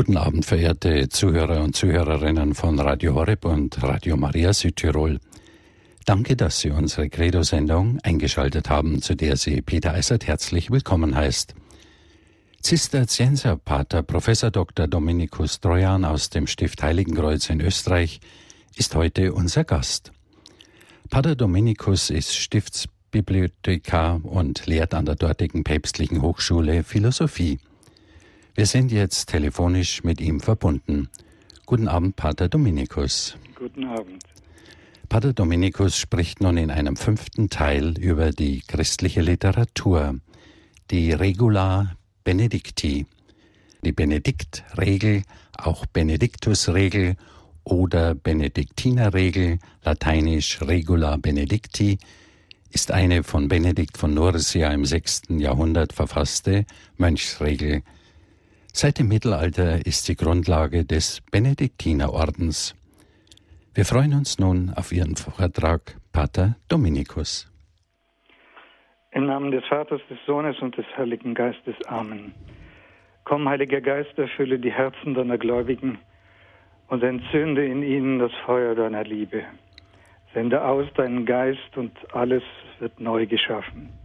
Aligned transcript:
Guten 0.00 0.16
Abend, 0.16 0.46
verehrte 0.46 1.10
Zuhörer 1.10 1.62
und 1.62 1.76
Zuhörerinnen 1.76 2.54
von 2.54 2.80
Radio 2.80 3.16
Horeb 3.16 3.44
und 3.44 3.82
Radio 3.82 4.16
Maria 4.16 4.54
Südtirol. 4.54 5.20
Danke, 6.06 6.36
dass 6.36 6.60
Sie 6.60 6.70
unsere 6.70 7.10
Credo-Sendung 7.10 7.98
eingeschaltet 8.02 8.70
haben, 8.70 9.02
zu 9.02 9.14
der 9.14 9.36
Sie 9.36 9.60
Peter 9.60 9.92
Eisert 9.92 10.26
herzlich 10.26 10.70
willkommen 10.70 11.14
heißt. 11.14 11.54
Zisterzienserpater 12.62 14.02
Professor 14.02 14.50
Dr. 14.50 14.88
Dominikus 14.88 15.60
Trojan 15.60 16.06
aus 16.06 16.30
dem 16.30 16.46
Stift 16.46 16.82
Heiligenkreuz 16.82 17.50
in 17.50 17.60
Österreich 17.60 18.20
ist 18.76 18.94
heute 18.94 19.34
unser 19.34 19.64
Gast. 19.64 20.12
Pater 21.10 21.36
Dominikus 21.36 22.08
ist 22.08 22.34
Stiftsbibliothekar 22.34 24.24
und 24.24 24.64
lehrt 24.64 24.94
an 24.94 25.04
der 25.04 25.16
dortigen 25.16 25.62
päpstlichen 25.62 26.22
Hochschule 26.22 26.84
Philosophie. 26.84 27.58
Wir 28.54 28.66
sind 28.66 28.90
jetzt 28.90 29.28
telefonisch 29.28 30.02
mit 30.02 30.20
ihm 30.20 30.40
verbunden. 30.40 31.08
Guten 31.66 31.86
Abend, 31.86 32.16
Pater 32.16 32.48
Dominikus. 32.48 33.36
Guten 33.54 33.84
Abend. 33.84 34.24
Pater 35.08 35.32
Dominikus 35.32 35.96
spricht 35.96 36.40
nun 36.40 36.56
in 36.56 36.70
einem 36.70 36.96
fünften 36.96 37.48
Teil 37.48 37.96
über 37.98 38.32
die 38.32 38.62
christliche 38.66 39.20
Literatur, 39.22 40.16
die 40.90 41.12
Regula 41.12 41.94
Benedicti, 42.24 43.06
die 43.84 43.92
Benediktregel, 43.92 45.22
auch 45.56 45.86
Benediktusregel 45.86 47.16
oder 47.62 48.16
Benediktinerregel, 48.16 49.58
lateinisch 49.84 50.60
Regula 50.60 51.16
Benedicti, 51.16 51.98
ist 52.70 52.90
eine 52.90 53.22
von 53.22 53.48
Benedikt 53.48 53.96
von 53.96 54.12
Nursia 54.14 54.70
im 54.72 54.84
sechsten 54.84 55.38
Jahrhundert 55.38 55.92
verfasste 55.92 56.66
Mönchsregel, 56.96 57.82
Seit 58.72 58.98
dem 58.98 59.08
Mittelalter 59.08 59.84
ist 59.84 60.06
sie 60.06 60.14
Grundlage 60.14 60.84
des 60.84 61.20
Benediktinerordens. 61.32 62.74
Wir 63.74 63.84
freuen 63.84 64.14
uns 64.14 64.38
nun 64.38 64.72
auf 64.74 64.92
Ihren 64.92 65.16
Vortrag, 65.16 65.96
Pater 66.12 66.56
Dominikus. 66.68 67.50
Im 69.12 69.26
Namen 69.26 69.50
des 69.50 69.64
Vaters, 69.66 70.00
des 70.08 70.18
Sohnes 70.24 70.56
und 70.60 70.76
des 70.76 70.86
Heiligen 70.96 71.34
Geistes. 71.34 71.74
Amen. 71.86 72.32
Komm, 73.24 73.48
Heiliger 73.48 73.80
Geist, 73.80 74.16
erfülle 74.16 74.58
die 74.58 74.72
Herzen 74.72 75.14
deiner 75.14 75.36
Gläubigen 75.36 75.98
und 76.88 77.02
entzünde 77.02 77.66
in 77.66 77.82
ihnen 77.82 78.18
das 78.18 78.32
Feuer 78.46 78.74
deiner 78.74 79.04
Liebe. 79.04 79.44
Sende 80.32 80.64
aus 80.64 80.86
deinen 80.94 81.26
Geist 81.26 81.76
und 81.76 81.92
alles 82.14 82.42
wird 82.78 83.00
neu 83.00 83.26
geschaffen. 83.26 83.99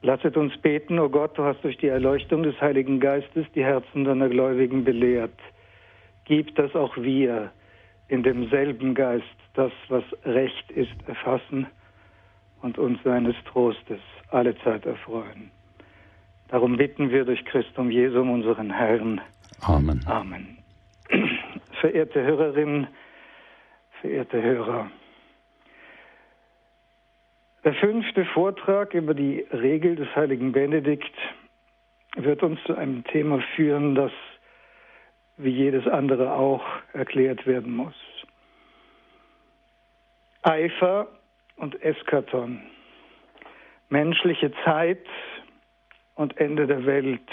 Lasset 0.00 0.36
uns 0.36 0.56
beten, 0.58 0.98
o 0.98 1.04
oh 1.04 1.08
Gott, 1.08 1.36
du 1.36 1.42
hast 1.42 1.62
durch 1.64 1.76
die 1.78 1.88
Erleuchtung 1.88 2.44
des 2.44 2.60
Heiligen 2.60 3.00
Geistes 3.00 3.46
die 3.54 3.64
Herzen 3.64 4.04
deiner 4.04 4.28
Gläubigen 4.28 4.84
belehrt. 4.84 5.38
Gib, 6.24 6.54
dass 6.54 6.74
auch 6.76 6.96
wir 6.96 7.50
in 8.06 8.22
demselben 8.22 8.94
Geist 8.94 9.24
das, 9.54 9.72
was 9.88 10.04
recht 10.24 10.70
ist, 10.70 10.94
erfassen 11.08 11.66
und 12.62 12.78
uns 12.78 13.02
seines 13.02 13.34
Trostes 13.50 14.00
alle 14.30 14.56
Zeit 14.58 14.86
erfreuen. 14.86 15.50
Darum 16.48 16.76
bitten 16.76 17.10
wir 17.10 17.24
durch 17.24 17.44
Christum 17.44 17.90
Jesum, 17.90 18.30
unseren 18.30 18.70
Herrn. 18.70 19.20
Amen. 19.62 20.00
Amen. 20.06 20.58
Verehrte 21.80 22.22
Hörerinnen, 22.22 22.86
verehrte 24.00 24.40
Hörer, 24.40 24.90
der 27.68 27.74
fünfte 27.74 28.24
Vortrag 28.24 28.94
über 28.94 29.12
die 29.12 29.46
Regel 29.52 29.94
des 29.94 30.08
heiligen 30.16 30.52
Benedikt 30.52 31.14
wird 32.16 32.42
uns 32.42 32.58
zu 32.64 32.74
einem 32.74 33.04
Thema 33.04 33.42
führen, 33.56 33.94
das 33.94 34.10
wie 35.36 35.50
jedes 35.50 35.86
andere 35.86 36.32
auch 36.32 36.64
erklärt 36.94 37.46
werden 37.46 37.76
muss. 37.76 37.94
Eifer 40.40 41.08
und 41.56 41.82
Eskaton, 41.82 42.62
menschliche 43.90 44.50
Zeit 44.64 45.04
und 46.14 46.38
Ende 46.38 46.66
der 46.66 46.86
Welt, 46.86 47.28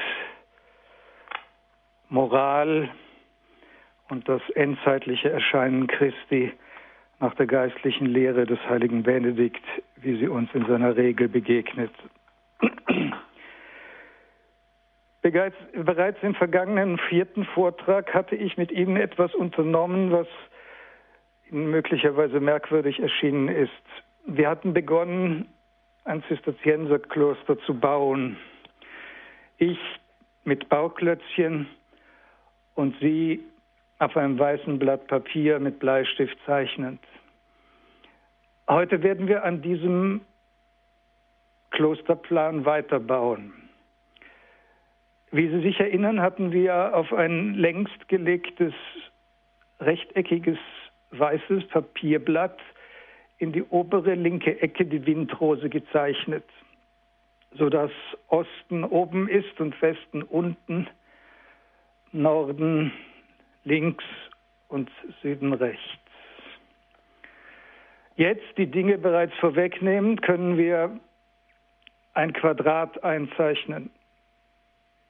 Moral 2.09 2.89
und 4.09 4.27
das 4.27 4.41
endzeitliche 4.55 5.29
Erscheinen 5.29 5.87
Christi 5.87 6.51
nach 7.19 7.33
der 7.35 7.47
geistlichen 7.47 8.07
Lehre 8.07 8.45
des 8.45 8.59
heiligen 8.67 9.03
Benedikt, 9.03 9.63
wie 9.97 10.17
sie 10.17 10.27
uns 10.27 10.49
in 10.53 10.65
seiner 10.65 10.95
Regel 10.95 11.27
begegnet. 11.29 11.91
Bereits 15.21 16.21
im 16.21 16.35
vergangenen 16.35 16.99
vierten 17.09 17.45
Vortrag 17.45 18.13
hatte 18.13 18.35
ich 18.35 18.57
mit 18.57 18.71
Ihnen 18.71 18.95
etwas 18.95 19.33
unternommen, 19.33 20.11
was 20.11 20.27
Ihnen 21.49 21.71
möglicherweise 21.71 22.39
merkwürdig 22.39 22.99
erschienen 22.99 23.47
ist. 23.47 23.71
Wir 24.27 24.49
hatten 24.49 24.73
begonnen, 24.73 25.47
ein 26.03 26.23
Zisterzienserkloster 26.27 27.57
zu 27.59 27.73
bauen. 27.73 28.37
Ich 29.57 29.79
mit 30.43 30.69
Bauklötzchen 30.69 31.67
und 32.75 32.95
Sie 32.99 33.43
auf 33.99 34.15
einem 34.17 34.37
weißen 34.37 34.77
Blatt 34.77 35.07
Papier 35.07 35.59
mit 35.59 35.79
Bleistift 35.79 36.37
zeichnend. 36.45 36.99
Heute 38.67 39.03
werden 39.03 39.27
wir 39.27 39.43
an 39.43 39.61
diesem 39.61 40.21
Klosterplan 41.71 42.65
weiterbauen. 42.65 43.53
Wie 45.31 45.49
Sie 45.49 45.61
sich 45.61 45.79
erinnern, 45.79 46.21
hatten 46.21 46.51
wir 46.51 46.95
auf 46.95 47.11
ein 47.13 47.55
längst 47.55 48.07
gelegtes, 48.07 48.73
rechteckiges, 49.79 50.57
weißes 51.11 51.67
Papierblatt 51.67 52.59
in 53.37 53.51
die 53.51 53.63
obere 53.63 54.15
linke 54.15 54.61
Ecke 54.61 54.85
die 54.85 55.05
Windrose 55.05 55.69
gezeichnet, 55.69 56.45
sodass 57.53 57.91
Osten 58.27 58.83
oben 58.83 59.27
ist 59.27 59.59
und 59.59 59.79
Westen 59.81 60.23
unten, 60.23 60.87
Norden 62.11 62.93
links 63.65 64.03
und 64.69 64.89
Süden 65.21 65.53
rechts. 65.53 65.81
Jetzt 68.15 68.57
die 68.57 68.67
Dinge 68.67 68.97
bereits 68.97 69.33
vorwegnehmend 69.35 70.21
können 70.21 70.57
wir 70.57 70.97
ein 72.13 72.31
Quadrat 72.31 73.03
einzeichnen, 73.03 73.89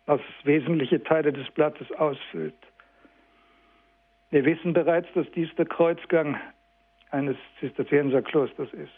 was 0.07 0.19
wesentliche 0.43 1.03
Teile 1.03 1.31
des 1.31 1.49
Blattes 1.51 1.91
ausfüllt. 1.91 2.55
Wir 4.31 4.43
wissen 4.43 4.73
bereits, 4.73 5.07
dass 5.13 5.29
dies 5.31 5.53
der 5.55 5.65
Kreuzgang 5.65 6.39
eines 7.11 7.37
Zisterzienserklosters 7.59 8.73
ist. 8.73 8.91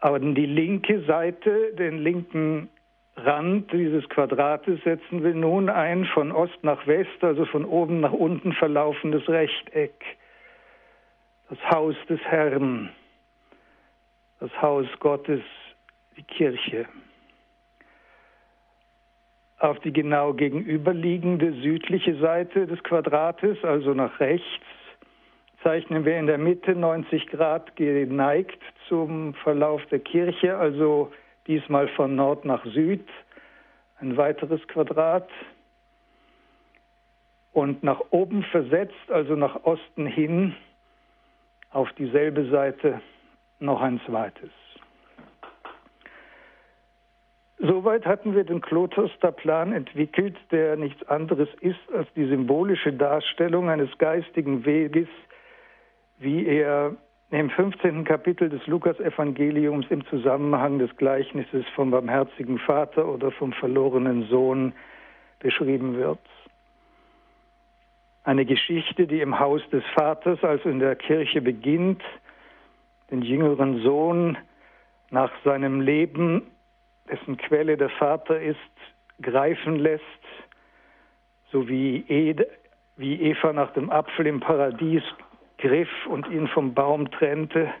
Aber 0.00 0.18
die 0.18 0.46
linke 0.46 1.04
Seite, 1.04 1.74
den 1.74 1.98
linken 1.98 2.70
Rand 3.24 3.72
dieses 3.72 4.08
Quadrates 4.08 4.82
setzen 4.84 5.22
wir 5.22 5.34
nun 5.34 5.68
ein 5.68 6.04
von 6.06 6.32
Ost 6.32 6.62
nach 6.62 6.86
West, 6.86 7.22
also 7.22 7.44
von 7.44 7.64
oben 7.64 8.00
nach 8.00 8.12
unten 8.12 8.52
verlaufendes 8.52 9.28
Rechteck. 9.28 9.94
Das 11.48 11.58
Haus 11.70 11.96
des 12.08 12.20
Herrn, 12.20 12.90
das 14.38 14.50
Haus 14.62 14.86
Gottes, 15.00 15.42
die 16.16 16.22
Kirche. 16.22 16.86
Auf 19.58 19.78
die 19.80 19.92
genau 19.92 20.32
gegenüberliegende 20.32 21.52
südliche 21.60 22.16
Seite 22.16 22.66
des 22.66 22.82
Quadrates, 22.82 23.62
also 23.62 23.92
nach 23.92 24.18
rechts, 24.20 24.46
zeichnen 25.62 26.04
wir 26.04 26.18
in 26.18 26.26
der 26.26 26.38
Mitte 26.38 26.74
90 26.74 27.26
Grad 27.26 27.76
geneigt 27.76 28.62
zum 28.88 29.34
Verlauf 29.34 29.84
der 29.86 29.98
Kirche, 29.98 30.56
also 30.56 31.12
diesmal 31.46 31.88
von 31.88 32.14
Nord 32.14 32.44
nach 32.44 32.64
Süd, 32.64 33.06
ein 34.00 34.16
weiteres 34.16 34.66
Quadrat 34.68 35.28
und 37.52 37.82
nach 37.82 38.00
oben 38.10 38.42
versetzt, 38.44 39.10
also 39.10 39.34
nach 39.34 39.64
Osten 39.64 40.06
hin, 40.06 40.54
auf 41.70 41.92
dieselbe 41.92 42.48
Seite 42.50 43.00
noch 43.58 43.80
ein 43.80 44.00
zweites. 44.06 44.50
Soweit 47.58 48.06
hatten 48.06 48.34
wir 48.34 48.44
den 48.44 48.62
Klosterplan 48.62 49.74
entwickelt, 49.74 50.34
der 50.50 50.76
nichts 50.76 51.06
anderes 51.08 51.48
ist 51.60 51.92
als 51.94 52.08
die 52.14 52.26
symbolische 52.26 52.92
Darstellung 52.92 53.68
eines 53.68 53.96
geistigen 53.98 54.64
Weges, 54.64 55.08
wie 56.18 56.46
er 56.46 56.96
im 57.38 57.50
15. 57.50 58.04
Kapitel 58.04 58.48
des 58.48 58.66
Lukas-Evangeliums 58.66 59.86
im 59.90 60.04
Zusammenhang 60.06 60.80
des 60.80 60.94
Gleichnisses 60.96 61.64
vom 61.76 61.92
barmherzigen 61.92 62.58
Vater 62.58 63.06
oder 63.06 63.30
vom 63.30 63.52
verlorenen 63.52 64.24
Sohn 64.24 64.72
beschrieben 65.38 65.96
wird. 65.96 66.18
Eine 68.24 68.44
Geschichte, 68.44 69.06
die 69.06 69.20
im 69.20 69.38
Haus 69.38 69.62
des 69.70 69.84
Vaters, 69.94 70.42
also 70.42 70.68
in 70.68 70.80
der 70.80 70.96
Kirche 70.96 71.40
beginnt, 71.40 72.02
den 73.10 73.22
jüngeren 73.22 73.80
Sohn 73.82 74.36
nach 75.10 75.30
seinem 75.44 75.80
Leben, 75.80 76.42
dessen 77.08 77.36
Quelle 77.36 77.76
der 77.76 77.90
Vater 77.90 78.40
ist, 78.40 78.58
greifen 79.22 79.76
lässt, 79.76 80.02
so 81.52 81.68
wie, 81.68 82.04
Eva 82.98 83.52
nach 83.52 83.72
dem 83.72 83.88
Apfel 83.90 84.26
im 84.26 84.40
Paradies 84.40 85.02
griff 85.60 85.88
und 86.06 86.28
ihn 86.28 86.48
vom 86.48 86.74
Baum 86.74 87.10
trennte 87.10 87.72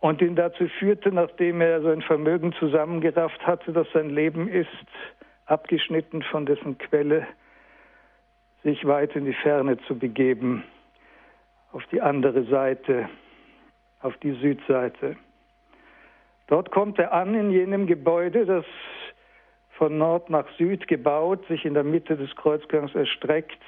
und 0.00 0.20
ihn 0.20 0.34
dazu 0.36 0.66
führte, 0.78 1.12
nachdem 1.12 1.60
er 1.60 1.80
sein 1.82 2.02
Vermögen 2.02 2.52
zusammengerafft 2.54 3.46
hatte, 3.46 3.72
dass 3.72 3.86
sein 3.92 4.10
Leben 4.10 4.48
ist, 4.48 4.68
abgeschnitten 5.46 6.22
von 6.22 6.44
dessen 6.44 6.76
Quelle, 6.78 7.26
sich 8.64 8.84
weit 8.84 9.16
in 9.16 9.24
die 9.24 9.32
Ferne 9.32 9.78
zu 9.86 9.98
begeben, 9.98 10.64
auf 11.72 11.84
die 11.86 12.00
andere 12.00 12.44
Seite, 12.44 13.08
auf 14.00 14.16
die 14.18 14.32
Südseite. 14.32 15.16
Dort 16.48 16.70
kommt 16.70 16.98
er 16.98 17.12
an 17.12 17.34
in 17.34 17.50
jenem 17.50 17.86
Gebäude, 17.86 18.44
das 18.44 18.64
von 19.70 19.98
Nord 19.98 20.30
nach 20.30 20.46
Süd 20.58 20.86
gebaut, 20.86 21.46
sich 21.48 21.64
in 21.64 21.74
der 21.74 21.84
Mitte 21.84 22.16
des 22.16 22.34
Kreuzgangs 22.36 22.94
erstreckt 22.94 23.62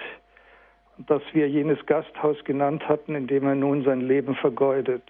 das 0.98 1.22
wir 1.32 1.48
jenes 1.48 1.84
Gasthaus 1.86 2.42
genannt 2.44 2.88
hatten, 2.88 3.14
in 3.14 3.26
dem 3.26 3.46
er 3.46 3.54
nun 3.54 3.84
sein 3.84 4.00
Leben 4.00 4.34
vergeudet. 4.36 5.02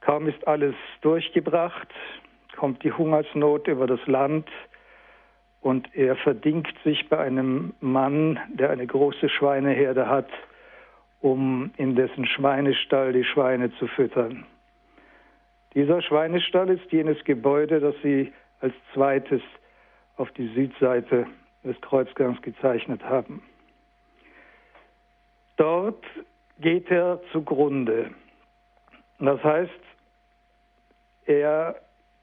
Kaum 0.00 0.28
ist 0.28 0.46
alles 0.46 0.74
durchgebracht, 1.00 1.88
kommt 2.56 2.84
die 2.84 2.92
Hungersnot 2.92 3.68
über 3.68 3.86
das 3.86 4.04
Land 4.06 4.48
und 5.60 5.88
er 5.94 6.14
verdingt 6.16 6.74
sich 6.84 7.08
bei 7.08 7.18
einem 7.18 7.72
Mann, 7.80 8.38
der 8.48 8.70
eine 8.70 8.86
große 8.86 9.28
Schweineherde 9.28 10.08
hat, 10.08 10.28
um 11.20 11.70
in 11.78 11.96
dessen 11.96 12.26
Schweinestall 12.26 13.14
die 13.14 13.24
Schweine 13.24 13.72
zu 13.78 13.86
füttern. 13.86 14.44
Dieser 15.74 16.02
Schweinestall 16.02 16.68
ist 16.68 16.92
jenes 16.92 17.24
Gebäude, 17.24 17.80
das 17.80 17.94
Sie 18.02 18.32
als 18.60 18.74
zweites 18.92 19.40
auf 20.16 20.30
die 20.32 20.48
Südseite 20.48 21.26
des 21.64 21.80
Kreuzgangs 21.80 22.40
gezeichnet 22.42 23.02
haben. 23.02 23.42
Dort 25.56 26.02
geht 26.58 26.90
er 26.90 27.20
zugrunde. 27.32 28.10
Das 29.18 29.42
heißt, 29.42 29.70
er 31.26 31.76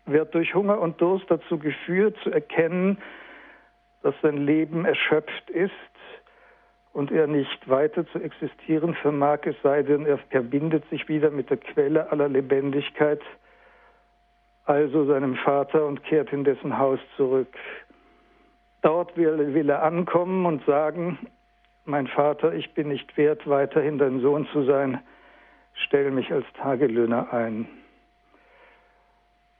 wird 0.05 0.33
durch 0.35 0.53
Hunger 0.53 0.79
und 0.79 0.99
Durst 1.01 1.25
dazu 1.29 1.57
geführt, 1.57 2.17
zu 2.23 2.31
erkennen, 2.31 2.97
dass 4.03 4.15
sein 4.21 4.37
Leben 4.37 4.85
erschöpft 4.85 5.49
ist 5.49 5.71
und 6.93 7.11
er 7.11 7.27
nicht 7.27 7.69
weiter 7.69 8.05
zu 8.07 8.19
existieren 8.19 8.95
vermag, 8.95 9.39
es 9.43 9.55
sei 9.63 9.83
denn, 9.83 10.05
er 10.05 10.17
verbindet 10.29 10.87
sich 10.89 11.07
wieder 11.07 11.29
mit 11.29 11.49
der 11.49 11.57
Quelle 11.57 12.11
aller 12.11 12.27
Lebendigkeit, 12.27 13.21
also 14.65 15.05
seinem 15.05 15.35
Vater, 15.35 15.85
und 15.85 16.03
kehrt 16.03 16.33
in 16.33 16.43
dessen 16.43 16.77
Haus 16.77 16.99
zurück. 17.15 17.55
Dort 18.81 19.15
will, 19.15 19.53
will 19.53 19.69
er 19.69 19.83
ankommen 19.83 20.45
und 20.45 20.65
sagen, 20.65 21.17
mein 21.91 22.07
Vater, 22.07 22.53
ich 22.53 22.73
bin 22.73 22.87
nicht 22.87 23.15
wert, 23.17 23.47
weiterhin 23.47 23.99
dein 23.99 24.21
Sohn 24.21 24.47
zu 24.51 24.63
sein, 24.63 25.01
stell 25.73 26.09
mich 26.09 26.31
als 26.31 26.45
Tagelöhner 26.53 27.31
ein. 27.31 27.67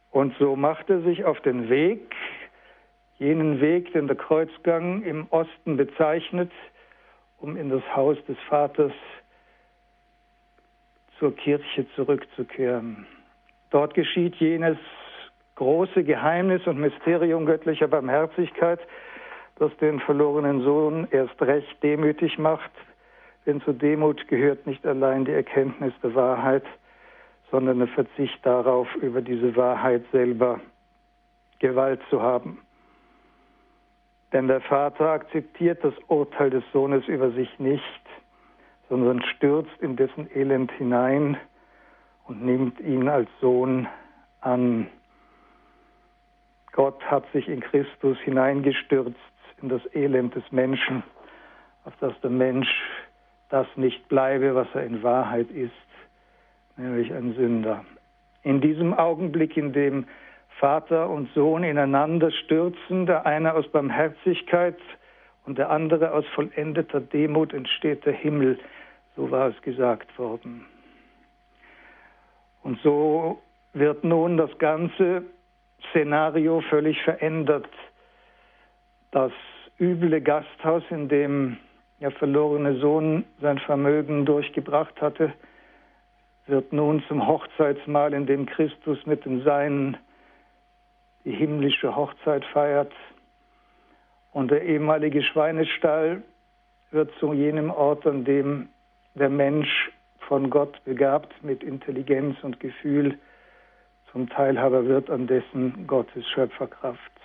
Und 0.10 0.36
so 0.40 0.56
macht 0.56 0.90
er 0.90 1.02
sich 1.02 1.26
auf 1.26 1.40
den 1.42 1.70
Weg, 1.70 2.16
jenen 3.20 3.62
Weg, 3.62 3.94
den 3.94 4.08
der 4.08 4.16
Kreuzgang 4.16 5.04
im 5.04 5.28
Osten 5.30 5.78
bezeichnet, 5.78 6.52
um 7.38 7.56
in 7.56 7.70
das 7.70 7.84
Haus 7.96 8.18
des 8.26 8.38
Vaters 8.50 8.94
zur 11.20 11.36
Kirche 11.36 11.86
zurückzukehren. 11.96 13.06
Dort 13.70 13.94
geschieht 13.94 14.36
jenes 14.38 14.78
große 15.56 16.04
Geheimnis 16.04 16.66
und 16.66 16.80
Mysterium 16.80 17.46
göttlicher 17.46 17.88
Barmherzigkeit, 17.88 18.80
das 19.56 19.76
den 19.78 20.00
verlorenen 20.00 20.62
Sohn 20.64 21.08
erst 21.12 21.42
recht 21.42 21.82
demütig 21.84 22.38
macht, 22.38 22.72
denn 23.46 23.62
zur 23.62 23.74
Demut 23.74 24.28
gehört 24.28 24.68
nicht 24.68 24.86
allein 24.86 25.26
die 25.26 25.32
Erkenntnis 25.32 25.94
der 26.04 26.16
Wahrheit, 26.16 26.64
sondern 27.50 27.80
der 27.80 27.88
Verzicht 27.90 28.46
darauf, 28.46 28.88
über 28.96 29.22
diese 29.22 29.56
Wahrheit 29.56 30.04
selber 30.12 30.60
Gewalt 31.60 32.02
zu 32.10 32.22
haben. 32.22 32.60
Denn 34.32 34.48
der 34.48 34.62
Vater 34.62 35.10
akzeptiert 35.10 35.84
das 35.84 35.94
Urteil 36.08 36.50
des 36.50 36.64
Sohnes 36.72 37.06
über 37.08 37.32
sich 37.32 37.60
nicht, 37.60 37.84
sondern 38.90 39.22
stürzt 39.24 39.82
in 39.82 39.96
dessen 39.96 40.30
Elend 40.34 40.72
hinein 40.74 41.38
und 42.26 42.44
nimmt 42.44 42.80
ihn 42.80 43.10
als 43.10 43.30
Sohn 43.42 43.88
an. 44.40 44.88
Gott 46.72 47.04
hat 47.04 47.30
sich 47.34 47.50
in 47.50 47.60
Christus 47.60 48.18
hineingestürzt 48.20 49.18
in 49.62 49.70
das 49.70 49.82
Elend 49.94 50.36
des 50.36 50.44
Menschen, 50.52 51.04
auf 51.86 51.94
das 52.00 52.14
der 52.22 52.30
Mensch 52.30 52.70
das 53.50 53.68
nicht 53.76 54.08
bleibe, 54.08 54.56
was 54.56 54.68
er 54.74 54.86
in 54.86 55.04
Wahrheit 55.04 55.50
ist, 55.52 55.72
nämlich 56.78 57.14
ein 57.14 57.34
Sünder. 57.34 57.84
In 58.44 58.62
diesem 58.62 58.94
Augenblick, 58.94 59.58
in 59.58 59.74
dem 59.74 60.06
Vater 60.60 61.10
und 61.10 61.30
Sohn 61.34 61.64
ineinander 61.64 62.32
stürzen, 62.32 63.06
der 63.06 63.26
eine 63.26 63.54
aus 63.54 63.68
Barmherzigkeit 63.68 64.78
und 65.46 65.58
der 65.58 65.70
andere 65.70 66.12
aus 66.14 66.26
vollendeter 66.34 67.02
Demut 67.02 67.54
entsteht 67.54 68.06
der 68.06 68.14
Himmel, 68.14 68.58
so 69.16 69.30
war 69.32 69.50
es 69.50 69.62
gesagt 69.62 70.18
worden. 70.18 70.66
Und 72.64 72.80
so 72.82 73.42
wird 73.74 74.04
nun 74.04 74.38
das 74.38 74.56
ganze 74.60 75.24
Szenario 75.90 76.62
völlig 76.62 77.02
verändert. 77.04 77.70
Das 79.12 79.32
üble 79.82 80.22
Gasthaus, 80.22 80.84
in 80.92 81.10
dem 81.10 81.58
der 82.00 82.12
verlorene 82.12 82.76
Sohn 82.76 83.26
sein 83.42 83.58
Vermögen 83.58 84.26
durchgebracht 84.26 85.02
hatte, 85.02 85.34
wird 86.46 86.72
nun 86.72 87.04
zum 87.08 87.28
Hochzeitsmahl, 87.28 88.14
in 88.14 88.28
dem 88.28 88.46
Christus 88.46 89.06
mit 89.06 89.26
den 89.26 89.44
Seinen 89.44 89.98
die 91.26 91.32
himmlische 91.32 91.96
Hochzeit 91.96 92.46
feiert. 92.46 92.92
Und 94.32 94.52
der 94.52 94.64
ehemalige 94.64 95.24
Schweinestall 95.24 96.24
wird 96.92 97.12
zu 97.20 97.34
jenem 97.34 97.70
Ort, 97.70 98.06
an 98.06 98.24
dem 98.24 98.70
der 99.16 99.30
Mensch 99.30 99.92
von 100.28 100.50
Gott 100.50 100.84
begabt 100.84 101.44
mit 101.44 101.64
Intelligenz 101.64 102.38
und 102.44 102.60
Gefühl 102.60 103.18
zum 104.12 104.30
Teilhaber 104.30 104.86
wird 104.86 105.10
an 105.10 105.28
dessen 105.28 105.88
Gottes 105.88 106.28
Schöpferkraft. 106.30 107.21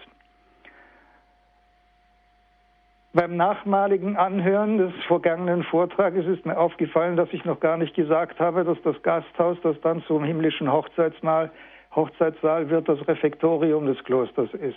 Beim 3.17 3.35
nachmaligen 3.35 4.19
Anhören 4.19 4.77
des 4.77 4.93
vergangenen 5.07 5.63
Vortrages 5.65 6.27
ist 6.27 6.45
mir 6.45 6.59
aufgefallen, 6.59 7.17
dass 7.17 7.33
ich 7.33 7.47
noch 7.47 7.61
gar 7.61 7.79
nicht 7.79 7.95
gesagt 7.95 8.39
habe, 8.39 8.63
dass 8.63 8.77
das 8.83 9.03
Gasthaus, 9.03 9.57
das 9.63 9.81
dann 9.81 10.03
zum 10.03 10.23
himmlischen 10.23 10.71
Hochzeitsmahl, 10.71 11.51
Hochzeitssaal 11.95 12.69
wird, 12.69 12.91
das 12.91 13.09
Refektorium 13.09 13.87
des 13.87 14.05
Klosters 14.05 14.53
ist. 14.53 14.77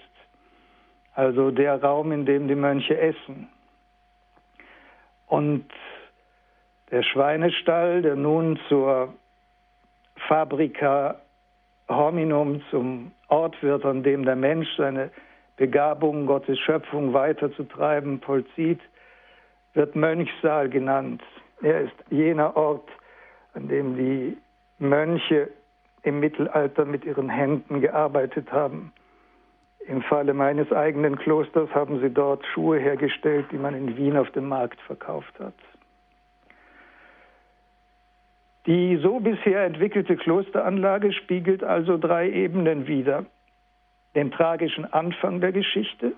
Also 1.16 1.52
der 1.52 1.84
Raum, 1.84 2.14
in 2.14 2.26
dem 2.26 2.48
die 2.48 2.56
Mönche 2.56 2.98
essen. 2.98 3.50
Und 5.28 5.66
der 6.92 7.04
Schweinestall, 7.04 8.04
der 8.04 8.16
nun 8.16 8.58
zur 8.70 9.14
Fabrica 10.30 11.20
Hominum, 11.90 12.62
zum 12.72 13.12
Ort 13.28 13.62
wird, 13.62 13.84
an 13.84 14.02
dem 14.02 14.24
der 14.24 14.38
Mensch 14.38 14.70
seine 14.78 15.12
Begabung, 15.60 16.26
Gottes 16.26 16.58
Schöpfung 16.58 17.14
weiterzutreiben, 17.14 18.22
vollzieht, 18.22 18.80
wird 19.74 19.94
Mönchsaal 19.94 20.70
genannt. 20.70 21.22
Er 21.62 21.82
ist 21.82 21.96
jener 22.10 22.56
Ort, 22.56 22.88
an 23.54 23.68
dem 23.68 23.98
die 23.98 24.38
Mönche 24.78 25.50
im 26.04 26.22
Mittelalter 26.22 26.86
mit 26.86 27.04
ihren 27.04 27.28
Händen 27.28 27.82
gearbeitet 27.82 28.50
haben. 28.54 28.94
Im 29.86 30.02
Falle 30.02 30.34
meines 30.34 30.72
eigenen 30.72 31.18
Klosters 31.18 31.70
haben 31.76 32.00
sie 32.00 32.10
dort 32.10 32.46
Schuhe 32.46 32.80
hergestellt, 32.80 33.48
die 33.52 33.58
man 33.58 33.76
in 33.76 33.98
Wien 33.98 34.16
auf 34.16 34.32
dem 34.32 34.48
Markt 34.48 34.80
verkauft 34.84 35.38
hat. 35.40 35.56
Die 38.66 38.96
so 39.04 39.20
bisher 39.20 39.66
entwickelte 39.66 40.16
Klosteranlage 40.16 41.12
spiegelt 41.12 41.66
also 41.66 41.98
drei 41.98 42.30
Ebenen 42.30 42.88
wider. 42.88 43.26
Den 44.16 44.32
tragischen 44.32 44.92
Anfang 44.92 45.40
der 45.40 45.52
Geschichte, 45.52 46.14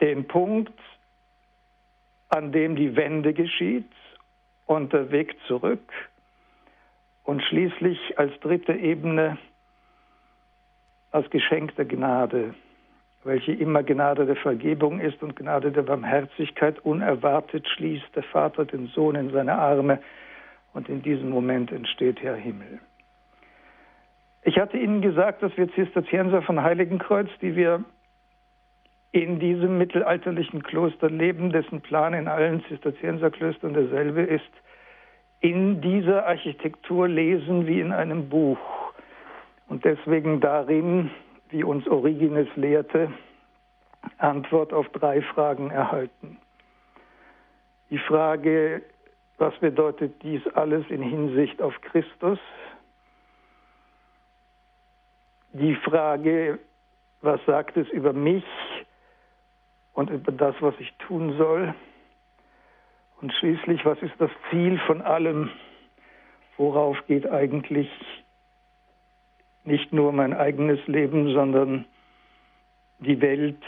den 0.00 0.26
Punkt, 0.26 0.72
an 2.28 2.52
dem 2.52 2.76
die 2.76 2.96
Wende 2.96 3.32
geschieht 3.32 3.90
und 4.66 4.92
der 4.92 5.10
Weg 5.10 5.36
zurück 5.46 5.92
und 7.24 7.42
schließlich 7.42 8.18
als 8.18 8.38
dritte 8.40 8.72
Ebene 8.72 9.38
das 11.10 11.28
Geschenk 11.30 11.74
der 11.76 11.86
Gnade, 11.86 12.54
welche 13.24 13.52
immer 13.52 13.82
Gnade 13.82 14.26
der 14.26 14.36
Vergebung 14.36 15.00
ist 15.00 15.22
und 15.22 15.36
Gnade 15.36 15.72
der 15.72 15.82
Barmherzigkeit. 15.82 16.78
Unerwartet 16.84 17.66
schließt 17.68 18.14
der 18.14 18.22
Vater 18.24 18.64
den 18.64 18.88
Sohn 18.88 19.14
in 19.14 19.30
seine 19.30 19.54
Arme 19.54 20.00
und 20.74 20.88
in 20.88 21.02
diesem 21.02 21.30
Moment 21.30 21.72
entsteht 21.72 22.22
der 22.22 22.36
Himmel. 22.36 22.80
Ich 24.48 24.58
hatte 24.58 24.78
Ihnen 24.78 25.02
gesagt, 25.02 25.42
dass 25.42 25.54
wir 25.58 25.70
Zisterzienser 25.74 26.40
von 26.40 26.62
Heiligenkreuz, 26.62 27.28
die 27.42 27.54
wir 27.54 27.84
in 29.12 29.38
diesem 29.38 29.76
mittelalterlichen 29.76 30.62
Kloster 30.62 31.10
leben, 31.10 31.50
dessen 31.50 31.82
Plan 31.82 32.14
in 32.14 32.28
allen 32.28 32.64
Zisterzienserklöstern 32.64 33.74
derselbe 33.74 34.22
ist, 34.22 34.50
in 35.40 35.82
dieser 35.82 36.26
Architektur 36.26 37.08
lesen 37.08 37.66
wie 37.66 37.78
in 37.78 37.92
einem 37.92 38.30
Buch 38.30 38.58
und 39.68 39.84
deswegen 39.84 40.40
darin, 40.40 41.10
wie 41.50 41.62
uns 41.62 41.86
Origenes 41.86 42.48
lehrte, 42.56 43.12
Antwort 44.16 44.72
auf 44.72 44.88
drei 44.88 45.20
Fragen 45.20 45.70
erhalten. 45.70 46.38
Die 47.90 47.98
Frage, 47.98 48.80
was 49.36 49.54
bedeutet 49.58 50.22
dies 50.22 50.40
alles 50.54 50.86
in 50.88 51.02
Hinsicht 51.02 51.60
auf 51.60 51.78
Christus? 51.82 52.38
Die 55.52 55.74
Frage, 55.76 56.58
was 57.22 57.40
sagt 57.46 57.76
es 57.76 57.88
über 57.88 58.12
mich 58.12 58.44
und 59.94 60.10
über 60.10 60.30
das, 60.30 60.54
was 60.60 60.74
ich 60.78 60.92
tun 60.98 61.36
soll? 61.38 61.74
Und 63.20 63.32
schließlich, 63.32 63.84
was 63.84 64.00
ist 64.02 64.14
das 64.18 64.30
Ziel 64.50 64.78
von 64.86 65.02
allem? 65.02 65.50
Worauf 66.56 66.96
geht 67.06 67.26
eigentlich 67.26 67.90
nicht 69.64 69.92
nur 69.92 70.12
mein 70.12 70.34
eigenes 70.34 70.86
Leben, 70.86 71.32
sondern 71.32 71.84
die 73.00 73.20
Welt, 73.20 73.62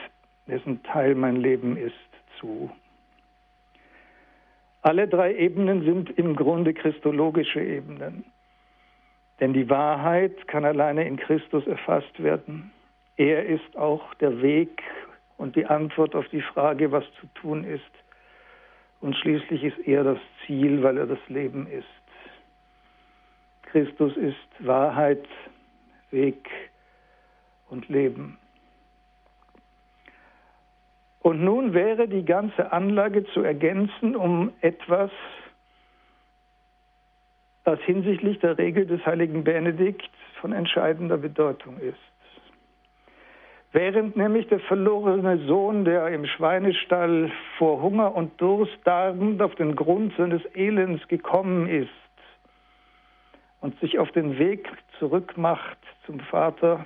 dessen 0.46 0.82
Teil 0.82 1.14
mein 1.14 1.36
Leben 1.36 1.76
ist, 1.76 1.94
zu? 2.38 2.70
Alle 4.82 5.08
drei 5.08 5.34
Ebenen 5.34 5.84
sind 5.84 6.10
im 6.18 6.36
Grunde 6.36 6.72
christologische 6.72 7.60
Ebenen. 7.60 8.24
Denn 9.40 9.54
die 9.54 9.68
Wahrheit 9.70 10.46
kann 10.48 10.64
alleine 10.64 11.06
in 11.06 11.16
Christus 11.16 11.66
erfasst 11.66 12.22
werden. 12.22 12.70
Er 13.16 13.46
ist 13.46 13.76
auch 13.76 14.14
der 14.14 14.42
Weg 14.42 14.82
und 15.38 15.56
die 15.56 15.66
Antwort 15.66 16.14
auf 16.14 16.28
die 16.28 16.42
Frage, 16.42 16.92
was 16.92 17.04
zu 17.20 17.26
tun 17.34 17.64
ist. 17.64 17.90
Und 19.00 19.16
schließlich 19.16 19.64
ist 19.64 19.78
er 19.86 20.04
das 20.04 20.18
Ziel, 20.44 20.82
weil 20.82 20.98
er 20.98 21.06
das 21.06 21.18
Leben 21.28 21.66
ist. 21.66 21.86
Christus 23.62 24.14
ist 24.16 24.36
Wahrheit, 24.58 25.24
Weg 26.10 26.48
und 27.70 27.88
Leben. 27.88 28.36
Und 31.20 31.42
nun 31.42 31.72
wäre 31.72 32.08
die 32.08 32.24
ganze 32.24 32.72
Anlage 32.72 33.24
zu 33.26 33.42
ergänzen 33.42 34.16
um 34.16 34.52
etwas, 34.60 35.10
was 37.70 37.80
hinsichtlich 37.82 38.40
der 38.40 38.58
Regel 38.58 38.84
des 38.84 39.06
heiligen 39.06 39.44
Benedikt 39.44 40.10
von 40.40 40.52
entscheidender 40.52 41.16
Bedeutung 41.16 41.78
ist. 41.78 42.00
Während 43.72 44.16
nämlich 44.16 44.48
der 44.48 44.58
verlorene 44.58 45.38
Sohn, 45.46 45.84
der 45.84 46.08
im 46.08 46.26
Schweinestall 46.26 47.30
vor 47.58 47.80
Hunger 47.80 48.16
und 48.16 48.40
Durst 48.40 48.76
darbend 48.82 49.40
auf 49.40 49.54
den 49.54 49.76
Grund 49.76 50.12
seines 50.18 50.42
Elends 50.56 51.06
gekommen 51.06 51.68
ist 51.68 51.90
und 53.60 53.78
sich 53.78 54.00
auf 54.00 54.10
den 54.10 54.36
Weg 54.36 54.68
zurückmacht 54.98 55.78
zum 56.06 56.18
Vater, 56.18 56.84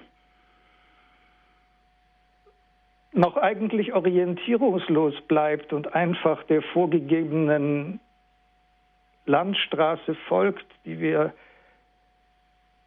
noch 3.12 3.38
eigentlich 3.38 3.94
orientierungslos 3.94 5.14
bleibt 5.28 5.72
und 5.72 5.94
einfach 5.94 6.42
der 6.42 6.60
vorgegebenen 6.60 8.00
Landstraße 9.26 10.14
folgt, 10.28 10.66
die 10.84 11.00
wir 11.00 11.32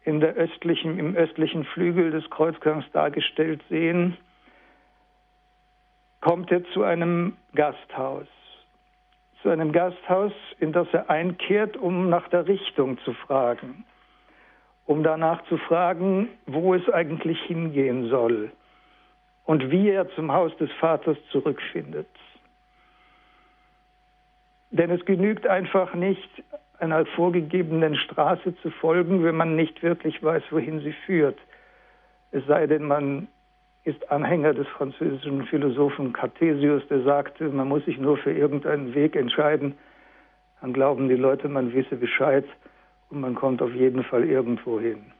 in 0.04 0.20
der 0.20 0.34
östlichen, 0.34 0.98
im 0.98 1.14
östlichen 1.16 1.64
Flügel 1.64 2.10
des 2.10 2.28
Kreuzgangs 2.30 2.84
dargestellt 2.92 3.62
sehen, 3.68 4.16
kommt 6.20 6.50
er 6.50 6.64
zu 6.72 6.82
einem 6.82 7.36
Gasthaus. 7.54 8.26
Zu 9.42 9.50
einem 9.50 9.72
Gasthaus, 9.72 10.32
in 10.58 10.72
das 10.72 10.88
er 10.92 11.10
einkehrt, 11.10 11.76
um 11.76 12.08
nach 12.08 12.28
der 12.28 12.48
Richtung 12.48 12.98
zu 13.04 13.12
fragen, 13.12 13.84
um 14.86 15.02
danach 15.02 15.44
zu 15.44 15.58
fragen, 15.58 16.28
wo 16.46 16.74
es 16.74 16.88
eigentlich 16.88 17.40
hingehen 17.42 18.08
soll 18.08 18.50
und 19.44 19.70
wie 19.70 19.90
er 19.90 20.08
zum 20.14 20.32
Haus 20.32 20.56
des 20.56 20.70
Vaters 20.80 21.16
zurückfindet. 21.30 22.08
Denn 24.70 24.90
es 24.90 25.04
genügt 25.04 25.46
einfach 25.46 25.94
nicht, 25.94 26.28
einer 26.78 27.04
vorgegebenen 27.06 27.96
Straße 27.96 28.54
zu 28.62 28.70
folgen, 28.70 29.24
wenn 29.24 29.36
man 29.36 29.56
nicht 29.56 29.82
wirklich 29.82 30.22
weiß, 30.22 30.42
wohin 30.50 30.80
sie 30.80 30.94
führt. 31.06 31.38
Es 32.30 32.44
sei 32.46 32.66
denn, 32.66 32.84
man 32.84 33.28
ist 33.84 34.10
Anhänger 34.10 34.54
des 34.54 34.68
französischen 34.68 35.46
Philosophen 35.46 36.12
Cartesius, 36.12 36.86
der 36.88 37.02
sagte, 37.02 37.48
man 37.48 37.68
muss 37.68 37.84
sich 37.84 37.98
nur 37.98 38.18
für 38.18 38.32
irgendeinen 38.32 38.94
Weg 38.94 39.16
entscheiden, 39.16 39.74
dann 40.60 40.72
glauben 40.72 41.08
die 41.08 41.14
Leute, 41.14 41.48
man 41.48 41.72
wisse 41.72 41.96
Bescheid 41.96 42.44
und 43.10 43.20
man 43.20 43.34
kommt 43.34 43.62
auf 43.62 43.72
jeden 43.72 44.04
Fall 44.04 44.24
irgendwo 44.24 44.78
hin. 44.78 45.12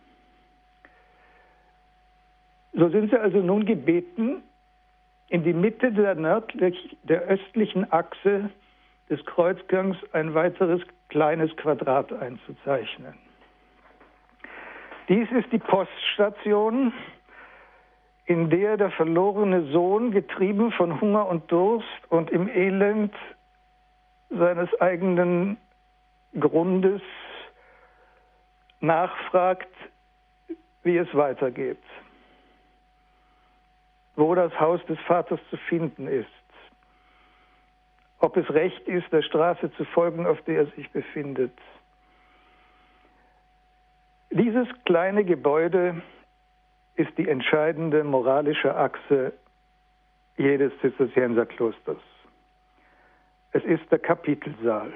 So 2.72 2.88
sind 2.90 3.10
sie 3.10 3.18
also 3.18 3.38
nun 3.38 3.64
gebeten, 3.64 4.42
in 5.28 5.42
die 5.44 5.52
Mitte 5.52 5.92
der, 5.92 6.14
nördlich, 6.14 6.96
der 7.02 7.22
östlichen 7.22 7.90
Achse 7.92 8.50
des 9.10 9.24
Kreuzgangs 9.24 9.96
ein 10.12 10.34
weiteres 10.34 10.82
kleines 11.08 11.54
Quadrat 11.56 12.12
einzuzeichnen. 12.12 13.14
Dies 15.08 15.30
ist 15.30 15.50
die 15.52 15.58
Poststation, 15.58 16.92
in 18.26 18.50
der 18.50 18.76
der 18.76 18.90
verlorene 18.90 19.64
Sohn, 19.72 20.10
getrieben 20.10 20.70
von 20.72 21.00
Hunger 21.00 21.26
und 21.26 21.50
Durst 21.50 21.86
und 22.10 22.30
im 22.30 22.48
Elend 22.48 23.14
seines 24.28 24.68
eigenen 24.80 25.56
Grundes, 26.38 27.00
nachfragt, 28.80 29.72
wie 30.82 30.98
es 30.98 31.12
weitergeht 31.14 31.78
wo 34.18 34.34
das 34.34 34.52
Haus 34.58 34.84
des 34.86 34.98
Vaters 35.06 35.38
zu 35.48 35.56
finden 35.56 36.08
ist. 36.08 36.28
Ob 38.20 38.36
es 38.36 38.50
recht 38.50 38.86
ist, 38.88 39.12
der 39.12 39.22
Straße 39.22 39.72
zu 39.72 39.84
folgen, 39.84 40.26
auf 40.26 40.40
der 40.42 40.56
er 40.56 40.66
sich 40.72 40.90
befindet. 40.90 41.52
Dieses 44.30 44.66
kleine 44.84 45.24
Gebäude 45.24 46.02
ist 46.96 47.16
die 47.16 47.28
entscheidende 47.28 48.02
moralische 48.02 48.74
Achse 48.74 49.32
jedes 50.36 50.72
Zisterzienserklosters. 50.80 52.02
Es 53.52 53.64
ist 53.64 53.90
der 53.90 53.98
Kapitelsaal. 53.98 54.92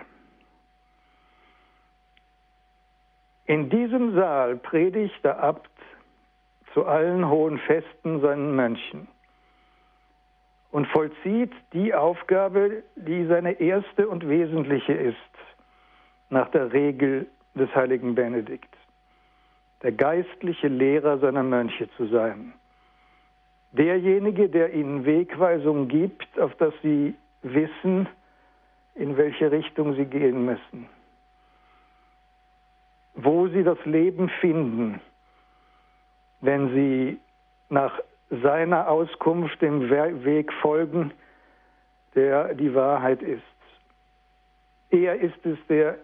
In 3.47 3.71
diesem 3.71 4.15
Saal 4.15 4.57
predigt 4.57 5.25
der 5.25 5.43
Abt 5.43 5.71
zu 6.75 6.87
allen 6.87 7.29
hohen 7.29 7.59
Festen 7.59 8.21
seinen 8.21 8.55
Mönchen 8.55 9.09
und 10.73 10.89
vollzieht 10.89 11.53
die 11.75 11.95
Aufgabe, 11.95 12.83
die 12.97 13.27
seine 13.27 13.53
erste 13.61 14.09
und 14.09 14.29
wesentliche 14.29 14.95
ist, 14.95 15.17
nach 16.31 16.51
der 16.51 16.73
Regel 16.73 17.27
des 17.55 17.73
heiligen 17.75 18.15
Benedikt, 18.15 18.75
der 19.83 19.93
geistliche 19.93 20.69
Lehrer 20.69 21.19
seiner 21.19 21.43
Mönche 21.43 21.89
zu 21.97 22.07
sein. 22.07 22.55
Derjenige, 23.73 24.49
der 24.49 24.73
ihnen 24.73 25.05
Wegweisung 25.05 25.89
gibt, 25.89 26.39
auf 26.39 26.55
dass 26.57 26.75
sie 26.83 27.15
wissen, 27.43 28.09
in 28.95 29.17
welche 29.17 29.51
Richtung 29.51 29.95
sie 29.95 30.07
gehen 30.07 30.45
müssen, 30.45 30.89
wo 33.15 33.47
sie 33.49 33.63
das 33.63 33.83
Leben 33.85 34.31
finden, 34.41 35.01
wenn 36.41 36.75
sie 36.75 37.19
nach 37.69 37.99
seiner 38.41 38.89
Auskunft 38.89 39.61
dem 39.61 39.91
Weg 39.91 40.53
folgen, 40.55 41.13
der 42.15 42.55
die 42.55 42.75
Wahrheit 42.75 43.23
ist. 43.23 43.43
Er 44.91 45.21
ist 45.21 45.45
es, 45.45 45.59
der 45.69 45.99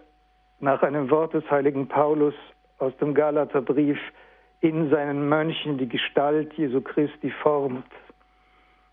nach 0.59 0.83
einem 0.83 1.09
Wort 1.09 1.33
des 1.33 1.49
heiligen 1.49 1.87
Paulus 1.87 2.35
aus 2.77 2.95
dem 2.97 3.13
Galaterbrief 3.13 3.97
in 4.61 4.89
seinen 4.89 5.27
Mönchen 5.27 5.77
die 5.77 5.87
Gestalt 5.87 6.53
Jesu 6.53 6.81
Christi 6.81 7.31
formt, 7.41 7.85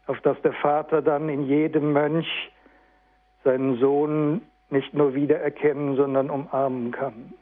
auf 0.07 0.21
dass 0.21 0.40
der 0.43 0.52
Vater 0.55 1.02
dann 1.02 1.28
in 1.28 1.47
jedem 1.47 1.93
Mönch 1.93 2.52
seinen 3.45 3.78
Sohn 3.78 4.43
nicht 4.71 4.95
nur 4.95 5.14
wiedererkennen, 5.14 5.97
sondern 5.97 6.31
umarmen 6.31 6.90
kann. 6.90 7.33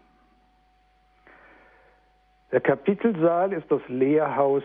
Der 2.52 2.60
Kapitelsaal 2.60 3.52
ist 3.52 3.70
das 3.70 3.80
Lehrhaus 3.88 4.62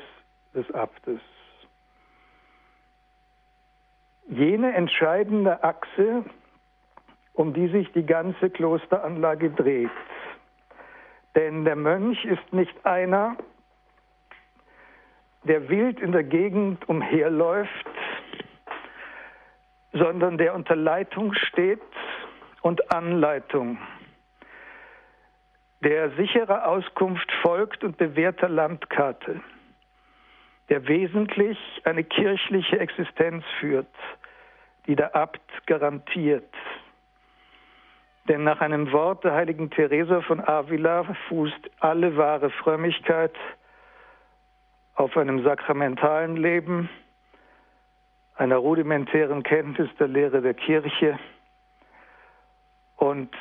des 0.53 0.70
Abtes. 0.72 1.20
Jene 4.27 4.74
entscheidende 4.74 5.63
Achse, 5.63 6.24
um 7.34 7.53
die 7.53 7.68
sich 7.68 7.91
die 7.94 8.06
ganze 8.06 8.50
Klosteranlage 8.50 9.50
dreht. 9.50 9.89
Denn 11.36 11.65
der 11.65 11.75
Mönch 11.75 12.24
ist 12.25 12.53
nicht 12.53 12.86
einer, 12.86 13.38
der 15.44 15.70
wild 15.70 16.00
in 16.00 16.12
der 16.12 16.24
Gegend 16.24 16.88
umherläuft 16.89 17.88
sondern 19.94 20.38
der 20.38 20.53
unter 20.56 20.75
Leitung 20.75 21.34
steht 21.34 21.82
und 22.62 22.91
Anleitung, 22.94 23.77
der 25.82 26.12
sicherer 26.12 26.68
Auskunft 26.68 27.32
folgt 27.41 27.84
und 27.84 27.98
bewährter 27.98 28.50
Landkarte, 28.50 29.41
der 30.69 30.88
wesentlich 30.88 31.57
eine 31.83 32.03
kirchliche 32.03 32.79
Existenz 32.79 33.43
führt, 33.59 33.88
die 34.88 34.95
der 34.95 35.15
Abt 35.15 35.41
garantiert. 35.65 36.53
Denn 38.27 38.43
nach 38.43 38.61
einem 38.61 38.91
Wort 38.91 39.23
der 39.23 39.33
heiligen 39.33 39.71
Teresa 39.71 40.21
von 40.21 40.39
Avila 40.39 41.03
fußt 41.27 41.71
alle 41.79 42.15
wahre 42.15 42.51
Frömmigkeit 42.51 43.33
auf 44.93 45.17
einem 45.17 45.43
sakramentalen 45.43 46.38
Leben, 46.38 46.89
einer 48.35 48.57
rudimentären 48.57 49.43
Kenntnis 49.43 49.89
der 49.99 50.07
Lehre 50.07 50.41
der 50.41 50.53
Kirche 50.53 51.17
und 52.97 53.35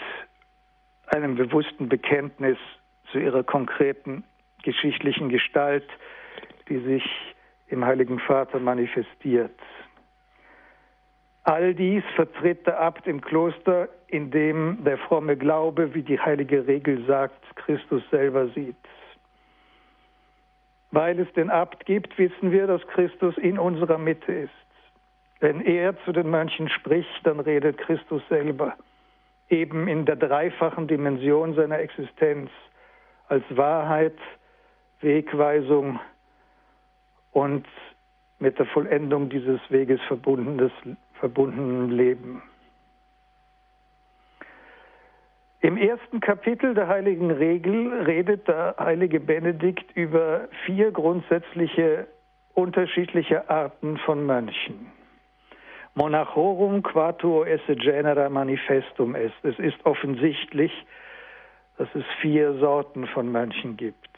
einem 1.08 1.34
bewussten 1.34 1.88
Bekenntnis 1.88 2.58
zu 3.12 3.18
ihrer 3.18 3.42
konkreten 3.42 4.24
geschichtlichen 4.62 5.28
Gestalt, 5.28 5.88
die 6.68 6.78
sich 6.78 7.04
im 7.68 7.84
Heiligen 7.84 8.18
Vater 8.18 8.58
manifestiert. 8.58 9.58
All 11.44 11.74
dies 11.74 12.04
vertritt 12.14 12.66
der 12.66 12.78
Abt 12.78 13.06
im 13.06 13.20
Kloster, 13.20 13.88
in 14.08 14.30
dem 14.30 14.84
der 14.84 14.98
fromme 14.98 15.36
Glaube, 15.36 15.94
wie 15.94 16.02
die 16.02 16.20
heilige 16.20 16.66
Regel 16.66 17.04
sagt, 17.06 17.42
Christus 17.56 18.02
selber 18.10 18.48
sieht. 18.48 18.76
Weil 20.90 21.18
es 21.20 21.32
den 21.32 21.50
Abt 21.50 21.86
gibt, 21.86 22.18
wissen 22.18 22.50
wir, 22.50 22.66
dass 22.66 22.86
Christus 22.88 23.36
in 23.38 23.58
unserer 23.58 23.98
Mitte 23.98 24.32
ist. 24.32 24.50
Wenn 25.40 25.60
er 25.60 25.94
zu 26.04 26.12
den 26.12 26.28
Mönchen 26.30 26.68
spricht, 26.68 27.20
dann 27.24 27.40
redet 27.40 27.78
Christus 27.78 28.22
selber, 28.28 28.74
eben 29.48 29.86
in 29.86 30.04
der 30.04 30.16
dreifachen 30.16 30.88
Dimension 30.88 31.54
seiner 31.54 31.78
Existenz, 31.78 32.50
als 33.28 33.44
Wahrheit, 33.50 34.18
Wegweisung 35.00 36.00
und 37.38 37.64
mit 38.40 38.58
der 38.58 38.66
Vollendung 38.66 39.28
dieses 39.28 39.60
Weges 39.68 40.00
verbundenes, 40.08 40.72
verbundenen 41.20 41.90
Leben. 41.92 42.42
Im 45.60 45.76
ersten 45.76 46.18
Kapitel 46.18 46.74
der 46.74 46.88
Heiligen 46.88 47.30
Regel 47.30 48.02
redet 48.02 48.48
der 48.48 48.74
heilige 48.78 49.20
Benedikt 49.20 49.96
über 49.96 50.48
vier 50.66 50.90
grundsätzliche 50.90 52.08
unterschiedliche 52.54 53.48
Arten 53.48 53.98
von 53.98 54.26
Mönchen. 54.26 54.90
Monachorum 55.94 56.82
quatuo 56.82 57.44
esse 57.44 57.76
genera 57.76 58.28
manifestum 58.28 59.14
est. 59.14 59.34
Es 59.44 59.58
ist 59.60 59.84
offensichtlich, 59.84 60.72
dass 61.76 61.88
es 61.94 62.04
vier 62.20 62.54
Sorten 62.54 63.06
von 63.06 63.30
Mönchen 63.30 63.76
gibt. 63.76 64.08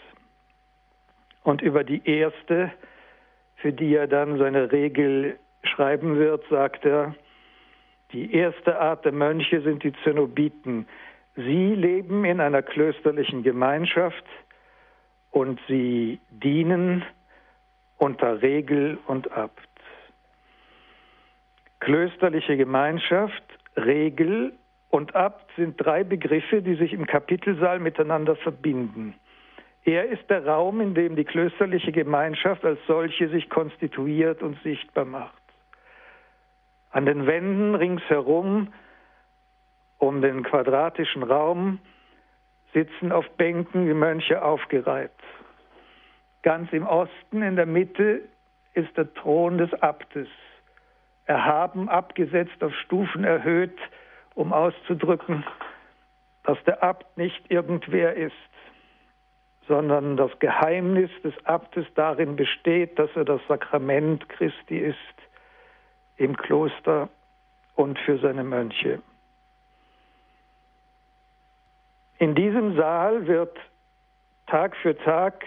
Und 1.43 1.63
über 1.63 1.85
die 1.85 2.03
erste, 2.05 2.71
für 3.61 3.73
die 3.73 3.95
er 3.95 4.07
dann 4.07 4.39
seine 4.39 4.73
Regel 4.73 5.39
schreiben 5.63 6.19
wird, 6.19 6.45
sagt 6.49 6.85
er, 6.85 7.15
die 8.13 8.35
erste 8.35 8.81
Art 8.81 9.05
der 9.05 9.13
Mönche 9.13 9.61
sind 9.61 9.85
die 9.85 9.93
Zenobiten. 10.03 10.87
Sie 11.37 11.75
leben 11.75 12.25
in 12.25 12.41
einer 12.41 12.63
klösterlichen 12.63 13.43
Gemeinschaft 13.43 14.25
und 15.31 15.61
sie 15.69 16.19
dienen 16.31 17.05
unter 17.99 18.43
Regel 18.43 18.99
und 19.07 19.31
Abt. 19.33 19.61
Klösterliche 21.79 22.57
Gemeinschaft, 22.57 23.43
Regel 23.77 24.53
und 24.89 25.15
Abt 25.15 25.51
sind 25.57 25.77
drei 25.77 26.03
Begriffe, 26.03 26.63
die 26.63 26.75
sich 26.75 26.93
im 26.93 27.07
Kapitelsaal 27.07 27.79
miteinander 27.79 28.35
verbinden. 28.37 29.15
Er 29.85 30.09
ist 30.09 30.29
der 30.29 30.47
Raum, 30.47 30.81
in 30.81 30.95
dem 30.95 31.17
die 31.17 31.25
klösterliche 31.25 31.93
Gemeinschaft 31.93 32.65
als 32.65 32.79
solche 32.87 33.29
sich 33.29 33.49
konstituiert 33.49 34.43
und 34.43 34.61
sichtbar 34.63 35.05
macht. 35.05 35.35
An 36.91 37.07
den 37.07 37.27
Wänden 37.27 37.75
ringsherum 37.75 38.73
um 39.99 40.23
den 40.23 40.43
quadratischen 40.43 41.23
Raum 41.23 41.79
sitzen 42.73 43.13
auf 43.13 43.29
Bänken 43.37 43.87
die 43.87 43.95
Mönche 43.95 44.43
aufgereiht. 44.43 45.11
Ganz 46.43 46.73
im 46.73 46.87
Osten 46.87 47.43
in 47.43 47.57
der 47.57 47.67
Mitte 47.67 48.23
ist 48.75 48.97
der 48.97 49.13
Thron 49.15 49.59
des 49.59 49.73
Abtes 49.83 50.29
erhaben, 51.27 51.89
abgesetzt, 51.89 52.63
auf 52.63 52.75
Stufen 52.75 53.25
erhöht, 53.25 53.79
um 54.35 54.53
auszudrücken, 54.53 55.45
dass 56.45 56.63
der 56.65 56.83
Abt 56.83 57.17
nicht 57.17 57.51
irgendwer 57.51 58.15
ist, 58.15 58.35
sondern 59.71 60.17
das 60.17 60.37
Geheimnis 60.41 61.11
des 61.23 61.33
Abtes 61.47 61.87
darin 61.95 62.35
besteht, 62.35 62.99
dass 62.99 63.09
er 63.15 63.25
das 63.25 63.41
Sakrament 63.47 64.29
Christi 64.29 64.79
ist 64.79 64.97
im 66.17 66.37
Kloster 66.37 67.09
und 67.77 67.97
für 68.01 68.19
seine 68.19 68.43
Mönche. 68.43 69.01
In 72.19 72.35
diesem 72.35 72.77
Saal 72.77 73.29
wird 73.29 73.57
Tag 74.49 74.77
für 74.77 74.99
Tag 74.99 75.45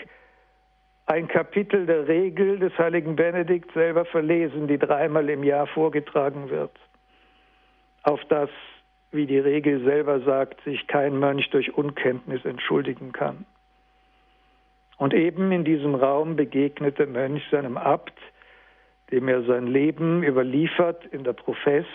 ein 1.05 1.27
Kapitel 1.27 1.85
der 1.85 2.07
Regel 2.07 2.59
des 2.59 2.71
heiligen 2.77 3.17
Benedikt 3.17 3.73
selber 3.73 4.05
verlesen, 4.05 4.69
die 4.69 4.77
dreimal 4.77 5.29
im 5.29 5.43
Jahr 5.43 5.67
vorgetragen 5.67 6.49
wird, 6.49 6.71
auf 8.03 8.21
das, 8.29 8.49
wie 9.11 9.25
die 9.25 9.39
Regel 9.39 9.83
selber 9.83 10.21
sagt, 10.21 10.63
sich 10.63 10.87
kein 10.87 11.19
Mönch 11.19 11.49
durch 11.49 11.77
Unkenntnis 11.77 12.45
entschuldigen 12.45 13.11
kann. 13.11 13.45
Und 14.97 15.13
eben 15.13 15.51
in 15.51 15.63
diesem 15.63 15.95
Raum 15.95 16.35
begegnet 16.35 16.99
der 16.99 17.07
Mönch 17.07 17.43
seinem 17.49 17.77
Abt, 17.77 18.17
dem 19.11 19.27
er 19.27 19.43
sein 19.43 19.67
Leben 19.67 20.23
überliefert 20.23 21.05
in 21.07 21.23
der 21.23 21.33
Profess, 21.33 21.85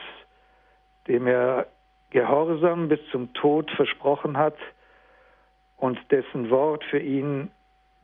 dem 1.06 1.26
er 1.26 1.66
Gehorsam 2.10 2.88
bis 2.88 3.00
zum 3.10 3.32
Tod 3.34 3.70
versprochen 3.72 4.36
hat 4.36 4.56
und 5.76 5.98
dessen 6.10 6.50
Wort 6.50 6.84
für 6.84 6.98
ihn 6.98 7.50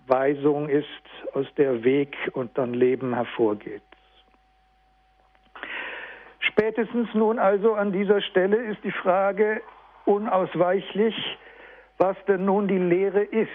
Weisung 0.06 0.68
ist, 0.68 0.86
aus 1.32 1.46
der 1.56 1.82
Weg 1.82 2.16
und 2.34 2.56
dann 2.58 2.74
Leben 2.74 3.14
hervorgeht. 3.14 3.82
Spätestens 6.40 7.08
nun 7.14 7.38
also 7.38 7.74
an 7.74 7.92
dieser 7.92 8.20
Stelle 8.20 8.56
ist 8.56 8.84
die 8.84 8.92
Frage 8.92 9.62
unausweichlich, 10.04 11.14
was 11.96 12.16
denn 12.26 12.44
nun 12.44 12.68
die 12.68 12.78
Lehre 12.78 13.22
ist, 13.22 13.48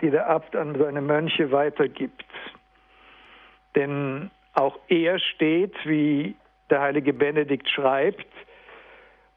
die 0.00 0.10
der 0.10 0.28
Abt 0.28 0.56
an 0.56 0.76
seine 0.78 1.00
Mönche 1.00 1.50
weitergibt. 1.50 2.24
Denn 3.74 4.30
auch 4.54 4.78
er 4.88 5.18
steht, 5.18 5.74
wie 5.84 6.34
der 6.70 6.80
heilige 6.80 7.12
Benedikt 7.12 7.68
schreibt, 7.68 8.26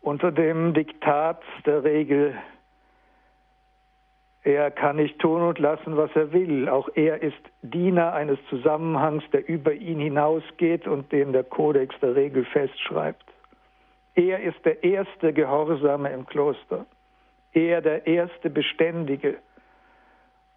unter 0.01 0.31
dem 0.31 0.73
Diktat 0.73 1.41
der 1.65 1.83
Regel 1.83 2.35
er 4.43 4.71
kann 4.71 4.95
nicht 4.95 5.19
tun 5.19 5.41
und 5.43 5.59
lassen, 5.59 5.97
was 5.97 6.09
er 6.15 6.33
will. 6.33 6.67
Auch 6.67 6.89
er 6.95 7.21
ist 7.21 7.37
Diener 7.61 8.13
eines 8.13 8.39
Zusammenhangs, 8.49 9.23
der 9.31 9.47
über 9.47 9.73
ihn 9.73 9.99
hinausgeht 9.99 10.87
und 10.87 11.11
den 11.11 11.31
der 11.31 11.43
Kodex 11.43 11.93
der 11.99 12.15
Regel 12.15 12.45
festschreibt. 12.45 13.25
Er 14.15 14.41
ist 14.41 14.57
der 14.65 14.83
erste 14.83 15.31
Gehorsame 15.31 16.11
im 16.11 16.25
Kloster. 16.25 16.85
Er 17.53 17.81
der 17.81 18.07
erste 18.07 18.49
Beständige. 18.49 19.37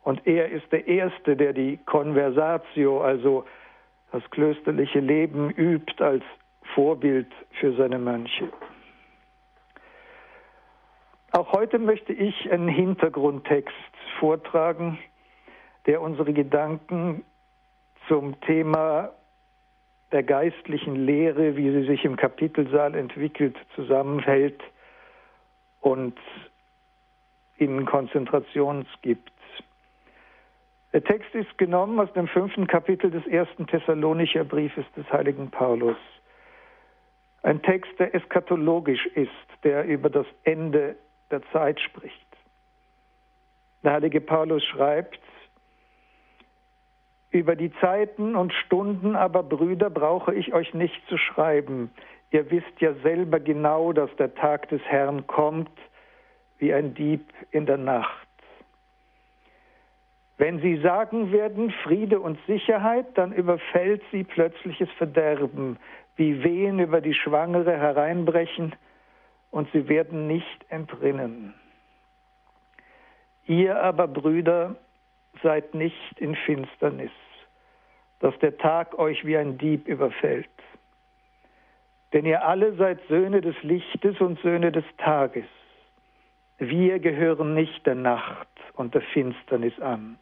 Und 0.05 0.27
er 0.27 0.51
ist 0.51 0.71
der 0.71 0.87
erste, 0.87 1.35
der 1.35 1.55
die 1.55 1.79
Conversatio, 1.87 3.01
also 3.01 3.45
das 4.13 4.23
klösterliche 4.31 5.01
Leben, 5.01 5.51
übt 5.51 6.03
als 6.03 6.23
Vorbild 6.75 7.27
für 7.59 7.75
seine 7.75 7.99
Mönche. 7.99 8.49
Auch 11.33 11.53
heute 11.53 11.79
möchte 11.79 12.13
ich 12.13 12.51
einen 12.53 12.69
Hintergrundtext 12.69 13.75
vortragen, 14.21 14.99
der 15.87 16.01
unsere 16.01 16.33
Gedanken 16.33 17.25
zum 18.07 18.41
Thema 18.43 19.11
der 20.13 20.23
geistlichen 20.23 21.07
Lehre, 21.07 21.57
wie 21.57 21.71
sie 21.73 21.87
sich 21.87 22.05
im 22.05 22.17
Kapitelsaal 22.17 22.95
entwickelt, 22.95 23.57
zusammenhält 23.75 24.63
und 25.81 26.17
ihnen 27.59 27.85
Konzentrations 27.85 28.87
gibt. 29.03 29.34
Der 30.95 31.03
Text 31.03 31.35
ist 31.35 31.59
genommen 31.59 31.99
aus 31.99 32.13
dem 32.13 32.29
fünften 32.29 32.69
Kapitel 32.69 33.11
des 33.11 33.27
ersten 33.27 33.67
Thessalonicher 33.67 34.45
Briefes 34.45 34.85
des 34.97 35.05
heiligen 35.11 35.51
Paulus. 35.51 35.97
Ein 37.43 37.61
Text, 37.63 37.91
der 37.99 38.15
eskatologisch 38.15 39.05
ist, 39.07 39.31
der 39.65 39.87
über 39.87 40.09
das 40.09 40.27
Ende 40.45 40.95
der 41.33 41.43
Zeit 41.51 41.81
spricht. 41.81 42.15
Der 43.83 43.95
heilige 43.95 44.21
Paulus 44.21 44.63
schreibt 44.65 45.19
Über 47.33 47.57
die 47.57 47.73
Zeiten 47.81 48.37
und 48.37 48.53
Stunden 48.53 49.17
aber, 49.17 49.43
Brüder, 49.43 49.91
brauche 49.91 50.33
ich 50.33 50.55
euch 50.55 50.75
nicht 50.75 51.05
zu 51.09 51.19
schreiben. 51.19 51.91
Ihr 52.31 52.49
wisst 52.53 52.81
ja 52.81 52.95
selber 53.03 53.41
genau, 53.41 53.93
dass 53.93 54.15
der 54.15 54.33
Tag 54.37 54.69
des 54.69 54.83
Herrn 54.83 55.27
kommt 55.27 55.77
wie 56.59 56.73
ein 56.73 56.95
Dieb 56.95 57.25
in 57.51 57.67
der 57.67 57.79
Nacht. 57.79 58.24
Wenn 60.37 60.61
sie 60.61 60.77
sagen 60.79 61.33
werden 61.33 61.71
Friede 61.83 62.21
und 62.21 62.39
Sicherheit, 62.47 63.07
dann 63.15 63.33
überfällt 63.33 64.03
sie 64.11 64.25
plötzliches 64.25 64.91
Verderben, 64.99 65.79
wie 66.17 66.43
Wehen 66.43 66.79
über 66.81 67.01
die 67.01 67.15
Schwangere 67.15 67.77
hereinbrechen, 67.77 68.75
und 69.51 69.71
sie 69.73 69.89
werden 69.89 70.27
nicht 70.27 70.67
entrinnen. 70.69 71.55
Ihr 73.47 73.81
aber, 73.81 74.09
Brüder, 74.09 74.75
seid 75.43 75.75
nicht 75.75 76.19
in 76.19 76.35
Finsternis 76.35 77.13
dass 78.25 78.39
der 78.39 78.57
Tag 78.57 78.99
euch 78.99 79.27
wie 79.27 79.37
ein 79.37 79.59
Dieb 79.59 79.87
überfällt. 79.87 80.49
Denn 82.15 82.25
ihr 82.25 82.43
alle 82.43 82.73
seid 82.77 82.99
Söhne 83.07 83.43
des 83.43 83.55
Lichtes 83.63 84.19
und 84.19 84.41
Söhne 84.41 84.73
des 84.73 84.87
Tages. 84.97 85.45
Wir 86.57 87.01
gehören 87.01 87.53
nicht 87.53 87.85
der 87.85 87.97
Nacht 87.97 88.49
und 88.73 88.95
der 88.95 89.03
Finsternis 89.03 89.79
an. 89.79 90.19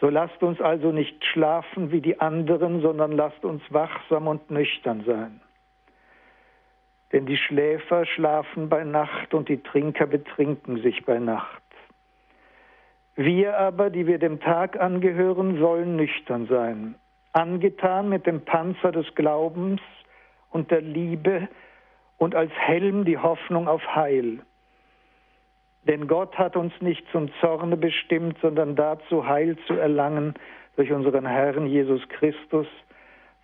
So 0.00 0.08
lasst 0.08 0.42
uns 0.42 0.60
also 0.60 0.92
nicht 0.92 1.24
schlafen 1.26 1.92
wie 1.92 2.00
die 2.00 2.20
anderen, 2.20 2.80
sondern 2.80 3.12
lasst 3.12 3.44
uns 3.44 3.62
wachsam 3.68 4.28
und 4.28 4.50
nüchtern 4.50 5.04
sein. 5.06 5.42
Denn 7.12 7.26
die 7.26 7.36
Schläfer 7.36 8.06
schlafen 8.06 8.68
bei 8.68 8.84
Nacht 8.84 9.34
und 9.34 9.48
die 9.48 9.62
Trinker 9.62 10.06
betrinken 10.06 10.80
sich 10.80 11.04
bei 11.04 11.18
Nacht. 11.18 11.62
Wir 13.16 13.58
aber, 13.58 13.90
die 13.90 14.06
wir 14.06 14.18
dem 14.18 14.40
Tag 14.40 14.80
angehören, 14.80 15.58
sollen 15.58 15.96
nüchtern 15.96 16.46
sein, 16.46 16.94
angetan 17.32 18.08
mit 18.08 18.26
dem 18.26 18.44
Panzer 18.44 18.92
des 18.92 19.14
Glaubens 19.14 19.82
und 20.50 20.70
der 20.70 20.80
Liebe 20.80 21.48
und 22.16 22.34
als 22.34 22.52
Helm 22.52 23.04
die 23.04 23.18
Hoffnung 23.18 23.68
auf 23.68 23.82
Heil. 23.94 24.40
Denn 25.84 26.06
Gott 26.06 26.36
hat 26.36 26.56
uns 26.56 26.72
nicht 26.80 27.04
zum 27.10 27.30
Zorne 27.40 27.76
bestimmt, 27.76 28.38
sondern 28.42 28.76
dazu 28.76 29.26
Heil 29.26 29.56
zu 29.66 29.74
erlangen 29.74 30.34
durch 30.76 30.92
unseren 30.92 31.26
Herrn 31.26 31.66
Jesus 31.66 32.06
Christus, 32.08 32.66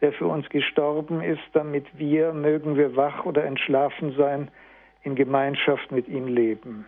der 0.01 0.13
für 0.13 0.27
uns 0.27 0.49
gestorben 0.51 1.23
ist, 1.23 1.43
damit 1.53 1.87
wir, 1.99 2.33
mögen 2.33 2.77
wir 2.77 2.97
wach 2.97 3.25
oder 3.25 3.45
entschlafen 3.45 4.15
sein, 4.17 4.51
in 5.03 5.15
Gemeinschaft 5.15 5.91
mit 5.93 6.09
ihm 6.09 6.27
leben. 6.27 6.87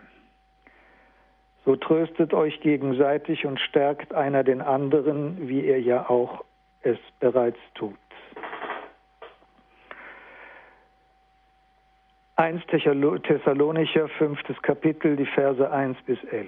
So 1.65 1.75
tröstet 1.75 2.33
euch 2.33 2.59
gegenseitig 2.61 3.45
und 3.45 3.59
stärkt 3.59 4.13
einer 4.13 4.43
den 4.43 4.61
anderen, 4.61 5.47
wie 5.47 5.61
ihr 5.61 5.81
ja 5.81 6.09
auch 6.09 6.43
es 6.81 6.97
bereits 7.19 7.59
tut. 7.75 7.97
1 12.39 12.65
Thessalonicher, 12.67 14.07
fünftes 14.17 14.55
Kapitel, 14.61 15.17
die 15.17 15.25
Verse 15.25 15.69
1 15.69 15.97
bis 16.05 16.23
11. 16.23 16.47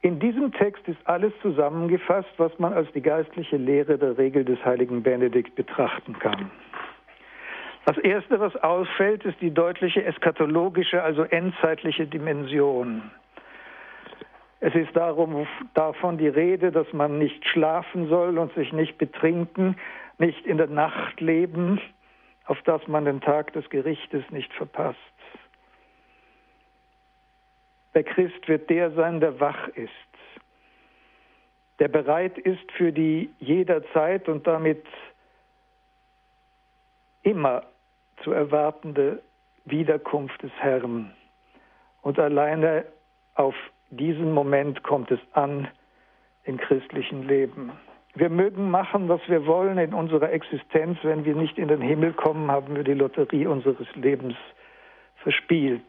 In 0.00 0.18
diesem 0.18 0.52
Text 0.52 0.88
ist 0.88 0.96
alles 1.04 1.34
zusammengefasst, 1.42 2.30
was 2.38 2.58
man 2.58 2.72
als 2.72 2.90
die 2.92 3.02
geistliche 3.02 3.58
Lehre 3.58 3.98
der 3.98 4.16
Regel 4.16 4.42
des 4.46 4.64
heiligen 4.64 5.02
Benedikt 5.02 5.54
betrachten 5.54 6.18
kann. 6.18 6.50
Das 7.84 7.98
Erste, 7.98 8.40
was 8.40 8.56
ausfällt, 8.56 9.26
ist 9.26 9.38
die 9.42 9.52
deutliche 9.52 10.02
eskatologische, 10.02 11.02
also 11.02 11.24
endzeitliche 11.24 12.06
Dimension. 12.06 13.02
Es 14.60 14.74
ist 14.74 14.96
darum, 14.96 15.46
davon 15.74 16.16
die 16.16 16.28
Rede, 16.28 16.72
dass 16.72 16.90
man 16.94 17.18
nicht 17.18 17.46
schlafen 17.46 18.08
soll 18.08 18.38
und 18.38 18.54
sich 18.54 18.72
nicht 18.72 18.96
betrinken, 18.96 19.76
nicht 20.16 20.46
in 20.46 20.56
der 20.56 20.68
Nacht 20.68 21.20
leben, 21.20 21.82
auf 22.46 22.60
dass 22.62 22.86
man 22.86 23.04
den 23.04 23.20
Tag 23.20 23.52
des 23.52 23.68
Gerichtes 23.70 24.24
nicht 24.30 24.52
verpasst. 24.54 24.98
Der 27.94 28.04
Christ 28.04 28.46
wird 28.48 28.68
der 28.70 28.90
sein, 28.92 29.20
der 29.20 29.40
wach 29.40 29.68
ist, 29.68 29.90
der 31.78 31.88
bereit 31.88 32.38
ist 32.38 32.70
für 32.72 32.92
die 32.92 33.30
jederzeit 33.38 34.28
und 34.28 34.46
damit 34.46 34.84
immer 37.22 37.64
zu 38.22 38.32
erwartende 38.32 39.22
Wiederkunft 39.64 40.42
des 40.42 40.52
Herrn. 40.58 41.12
Und 42.02 42.18
alleine 42.18 42.84
auf 43.34 43.54
diesen 43.90 44.32
Moment 44.32 44.82
kommt 44.82 45.10
es 45.10 45.20
an 45.32 45.68
im 46.44 46.56
christlichen 46.56 47.26
Leben. 47.26 47.72
Wir 48.16 48.30
mögen 48.30 48.70
machen, 48.70 49.10
was 49.10 49.20
wir 49.28 49.44
wollen 49.44 49.76
in 49.76 49.92
unserer 49.92 50.32
Existenz. 50.32 50.98
Wenn 51.02 51.26
wir 51.26 51.34
nicht 51.34 51.58
in 51.58 51.68
den 51.68 51.82
Himmel 51.82 52.14
kommen, 52.14 52.50
haben 52.50 52.74
wir 52.74 52.82
die 52.82 52.94
Lotterie 52.94 53.46
unseres 53.46 53.86
Lebens 53.94 54.34
verspielt. 55.16 55.84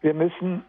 Wir 0.00 0.14
müssen 0.14 0.64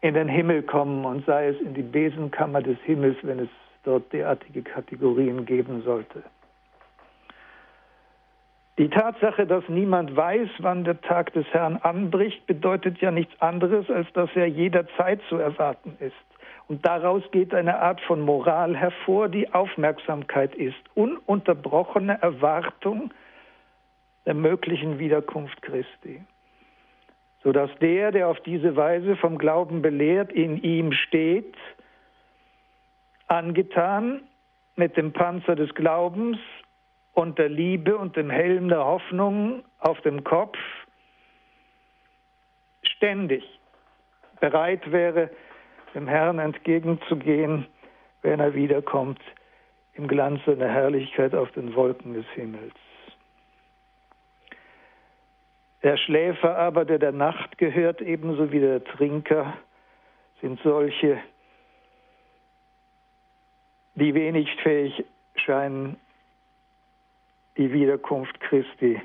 in 0.00 0.14
den 0.14 0.28
Himmel 0.28 0.62
kommen 0.62 1.04
und 1.04 1.26
sei 1.26 1.48
es 1.48 1.60
in 1.60 1.74
die 1.74 1.82
Besenkammer 1.82 2.62
des 2.62 2.78
Himmels, 2.84 3.18
wenn 3.22 3.40
es 3.40 3.50
dort 3.84 4.10
derartige 4.14 4.62
Kategorien 4.62 5.44
geben 5.44 5.82
sollte. 5.82 6.22
Die 8.78 8.88
Tatsache, 8.88 9.46
dass 9.46 9.68
niemand 9.68 10.16
weiß, 10.16 10.48
wann 10.60 10.84
der 10.84 10.98
Tag 11.02 11.34
des 11.34 11.44
Herrn 11.52 11.76
anbricht, 11.76 12.46
bedeutet 12.46 13.02
ja 13.02 13.10
nichts 13.10 13.38
anderes, 13.42 13.90
als 13.90 14.10
dass 14.14 14.30
er 14.34 14.46
jederzeit 14.46 15.20
zu 15.28 15.36
erwarten 15.36 15.94
ist. 16.00 16.31
Und 16.68 16.86
daraus 16.86 17.22
geht 17.32 17.54
eine 17.54 17.80
Art 17.80 18.00
von 18.02 18.20
Moral 18.20 18.76
hervor, 18.76 19.28
die 19.28 19.52
Aufmerksamkeit 19.52 20.54
ist, 20.54 20.78
ununterbrochene 20.94 22.20
Erwartung 22.22 23.12
der 24.26 24.34
möglichen 24.34 24.98
Wiederkunft 24.98 25.60
Christi, 25.62 26.22
sodass 27.42 27.70
der, 27.80 28.12
der 28.12 28.28
auf 28.28 28.40
diese 28.40 28.76
Weise 28.76 29.16
vom 29.16 29.38
Glauben 29.38 29.82
belehrt, 29.82 30.32
in 30.32 30.62
ihm 30.62 30.92
steht, 30.92 31.56
angetan 33.26 34.22
mit 34.76 34.96
dem 34.96 35.12
Panzer 35.12 35.56
des 35.56 35.74
Glaubens 35.74 36.38
und 37.14 37.38
der 37.38 37.48
Liebe 37.48 37.96
und 37.96 38.16
dem 38.16 38.30
Helm 38.30 38.68
der 38.68 38.84
Hoffnung 38.84 39.64
auf 39.78 40.00
dem 40.02 40.24
Kopf 40.24 40.56
ständig 42.82 43.42
bereit 44.40 44.90
wäre, 44.90 45.30
dem 45.94 46.08
Herrn 46.08 46.38
entgegenzugehen, 46.38 47.66
wenn 48.22 48.40
er 48.40 48.54
wiederkommt 48.54 49.20
im 49.94 50.08
Glanz 50.08 50.40
seiner 50.46 50.68
Herrlichkeit 50.68 51.34
auf 51.34 51.50
den 51.52 51.74
Wolken 51.74 52.14
des 52.14 52.26
Himmels. 52.34 52.74
Der 55.82 55.96
Schläfer 55.96 56.56
aber, 56.56 56.84
der 56.84 56.98
der 56.98 57.12
Nacht 57.12 57.58
gehört, 57.58 58.00
ebenso 58.00 58.52
wie 58.52 58.60
der 58.60 58.84
Trinker, 58.84 59.56
sind 60.40 60.60
solche, 60.62 61.20
die 63.94 64.14
wenig 64.14 64.48
fähig 64.62 65.04
scheinen, 65.34 65.96
die 67.56 67.72
Wiederkunft 67.72 68.38
Christi 68.40 69.00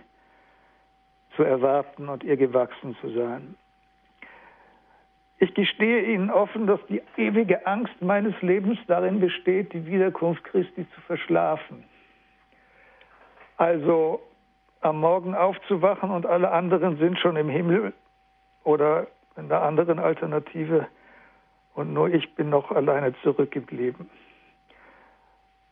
zu 1.35 1.43
erwarten 1.43 2.09
und 2.09 2.23
ihr 2.23 2.37
gewachsen 2.37 2.95
zu 3.01 3.09
sein. 3.11 3.55
Ich 5.39 5.53
gestehe 5.53 6.01
Ihnen 6.01 6.31
offen, 6.31 6.65
dass 6.65 6.79
die 6.87 7.01
ewige 7.15 7.65
Angst 7.67 8.01
meines 8.01 8.33
Lebens 8.41 8.79
darin 8.87 9.19
besteht, 9.19 9.71
die 9.73 9.85
Wiederkunft 9.85 10.43
Christi 10.45 10.87
zu 10.95 11.01
verschlafen. 11.01 11.83
Also 13.57 14.21
am 14.81 14.99
Morgen 14.99 15.35
aufzuwachen 15.35 16.09
und 16.09 16.25
alle 16.25 16.51
anderen 16.51 16.97
sind 16.97 17.19
schon 17.19 17.35
im 17.35 17.49
Himmel 17.49 17.93
oder 18.63 19.07
in 19.35 19.49
der 19.49 19.61
anderen 19.61 19.99
Alternative 19.99 20.87
und 21.73 21.93
nur 21.93 22.09
ich 22.09 22.33
bin 22.35 22.49
noch 22.49 22.71
alleine 22.71 23.13
zurückgeblieben. 23.21 24.09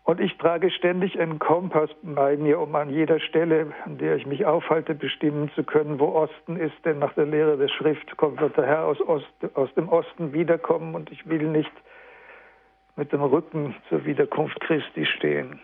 Und 0.05 0.19
ich 0.19 0.37
trage 0.37 0.69
ständig 0.69 1.19
einen 1.19 1.39
Kompass 1.39 1.89
bei 2.03 2.37
mir, 2.37 2.59
um 2.59 2.75
an 2.75 2.91
jeder 2.91 3.19
Stelle, 3.19 3.73
an 3.85 3.97
der 3.97 4.15
ich 4.15 4.27
mich 4.27 4.45
aufhalte, 4.45 4.93
bestimmen 4.93 5.49
zu 5.55 5.63
können, 5.63 5.99
wo 5.99 6.05
Osten 6.09 6.57
ist. 6.57 6.75
Denn 6.85 6.99
nach 6.99 7.13
der 7.13 7.25
Lehre 7.25 7.57
der 7.57 7.69
Schrift 7.69 8.15
kommt, 8.15 8.39
der 8.39 8.65
Herr 8.65 8.85
aus, 8.85 9.01
Ost, 9.01 9.25
aus 9.55 9.73
dem 9.73 9.89
Osten 9.89 10.31
wiederkommen 10.31 10.93
und 10.93 11.11
ich 11.11 11.27
will 11.27 11.47
nicht 11.47 11.71
mit 12.95 13.11
dem 13.11 13.23
Rücken 13.23 13.75
zur 13.89 14.05
Wiederkunft 14.05 14.59
Christi 14.61 15.07
stehen. 15.07 15.59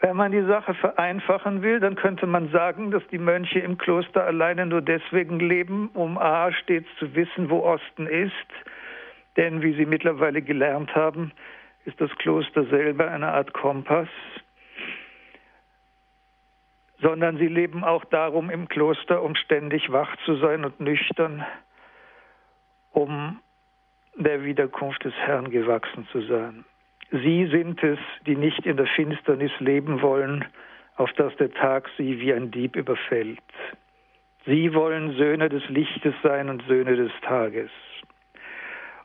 Wenn 0.00 0.16
man 0.16 0.32
die 0.32 0.44
Sache 0.46 0.72
vereinfachen 0.72 1.60
will, 1.60 1.78
dann 1.78 1.94
könnte 1.94 2.26
man 2.26 2.48
sagen, 2.48 2.90
dass 2.90 3.06
die 3.08 3.18
Mönche 3.18 3.58
im 3.58 3.76
Kloster 3.76 4.24
alleine 4.24 4.64
nur 4.64 4.80
deswegen 4.80 5.38
leben, 5.38 5.90
um 5.92 6.16
A 6.16 6.50
stets 6.52 6.88
zu 6.98 7.14
wissen, 7.14 7.50
wo 7.50 7.60
Osten 7.60 8.06
ist, 8.06 8.32
denn 9.40 9.62
wie 9.62 9.72
Sie 9.72 9.86
mittlerweile 9.86 10.42
gelernt 10.42 10.94
haben, 10.94 11.32
ist 11.86 11.98
das 11.98 12.10
Kloster 12.18 12.64
selber 12.66 13.10
eine 13.10 13.28
Art 13.28 13.54
Kompass, 13.54 14.08
sondern 17.00 17.38
sie 17.38 17.48
leben 17.48 17.82
auch 17.82 18.04
darum 18.04 18.50
im 18.50 18.68
Kloster, 18.68 19.22
um 19.22 19.34
ständig 19.34 19.90
wach 19.90 20.14
zu 20.26 20.36
sein 20.36 20.66
und 20.66 20.78
nüchtern, 20.78 21.42
um 22.92 23.40
der 24.14 24.44
Wiederkunft 24.44 25.04
des 25.04 25.14
Herrn 25.14 25.50
gewachsen 25.50 26.06
zu 26.12 26.20
sein. 26.20 26.66
Sie 27.10 27.46
sind 27.46 27.82
es, 27.82 27.98
die 28.26 28.36
nicht 28.36 28.66
in 28.66 28.76
der 28.76 28.86
Finsternis 28.88 29.52
leben 29.58 30.02
wollen, 30.02 30.44
auf 30.96 31.10
dass 31.14 31.34
der 31.36 31.50
Tag 31.50 31.88
sie 31.96 32.20
wie 32.20 32.34
ein 32.34 32.50
Dieb 32.50 32.76
überfällt. 32.76 33.38
Sie 34.44 34.74
wollen 34.74 35.16
Söhne 35.16 35.48
des 35.48 35.66
Lichtes 35.70 36.14
sein 36.22 36.50
und 36.50 36.62
Söhne 36.68 36.94
des 36.94 37.12
Tages. 37.22 37.70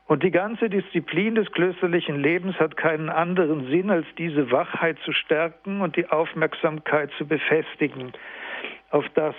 Und 0.06 0.22
die 0.22 0.30
ganze 0.30 0.70
Disziplin 0.70 1.34
des 1.34 1.50
klösterlichen 1.50 2.20
Lebens 2.20 2.58
hat 2.60 2.76
keinen 2.76 3.08
anderen 3.08 3.66
Sinn, 3.68 3.90
als 3.90 4.06
diese 4.16 4.52
Wachheit 4.52 4.98
zu 5.04 5.12
stärken 5.12 5.80
und 5.80 5.96
die 5.96 6.08
Aufmerksamkeit 6.08 7.10
zu 7.18 7.26
befestigen, 7.26 8.12
auf 8.90 9.04
das 9.14 9.34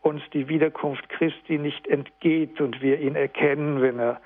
uns 0.00 0.22
die 0.32 0.48
Wiederkunft 0.48 1.08
Christi 1.10 1.58
nicht 1.58 1.86
entgeht 1.88 2.60
und 2.60 2.80
wir 2.80 3.00
ihn 3.00 3.16
erkennen, 3.16 3.82
wenn 3.82 3.98
er 3.98 4.20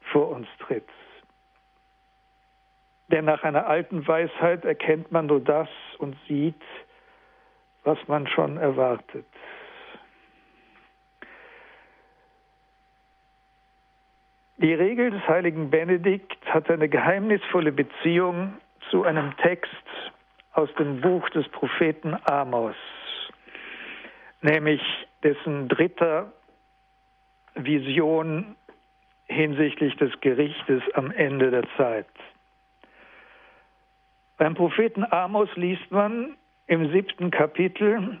vor 0.00 0.28
uns 0.30 0.48
tritt. 0.58 0.88
Denn 3.08 3.26
nach 3.26 3.44
einer 3.44 3.66
alten 3.66 4.08
Weisheit 4.08 4.64
erkennt 4.64 5.12
man 5.12 5.26
nur 5.26 5.40
das 5.40 5.68
und 5.98 6.16
sieht, 6.26 6.60
was 7.84 7.98
man 8.08 8.26
schon 8.26 8.56
erwartet. 8.56 9.26
Die 14.58 14.72
Regel 14.72 15.10
des 15.10 15.26
heiligen 15.28 15.68
Benedikt 15.68 16.38
hat 16.46 16.70
eine 16.70 16.88
geheimnisvolle 16.88 17.72
Beziehung 17.72 18.54
zu 18.90 19.04
einem 19.04 19.36
Text 19.36 19.70
aus 20.52 20.72
dem 20.78 21.02
Buch 21.02 21.28
des 21.30 21.46
Propheten 21.48 22.16
Amos, 22.24 22.76
nämlich 24.40 24.80
dessen 25.22 25.68
dritter 25.68 26.32
Vision 27.54 28.56
hinsichtlich 29.26 29.94
des 29.96 30.18
Gerichtes 30.22 30.82
am 30.94 31.10
Ende 31.10 31.50
der 31.50 31.64
Zeit. 31.76 32.06
Beim 34.38 34.54
Propheten 34.54 35.04
Amos 35.04 35.54
liest 35.56 35.90
man 35.90 36.34
im 36.66 36.90
siebten 36.92 37.30
Kapitel, 37.30 38.18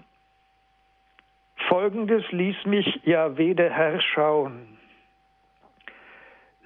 Folgendes 1.68 2.30
ließ 2.30 2.66
mich 2.66 3.00
Jahweh 3.04 3.54
der 3.54 3.72
Herr 3.72 4.00
schauen. 4.02 4.75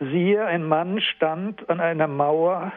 Siehe, 0.00 0.46
ein 0.46 0.64
Mann 0.66 0.98
stand 1.02 1.68
an 1.68 1.78
einer 1.78 2.08
Mauer 2.08 2.72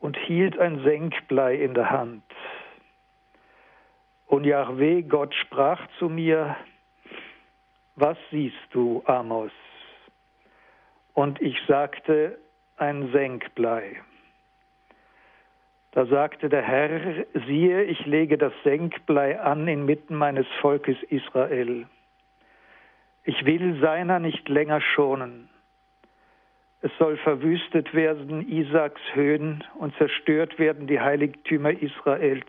und 0.00 0.16
hielt 0.16 0.58
ein 0.58 0.82
Senkblei 0.82 1.54
in 1.56 1.74
der 1.74 1.90
Hand. 1.90 2.24
Und 4.26 4.44
Jahweh, 4.44 5.02
Gott, 5.02 5.34
sprach 5.34 5.86
zu 5.98 6.08
mir, 6.08 6.56
was 7.94 8.16
siehst 8.30 8.56
du, 8.70 9.02
Amos? 9.04 9.52
Und 11.12 11.42
ich 11.42 11.58
sagte, 11.68 12.38
ein 12.78 13.12
Senkblei. 13.12 14.00
Da 15.92 16.06
sagte 16.06 16.48
der 16.48 16.62
Herr, 16.62 17.26
siehe, 17.46 17.84
ich 17.84 18.04
lege 18.06 18.38
das 18.38 18.54
Senkblei 18.64 19.38
an 19.38 19.68
inmitten 19.68 20.14
meines 20.14 20.46
Volkes 20.62 20.96
Israel. 21.10 21.86
Ich 23.24 23.44
will 23.44 23.78
seiner 23.80 24.20
nicht 24.20 24.48
länger 24.48 24.80
schonen. 24.80 25.50
Es 26.84 26.90
soll 26.98 27.16
verwüstet 27.16 27.94
werden 27.94 28.46
Isaaks 28.46 29.00
Höhen 29.14 29.64
und 29.78 29.96
zerstört 29.96 30.58
werden 30.58 30.86
die 30.86 31.00
Heiligtümer 31.00 31.70
Israels. 31.70 32.44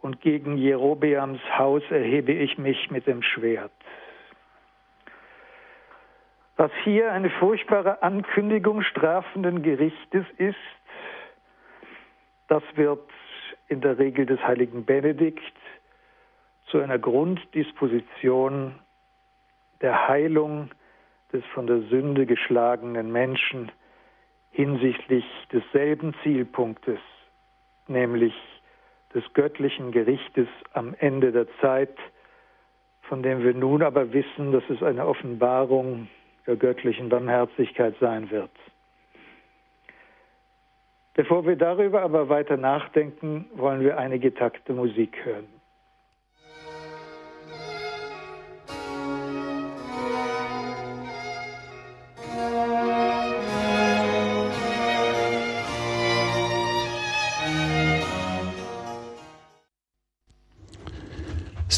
Und 0.00 0.22
gegen 0.22 0.56
Jerobeams 0.56 1.42
Haus 1.58 1.82
erhebe 1.90 2.32
ich 2.32 2.56
mich 2.56 2.90
mit 2.90 3.06
dem 3.06 3.22
Schwert. 3.22 3.72
Was 6.56 6.70
hier 6.82 7.12
eine 7.12 7.28
furchtbare 7.28 8.02
Ankündigung 8.02 8.80
strafenden 8.80 9.60
Gerichtes 9.60 10.24
ist, 10.38 10.56
das 12.48 12.62
wird 12.76 13.06
in 13.68 13.82
der 13.82 13.98
Regel 13.98 14.24
des 14.24 14.40
heiligen 14.40 14.86
Benedikt 14.86 15.56
zu 16.68 16.78
einer 16.78 16.98
Grunddisposition 16.98 18.76
der 19.82 20.08
Heilung 20.08 20.70
des 21.32 21.44
von 21.54 21.66
der 21.66 21.80
Sünde 21.82 22.26
geschlagenen 22.26 23.12
Menschen 23.12 23.70
hinsichtlich 24.50 25.24
desselben 25.52 26.14
Zielpunktes, 26.22 26.98
nämlich 27.88 28.34
des 29.14 29.24
göttlichen 29.34 29.92
Gerichtes 29.92 30.48
am 30.72 30.94
Ende 30.98 31.32
der 31.32 31.46
Zeit, 31.60 31.96
von 33.02 33.22
dem 33.22 33.42
wir 33.42 33.54
nun 33.54 33.82
aber 33.82 34.12
wissen, 34.12 34.52
dass 34.52 34.62
es 34.68 34.82
eine 34.82 35.06
Offenbarung 35.06 36.08
der 36.46 36.56
göttlichen 36.56 37.08
Barmherzigkeit 37.08 37.94
sein 38.00 38.30
wird. 38.30 38.50
Bevor 41.14 41.44
wir 41.44 41.56
darüber 41.56 42.02
aber 42.02 42.28
weiter 42.28 42.56
nachdenken, 42.56 43.46
wollen 43.54 43.80
wir 43.80 43.98
einige 43.98 44.32
Takte 44.32 44.72
Musik 44.72 45.24
hören. 45.24 45.59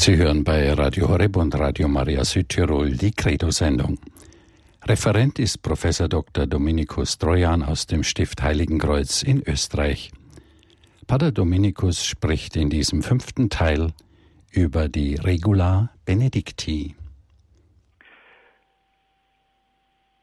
Sie 0.05 0.17
hören 0.17 0.43
bei 0.43 0.69
Radio 0.73 1.07
Horeb 1.07 1.37
und 1.37 1.57
Radio 1.57 1.87
Maria 1.87 2.25
Südtirol 2.25 2.91
die 2.91 3.11
Credo-Sendung. 3.11 3.97
Referent 4.83 5.39
ist 5.39 5.63
Professor 5.63 6.09
Dr. 6.09 6.45
Dominikus 6.45 7.17
Trojan 7.17 7.63
aus 7.63 7.87
dem 7.87 8.03
Stift 8.03 8.43
Heiligenkreuz 8.43 9.23
in 9.23 9.41
Österreich. 9.47 10.11
Pater 11.07 11.31
Dominikus 11.31 12.05
spricht 12.05 12.57
in 12.57 12.69
diesem 12.69 13.01
fünften 13.01 13.49
Teil 13.49 13.93
über 14.51 14.89
die 14.89 15.15
Regula 15.15 15.89
Benedicti. 16.05 16.97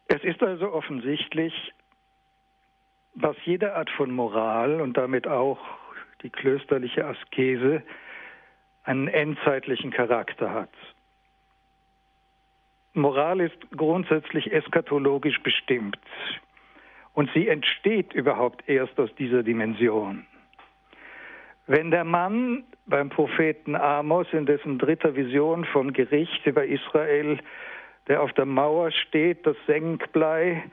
Es 0.09 0.23
ist 0.25 0.43
also 0.43 0.75
offensichtlich, 0.75 1.55
was 3.15 3.35
jede 3.47 3.75
Art 3.77 3.89
von 3.97 4.11
Moral 4.11 4.83
und 4.83 4.99
damit 4.99 5.27
auch 5.27 5.59
die 6.23 6.29
klösterliche 6.29 7.07
Askese 7.07 7.83
einen 8.85 9.09
endzeitlichen 9.09 9.91
Charakter 9.91 10.53
hat. 10.53 10.71
Moral 12.93 13.41
ist 13.41 13.59
grundsätzlich 13.77 14.53
eskatologisch 14.53 15.41
bestimmt 15.43 15.99
und 17.13 17.31
sie 17.35 17.49
entsteht 17.49 18.13
überhaupt 18.13 18.69
erst 18.69 18.99
aus 18.99 19.15
dieser 19.17 19.43
Dimension. 19.43 20.27
Wenn 21.67 21.93
der 21.93 22.05
Mann 22.05 22.65
beim 22.87 23.11
Propheten 23.11 23.77
Amos 23.77 24.27
in 24.33 24.45
dessen 24.47 24.79
dritter 24.79 25.15
Vision 25.15 25.65
vom 25.67 25.93
Gericht 25.93 26.45
über 26.47 26.65
Israel, 26.65 27.39
der 28.09 28.23
auf 28.23 28.33
der 28.33 28.47
Mauer 28.47 28.91
steht, 28.91 29.47
das 29.47 29.57
Senkblei 29.67 30.65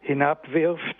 hinabwirft 0.00 0.96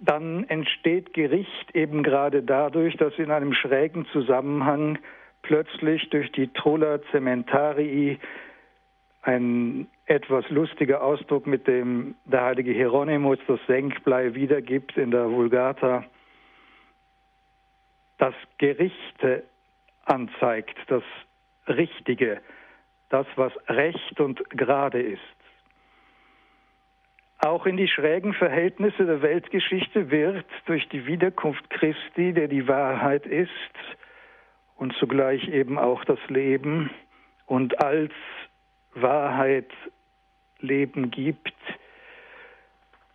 dann 0.00 0.44
entsteht 0.48 1.14
Gericht 1.14 1.74
eben 1.74 2.02
gerade 2.02 2.42
dadurch, 2.42 2.96
dass 2.96 3.14
in 3.18 3.30
einem 3.30 3.54
schrägen 3.54 4.06
Zusammenhang 4.06 4.98
plötzlich 5.42 6.08
durch 6.10 6.30
die 6.32 6.48
Trolla 6.48 6.98
Cementarii 7.10 8.18
ein 9.22 9.86
etwas 10.06 10.48
lustiger 10.50 11.02
Ausdruck, 11.02 11.46
mit 11.46 11.66
dem 11.66 12.14
der 12.24 12.42
heilige 12.42 12.72
Hieronymus 12.72 13.38
das 13.46 13.60
Senkblei 13.66 14.34
wiedergibt 14.34 14.96
in 14.96 15.10
der 15.10 15.30
Vulgata, 15.30 16.04
das 18.18 18.34
Gerichte 18.58 19.44
anzeigt, 20.04 20.76
das 20.88 21.02
Richtige, 21.66 22.40
das, 23.08 23.26
was 23.36 23.52
recht 23.68 24.20
und 24.20 24.38
gerade 24.50 25.00
ist. 25.00 25.20
Auch 27.44 27.66
in 27.66 27.76
die 27.76 27.88
schrägen 27.88 28.32
Verhältnisse 28.32 29.04
der 29.04 29.20
Weltgeschichte 29.20 30.10
wird 30.10 30.46
durch 30.64 30.88
die 30.88 31.06
Wiederkunft 31.06 31.68
Christi, 31.68 32.32
der 32.32 32.48
die 32.48 32.66
Wahrheit 32.66 33.26
ist 33.26 33.50
und 34.76 34.94
zugleich 34.96 35.46
eben 35.48 35.78
auch 35.78 36.02
das 36.06 36.18
Leben 36.28 36.88
und 37.44 37.82
als 37.84 38.12
Wahrheit 38.94 39.70
Leben 40.60 41.10
gibt, 41.10 41.52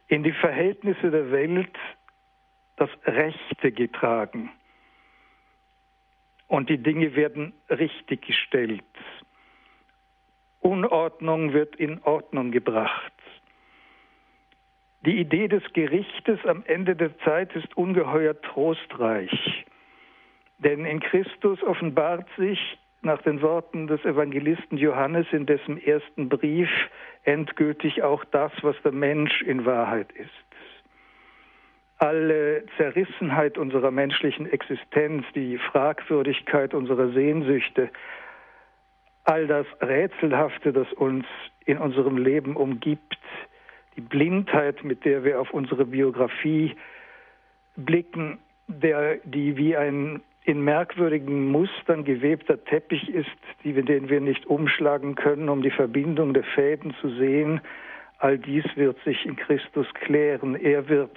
in 0.10 0.22
die 0.22 0.34
Verhältnisse 0.34 1.10
der 1.10 1.32
Welt 1.32 1.76
das 2.76 2.92
Rechte 3.06 3.72
getragen. 3.72 4.52
Und 6.46 6.70
die 6.70 6.78
Dinge 6.78 7.16
werden 7.16 7.54
richtig 7.68 8.28
gestellt. 8.28 8.84
Unordnung 10.60 11.54
wird 11.54 11.78
in 11.78 12.04
Ordnung 12.04 12.52
gebracht. 12.52 13.19
Die 15.06 15.18
Idee 15.18 15.48
des 15.48 15.64
Gerichtes 15.72 16.40
am 16.46 16.64
Ende 16.66 16.94
der 16.94 17.18
Zeit 17.20 17.56
ist 17.56 17.78
ungeheuer 17.78 18.40
trostreich, 18.42 19.66
denn 20.58 20.84
in 20.84 21.00
Christus 21.00 21.64
offenbart 21.64 22.28
sich 22.38 22.78
nach 23.02 23.22
den 23.22 23.42
Worten 23.42 23.88
des 23.88 24.04
Evangelisten 24.04 24.78
Johannes 24.78 25.26
in 25.32 25.46
dessen 25.46 25.82
ersten 25.82 26.28
Brief 26.28 26.70
endgültig 27.24 28.04
auch 28.04 28.26
das, 28.26 28.52
was 28.62 28.76
der 28.84 28.92
Mensch 28.92 29.42
in 29.42 29.66
Wahrheit 29.66 30.12
ist. 30.12 30.30
Alle 31.98 32.66
Zerrissenheit 32.76 33.58
unserer 33.58 33.92
menschlichen 33.92 34.52
Existenz, 34.52 35.26
die 35.34 35.58
Fragwürdigkeit 35.58 36.74
unserer 36.74 37.10
Sehnsüchte, 37.14 37.90
all 39.24 39.48
das 39.48 39.66
Rätselhafte, 39.82 40.74
das 40.74 40.92
uns 40.94 41.26
in 41.66 41.78
unserem 41.78 42.18
Leben 42.18 42.58
umgibt, 42.58 43.18
die 44.00 44.06
Blindheit, 44.06 44.82
mit 44.86 45.04
der 45.04 45.26
wir 45.26 45.42
auf 45.42 45.52
unsere 45.52 45.84
Biografie 45.84 46.74
blicken, 47.76 48.40
der, 48.68 49.18
die 49.26 49.58
wie 49.58 49.76
ein 49.76 50.22
in 50.44 50.64
merkwürdigen 50.64 51.52
Mustern 51.52 52.06
gewebter 52.06 52.64
Teppich 52.64 53.10
ist, 53.10 53.28
die, 53.64 53.74
den 53.74 54.08
wir 54.08 54.22
nicht 54.22 54.46
umschlagen 54.46 55.16
können, 55.16 55.50
um 55.50 55.62
die 55.62 55.70
Verbindung 55.70 56.34
der 56.34 56.46
Fäden 56.46 56.96
zu 57.02 57.10
sehen. 57.10 57.60
All 58.20 58.38
dies 58.38 58.64
wird 58.76 58.98
sich 59.04 59.26
in 59.26 59.36
Christus 59.36 59.86
klären. 59.96 60.56
Er 60.56 60.88
wird 60.88 61.16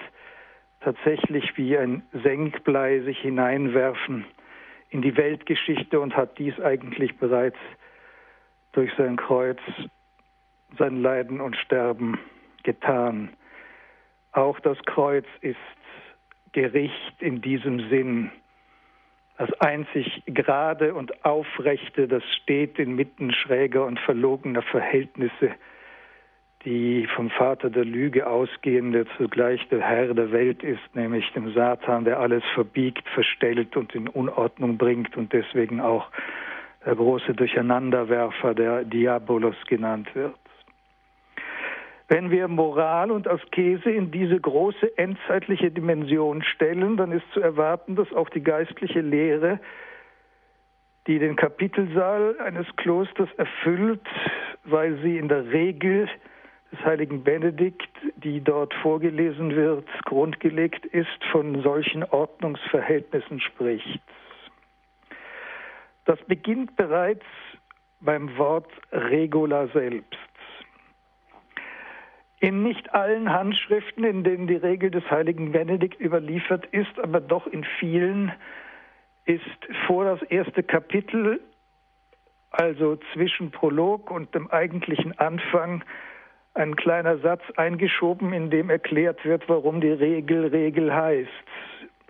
tatsächlich 0.80 1.56
wie 1.56 1.78
ein 1.78 2.02
Senkblei 2.24 3.00
sich 3.00 3.20
hineinwerfen 3.20 4.24
in 4.90 5.02
die 5.02 5.16
Weltgeschichte 5.16 6.00
und 6.00 6.16
hat 6.16 6.36
dies 6.38 6.58
eigentlich 6.60 7.16
bereits 7.16 7.58
durch 8.72 8.92
sein 8.98 9.16
Kreuz, 9.16 9.60
sein 10.78 11.00
Leiden 11.00 11.40
und 11.40 11.56
Sterben 11.56 12.18
getan. 12.62 13.30
Auch 14.32 14.58
das 14.60 14.78
Kreuz 14.86 15.26
ist 15.40 15.56
Gericht 16.52 17.14
in 17.20 17.40
diesem 17.40 17.88
Sinn. 17.88 18.30
Das 19.38 19.52
einzig 19.60 20.22
Gerade 20.26 20.94
und 20.94 21.24
Aufrechte, 21.24 22.06
das 22.06 22.22
steht 22.42 22.78
inmitten 22.78 23.32
schräger 23.32 23.86
und 23.86 23.98
verlogener 23.98 24.62
Verhältnisse, 24.62 25.54
die 26.64 27.08
vom 27.16 27.30
Vater 27.30 27.70
der 27.70 27.84
Lüge 27.84 28.26
ausgehen, 28.26 28.92
der 28.92 29.06
zugleich 29.16 29.66
der 29.68 29.80
Herr 29.80 30.14
der 30.14 30.30
Welt 30.30 30.62
ist, 30.62 30.94
nämlich 30.94 31.28
dem 31.32 31.52
Satan, 31.52 32.04
der 32.04 32.20
alles 32.20 32.44
verbiegt, 32.54 33.08
verstellt 33.08 33.76
und 33.76 33.94
in 33.94 34.06
Unordnung 34.06 34.78
bringt 34.78 35.16
und 35.16 35.32
deswegen 35.32 35.80
auch 35.80 36.08
der 36.84 36.94
große 36.94 37.34
Durcheinanderwerfer, 37.34 38.54
der 38.54 38.84
Diabolos 38.84 39.56
genannt 39.66 40.14
wird. 40.14 40.34
Wenn 42.12 42.30
wir 42.30 42.46
Moral 42.46 43.10
und 43.10 43.26
Askese 43.26 43.90
in 43.90 44.10
diese 44.10 44.38
große 44.38 44.98
endzeitliche 44.98 45.70
Dimension 45.70 46.42
stellen, 46.42 46.98
dann 46.98 47.10
ist 47.10 47.24
zu 47.32 47.40
erwarten, 47.40 47.96
dass 47.96 48.12
auch 48.12 48.28
die 48.28 48.42
geistliche 48.42 49.00
Lehre, 49.00 49.58
die 51.06 51.18
den 51.18 51.36
Kapitelsaal 51.36 52.38
eines 52.38 52.66
Klosters 52.76 53.30
erfüllt, 53.38 54.06
weil 54.64 54.98
sie 55.00 55.16
in 55.16 55.28
der 55.28 55.52
Regel 55.52 56.06
des 56.70 56.84
heiligen 56.84 57.24
Benedikt, 57.24 57.88
die 58.16 58.42
dort 58.42 58.74
vorgelesen 58.82 59.56
wird, 59.56 59.88
grundgelegt 60.04 60.84
ist, 60.84 61.24
von 61.30 61.62
solchen 61.62 62.04
Ordnungsverhältnissen 62.04 63.40
spricht. 63.40 64.02
Das 66.04 66.22
beginnt 66.24 66.76
bereits 66.76 67.24
beim 68.02 68.36
Wort 68.36 68.68
Regula 68.92 69.68
selbst. 69.68 70.31
In 72.42 72.64
nicht 72.64 72.92
allen 72.92 73.32
Handschriften, 73.32 74.02
in 74.02 74.24
denen 74.24 74.48
die 74.48 74.56
Regel 74.56 74.90
des 74.90 75.08
heiligen 75.08 75.52
Benedikt 75.52 76.00
überliefert 76.00 76.66
ist, 76.72 76.98
aber 76.98 77.20
doch 77.20 77.46
in 77.46 77.62
vielen, 77.78 78.32
ist 79.26 79.44
vor 79.86 80.04
das 80.04 80.20
erste 80.22 80.64
Kapitel, 80.64 81.38
also 82.50 82.98
zwischen 83.12 83.52
Prolog 83.52 84.10
und 84.10 84.34
dem 84.34 84.50
eigentlichen 84.50 85.16
Anfang, 85.20 85.84
ein 86.54 86.74
kleiner 86.74 87.18
Satz 87.18 87.42
eingeschoben, 87.54 88.32
in 88.32 88.50
dem 88.50 88.70
erklärt 88.70 89.24
wird, 89.24 89.48
warum 89.48 89.80
die 89.80 89.92
Regel 89.92 90.46
Regel 90.46 90.92
heißt. 90.92 91.30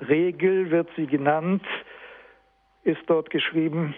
Regel 0.09 0.71
wird 0.71 0.88
sie 0.97 1.09
genannt, 1.09 1.62
ist 2.85 3.03
dort 3.07 3.29
geschrieben, 3.29 3.95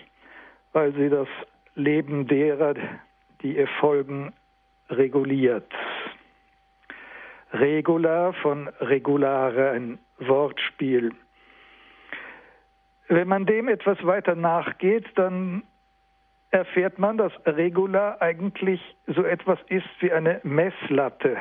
weil 0.72 0.92
sie 0.94 1.10
das 1.10 1.28
Leben 1.76 2.26
derer, 2.26 2.74
die 3.40 3.56
ihr 3.56 3.68
folgen, 3.78 4.32
reguliert. 4.90 5.72
Regula 7.54 8.32
von 8.32 8.68
regulare, 8.80 9.70
ein 9.70 9.98
Wortspiel. 10.18 11.12
Wenn 13.06 13.28
man 13.28 13.46
dem 13.46 13.68
etwas 13.68 14.04
weiter 14.04 14.34
nachgeht, 14.34 15.06
dann 15.14 15.62
erfährt 16.50 16.98
man, 16.98 17.16
dass 17.16 17.32
Regula 17.46 18.16
eigentlich 18.20 18.80
so 19.06 19.22
etwas 19.22 19.58
ist 19.68 19.88
wie 20.00 20.12
eine 20.12 20.40
Messlatte. 20.42 21.36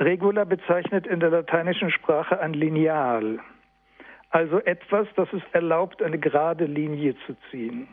Regula 0.00 0.44
bezeichnet 0.44 1.06
in 1.06 1.20
der 1.20 1.30
lateinischen 1.30 1.90
Sprache 1.90 2.40
ein 2.40 2.54
Lineal, 2.54 3.38
also 4.30 4.58
etwas, 4.60 5.06
das 5.14 5.32
es 5.32 5.42
erlaubt, 5.52 6.02
eine 6.02 6.18
gerade 6.18 6.64
Linie 6.64 7.14
zu 7.26 7.36
ziehen. 7.50 7.86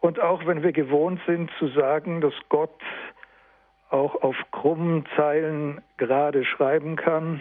Und 0.00 0.20
auch 0.20 0.46
wenn 0.46 0.62
wir 0.62 0.72
gewohnt 0.72 1.20
sind 1.26 1.50
zu 1.58 1.66
sagen, 1.68 2.20
dass 2.20 2.34
Gott 2.48 2.80
auch 3.90 4.22
auf 4.22 4.36
krummen 4.50 5.04
Zeilen 5.16 5.80
gerade 5.96 6.44
schreiben 6.44 6.96
kann. 6.96 7.40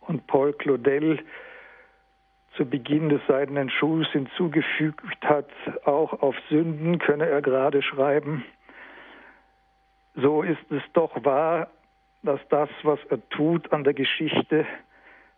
Und 0.00 0.26
Paul 0.26 0.52
Claudel 0.52 1.20
zu 2.56 2.66
Beginn 2.66 3.08
des 3.08 3.20
seidenen 3.28 3.70
Schuhs 3.70 4.08
hinzugefügt 4.10 5.22
hat, 5.22 5.48
auch 5.84 6.22
auf 6.22 6.34
Sünden 6.48 6.98
könne 6.98 7.26
er 7.26 7.40
gerade 7.40 7.82
schreiben. 7.82 8.44
So 10.16 10.42
ist 10.42 10.70
es 10.70 10.82
doch 10.94 11.24
wahr, 11.24 11.68
dass 12.22 12.40
das, 12.48 12.68
was 12.82 12.98
er 13.10 13.26
tut 13.28 13.72
an 13.72 13.84
der 13.84 13.94
Geschichte, 13.94 14.66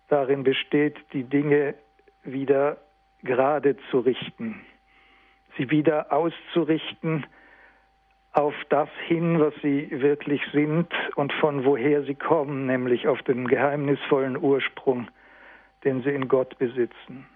darin 0.09 0.43
besteht, 0.43 0.97
die 1.13 1.25
Dinge 1.25 1.75
wieder 2.23 2.79
gerade 3.23 3.77
zu 3.91 4.01
richten, 4.01 4.61
sie 5.57 5.71
wieder 5.71 6.13
auszurichten, 6.13 7.27
auf 8.33 8.55
das 8.69 8.88
hin, 9.07 9.40
was 9.40 9.55
sie 9.62 9.88
wirklich 9.90 10.40
sind 10.53 10.88
und 11.16 11.33
von 11.35 11.64
woher 11.64 12.03
sie 12.05 12.14
kommen, 12.14 12.66
nämlich 12.66 13.09
auf 13.09 13.21
den 13.23 13.49
geheimnisvollen 13.49 14.37
Ursprung, 14.37 15.09
den 15.85 16.03
sie 16.03 16.11
in 16.11 16.29
Gott 16.29 16.57
besitzen. 16.59 17.27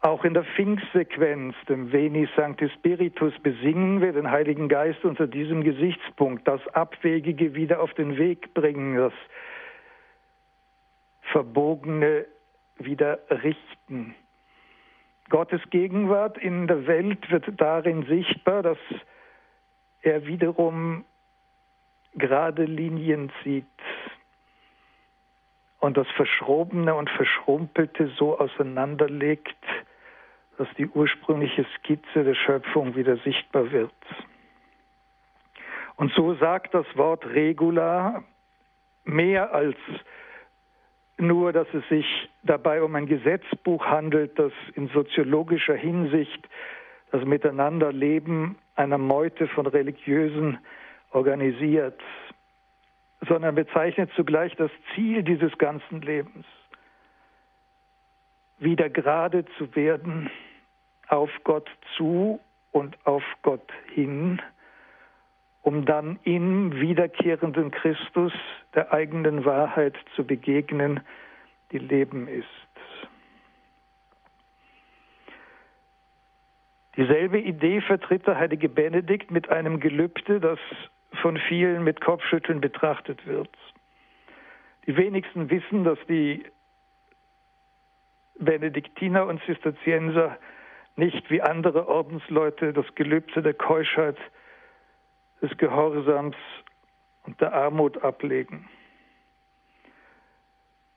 Auch 0.00 0.24
in 0.24 0.34
der 0.34 0.44
Pfingstsequenz, 0.44 1.54
dem 1.66 1.90
Veni 1.90 2.28
Sancti 2.36 2.68
Spiritus, 2.68 3.32
besingen 3.42 4.02
wir 4.02 4.12
den 4.12 4.30
Heiligen 4.30 4.68
Geist 4.68 5.02
unter 5.02 5.26
diesem 5.26 5.64
Gesichtspunkt, 5.64 6.46
das 6.46 6.60
Abwegige 6.74 7.54
wieder 7.54 7.80
auf 7.80 7.92
den 7.94 8.18
Weg 8.18 8.52
bringen, 8.52 8.96
das 8.96 9.14
Verbogene 11.32 12.26
wieder 12.78 13.18
richten. 13.30 14.14
Gottes 15.30 15.62
Gegenwart 15.70 16.38
in 16.38 16.66
der 16.66 16.86
Welt 16.86 17.30
wird 17.30 17.46
darin 17.60 18.04
sichtbar, 18.06 18.62
dass 18.62 18.78
er 20.02 20.26
wiederum 20.26 21.04
gerade 22.14 22.64
Linien 22.64 23.32
zieht 23.42 23.64
und 25.80 25.96
das 25.96 26.06
Verschrobene 26.16 26.94
und 26.94 27.10
Verschrumpelte 27.10 28.08
so 28.16 28.38
auseinanderlegt, 28.38 29.56
dass 30.56 30.68
die 30.78 30.86
ursprüngliche 30.86 31.66
Skizze 31.76 32.24
der 32.24 32.34
Schöpfung 32.34 32.94
wieder 32.94 33.16
sichtbar 33.18 33.70
wird. 33.72 33.92
Und 35.96 36.12
so 36.12 36.34
sagt 36.34 36.74
das 36.74 36.86
Wort 36.96 37.26
Regula 37.26 38.24
mehr 39.04 39.52
als 39.52 39.76
nur, 41.18 41.52
dass 41.52 41.68
es 41.72 41.86
sich 41.88 42.06
dabei 42.42 42.82
um 42.82 42.94
ein 42.94 43.06
Gesetzbuch 43.06 43.84
handelt, 43.86 44.38
das 44.38 44.52
in 44.74 44.88
soziologischer 44.88 45.74
Hinsicht 45.74 46.48
das 47.12 47.24
Miteinanderleben 47.24 48.56
einer 48.74 48.98
Meute 48.98 49.46
von 49.46 49.66
Religiösen 49.66 50.58
organisiert, 51.10 52.00
sondern 53.28 53.54
bezeichnet 53.54 54.10
zugleich 54.16 54.54
das 54.56 54.70
Ziel 54.94 55.22
dieses 55.22 55.56
ganzen 55.58 56.02
Lebens, 56.02 56.44
wieder 58.58 58.90
gerade 58.90 59.44
zu 59.58 59.74
werden, 59.76 60.30
auf 61.08 61.30
Gott 61.44 61.70
zu 61.96 62.40
und 62.72 62.96
auf 63.04 63.22
Gott 63.42 63.70
hin, 63.94 64.42
um 65.64 65.86
dann 65.86 66.18
im 66.24 66.78
wiederkehrenden 66.78 67.70
Christus 67.70 68.32
der 68.74 68.92
eigenen 68.92 69.46
Wahrheit 69.46 69.96
zu 70.14 70.24
begegnen, 70.24 71.00
die 71.72 71.78
Leben 71.78 72.28
ist. 72.28 72.46
Dieselbe 76.96 77.40
Idee 77.40 77.80
vertritt 77.80 78.26
der 78.26 78.38
heilige 78.38 78.68
Benedikt 78.68 79.30
mit 79.30 79.48
einem 79.48 79.80
Gelübde, 79.80 80.38
das 80.38 80.58
von 81.22 81.38
vielen 81.38 81.82
mit 81.82 82.00
Kopfschütteln 82.02 82.60
betrachtet 82.60 83.26
wird. 83.26 83.48
Die 84.86 84.96
wenigsten 84.98 85.48
wissen, 85.48 85.82
dass 85.82 85.98
die 86.08 86.44
Benediktiner 88.38 89.26
und 89.26 89.42
Zisterzienser 89.44 90.36
nicht 90.96 91.30
wie 91.30 91.40
andere 91.40 91.88
Ordensleute 91.88 92.74
das 92.74 92.86
Gelübde 92.94 93.42
der 93.42 93.54
Keuschheit, 93.54 94.18
des 95.44 95.56
Gehorsams 95.58 96.36
und 97.24 97.38
der 97.40 97.52
Armut 97.52 98.02
ablegen. 98.02 98.66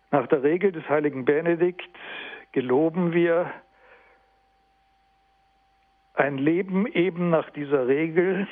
Nach 0.10 0.26
der 0.28 0.42
Regel 0.42 0.72
des 0.72 0.88
heiligen 0.88 1.26
Benedikt 1.26 1.90
geloben 2.54 3.12
wir 3.12 3.52
ein 6.14 6.38
Leben 6.38 6.88
eben 6.88 7.30
nach 7.30 7.50
dieser 7.50 7.88
Regel, 7.88 8.48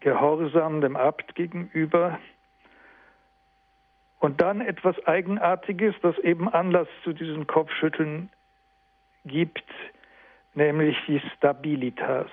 Gehorsam 0.00 0.80
dem 0.80 0.96
Abt 0.96 1.34
gegenüber, 1.34 2.18
und 4.20 4.40
dann 4.40 4.62
etwas 4.62 4.96
Eigenartiges, 5.06 5.94
das 6.00 6.16
eben 6.18 6.48
Anlass 6.48 6.88
zu 7.02 7.12
diesem 7.12 7.46
Kopfschütteln 7.46 8.30
gibt, 9.26 9.64
nämlich 10.54 10.96
die 11.06 11.20
Stabilitas. 11.36 12.30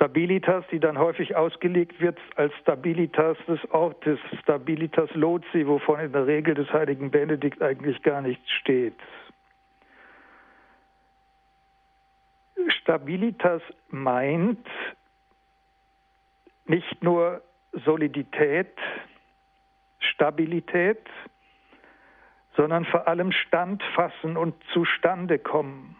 Stabilitas, 0.00 0.64
die 0.72 0.80
dann 0.80 0.96
häufig 0.98 1.36
ausgelegt 1.36 2.00
wird 2.00 2.18
als 2.36 2.54
Stabilitas 2.62 3.36
des 3.46 3.60
Ortes, 3.70 4.18
Stabilitas 4.40 5.10
Lozi, 5.12 5.66
wovon 5.66 6.00
in 6.00 6.10
der 6.10 6.26
Regel 6.26 6.54
des 6.54 6.72
heiligen 6.72 7.10
Benedikt 7.10 7.60
eigentlich 7.60 8.02
gar 8.02 8.22
nichts 8.22 8.50
steht. 8.50 8.94
Stabilitas 12.68 13.60
meint 13.90 14.66
nicht 16.64 17.04
nur 17.04 17.42
Solidität, 17.84 18.72
Stabilität, 19.98 21.06
sondern 22.56 22.86
vor 22.86 23.06
allem 23.06 23.32
Standfassen 23.32 24.38
und 24.38 24.54
zustande 24.72 25.38
kommen 25.38 25.94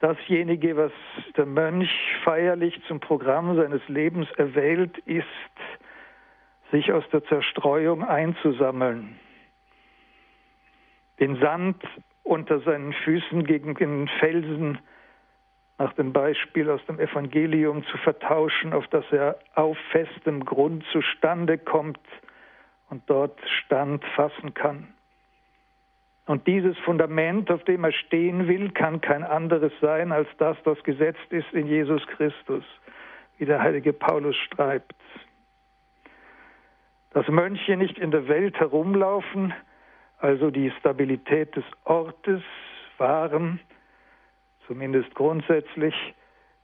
dasjenige, 0.00 0.76
was 0.76 0.92
der 1.36 1.46
Mönch 1.46 1.90
feierlich 2.24 2.80
zum 2.86 3.00
Programm 3.00 3.56
seines 3.56 3.86
Lebens 3.88 4.28
erwählt, 4.36 4.98
ist, 4.98 5.24
sich 6.70 6.92
aus 6.92 7.04
der 7.12 7.24
Zerstreuung 7.24 8.02
einzusammeln, 8.02 9.18
den 11.20 11.36
Sand 11.40 11.82
unter 12.22 12.60
seinen 12.60 12.92
Füßen 12.92 13.44
gegen 13.44 13.74
den 13.74 14.08
Felsen 14.18 14.78
nach 15.78 15.92
dem 15.94 16.12
Beispiel 16.12 16.70
aus 16.70 16.84
dem 16.86 16.98
Evangelium 17.00 17.84
zu 17.86 17.98
vertauschen, 17.98 18.72
auf 18.72 18.86
dass 18.88 19.04
er 19.10 19.38
auf 19.54 19.76
festem 19.90 20.44
Grund 20.44 20.84
zustande 20.92 21.58
kommt 21.58 22.00
und 22.90 23.02
dort 23.06 23.38
Stand 23.48 24.04
fassen 24.16 24.54
kann. 24.54 24.93
Und 26.26 26.46
dieses 26.46 26.76
Fundament, 26.78 27.50
auf 27.50 27.62
dem 27.64 27.84
er 27.84 27.92
stehen 27.92 28.48
will, 28.48 28.70
kann 28.70 29.00
kein 29.00 29.24
anderes 29.24 29.72
sein 29.80 30.10
als 30.10 30.28
das, 30.38 30.56
das 30.64 30.82
gesetzt 30.82 31.30
ist 31.30 31.52
in 31.52 31.66
Jesus 31.66 32.06
Christus, 32.06 32.64
wie 33.36 33.44
der 33.44 33.60
heilige 33.60 33.92
Paulus 33.92 34.36
schreibt. 34.36 34.94
Dass 37.10 37.28
Mönche 37.28 37.76
nicht 37.76 37.98
in 37.98 38.10
der 38.10 38.26
Welt 38.26 38.58
herumlaufen, 38.58 39.52
also 40.18 40.50
die 40.50 40.70
Stabilität 40.80 41.54
des 41.54 41.64
Ortes 41.84 42.42
wahren, 42.96 43.60
zumindest 44.66 45.14
grundsätzlich, 45.14 45.94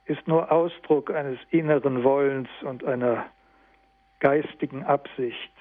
ist 0.06 0.26
nur 0.26 0.50
Ausdruck 0.50 1.10
eines 1.10 1.38
inneren 1.50 2.02
Wollens 2.02 2.48
und 2.62 2.82
einer 2.84 3.26
geistigen 4.20 4.82
Absicht. 4.84 5.52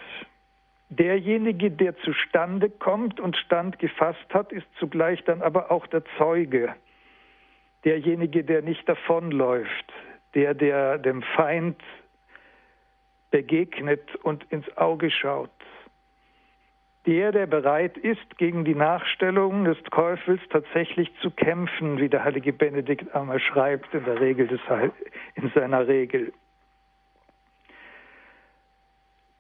Derjenige, 0.89 1.69
der 1.69 1.95
zustande 1.99 2.69
kommt 2.69 3.19
und 3.19 3.37
Stand 3.37 3.77
gefasst 3.77 4.25
hat, 4.33 4.51
ist 4.51 4.65
zugleich 4.79 5.23
dann 5.23 5.43
aber 5.43 5.71
auch 5.71 5.85
der 5.87 6.03
Zeuge. 6.17 6.75
Derjenige, 7.85 8.43
der 8.43 8.63
nicht 8.63 8.89
davonläuft, 8.89 9.93
der, 10.33 10.55
der 10.55 10.97
dem 10.97 11.21
Feind 11.21 11.79
begegnet 13.29 14.15
und 14.23 14.43
ins 14.51 14.65
Auge 14.77 15.11
schaut. 15.11 15.51
Der, 17.05 17.31
der 17.31 17.45
bereit 17.45 17.95
ist, 17.97 18.37
gegen 18.37 18.65
die 18.65 18.75
Nachstellung 18.75 19.65
des 19.65 19.77
Teufels 19.91 20.41
tatsächlich 20.49 21.11
zu 21.21 21.31
kämpfen, 21.31 21.99
wie 21.99 22.09
der 22.09 22.23
heilige 22.23 22.51
Benedikt 22.51 23.15
einmal 23.15 23.39
schreibt 23.39 23.93
in 23.93 24.03
der 24.05 24.19
Regel 24.19 24.47
des 24.47 24.61
Heil 24.67 24.91
in 25.35 25.49
seiner 25.55 25.87
Regel. 25.87 26.33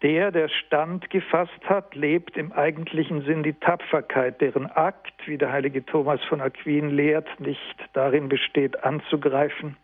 Der, 0.01 0.31
der 0.31 0.47
Stand 0.47 1.09
gefasst 1.09 1.59
hat, 1.65 1.93
lebt 1.93 2.37
im 2.37 2.53
eigentlichen 2.53 3.23
Sinn 3.23 3.43
die 3.43 3.53
Tapferkeit, 3.53 4.39
deren 4.39 4.65
Akt, 4.65 5.13
wie 5.25 5.37
der 5.37 5.51
heilige 5.51 5.85
Thomas 5.85 6.23
von 6.29 6.39
Aquin 6.39 6.89
lehrt, 6.89 7.27
nicht 7.39 7.75
darin 7.91 8.29
besteht, 8.29 8.81
anzugreifen, 8.83 9.75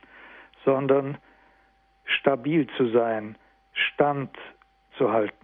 sondern 0.63 1.17
stabil 2.05 2.67
zu 2.77 2.87
sein, 2.91 3.35
Stand 3.73 4.37
zu 4.97 5.11
halten. 5.11 5.35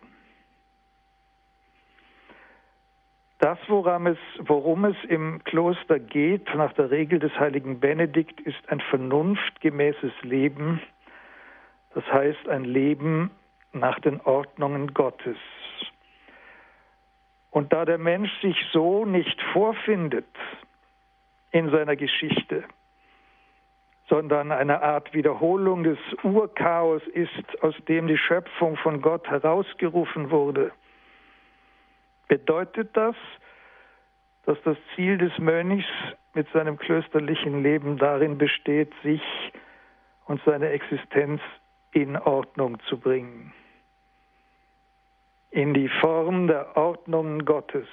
Das, 3.40 3.58
worum 3.68 4.08
es, 4.08 4.20
worum 4.40 4.86
es 4.86 4.96
im 5.10 5.44
Kloster 5.44 6.00
geht, 6.00 6.54
nach 6.56 6.72
der 6.74 6.92
Regel 6.92 7.20
des 7.20 7.38
heiligen 7.38 7.82
Benedikt, 7.82 8.40
ist 8.40 8.70
ein 8.70 8.80
vernunftgemäßes 8.80 10.14
Leben, 10.22 10.80
das 11.94 12.06
heißt 12.06 12.48
ein 12.48 12.64
Leben 12.64 13.32
nach 13.74 14.00
den 14.00 14.22
Ordnungen 14.22 14.94
Gottes. 14.94 15.38
Und 17.52 17.74
da 17.74 17.86
der 17.86 17.98
Mensch 17.98 18.32
sich 18.42 18.58
so 18.72 19.06
nicht 19.06 19.42
vorfindet 19.54 20.28
in 21.52 21.70
seiner 21.70 21.96
Geschichte, 21.96 22.64
sondern 24.08 24.52
eine 24.52 24.82
Art 24.82 25.14
Wiederholung 25.14 25.84
des 25.84 25.98
Urchaos 26.24 27.02
ist, 27.14 27.64
aus 27.64 27.76
dem 27.88 28.08
die 28.08 28.18
Schöpfung 28.18 28.78
von 28.78 29.02
Gott 29.02 29.28
herausgerufen 29.30 30.32
wurde, 30.32 30.72
bedeutet 32.28 32.90
das, 32.96 33.16
dass 34.46 34.58
das 34.64 34.78
Ziel 34.96 35.18
des 35.18 35.38
Mönchs 35.38 35.86
mit 36.34 36.50
seinem 36.52 36.78
klösterlichen 36.78 37.62
Leben 37.62 37.98
darin 37.98 38.38
besteht, 38.38 38.94
sich 39.04 39.22
und 40.26 40.42
seine 40.46 40.70
Existenz 40.70 41.42
in 41.92 42.18
Ordnung 42.18 42.80
zu 42.88 42.98
bringen 42.98 43.54
in 45.52 45.74
die 45.74 45.90
Form 45.90 46.48
der 46.48 46.78
Ordnungen 46.78 47.46
Gottes. 47.46 47.88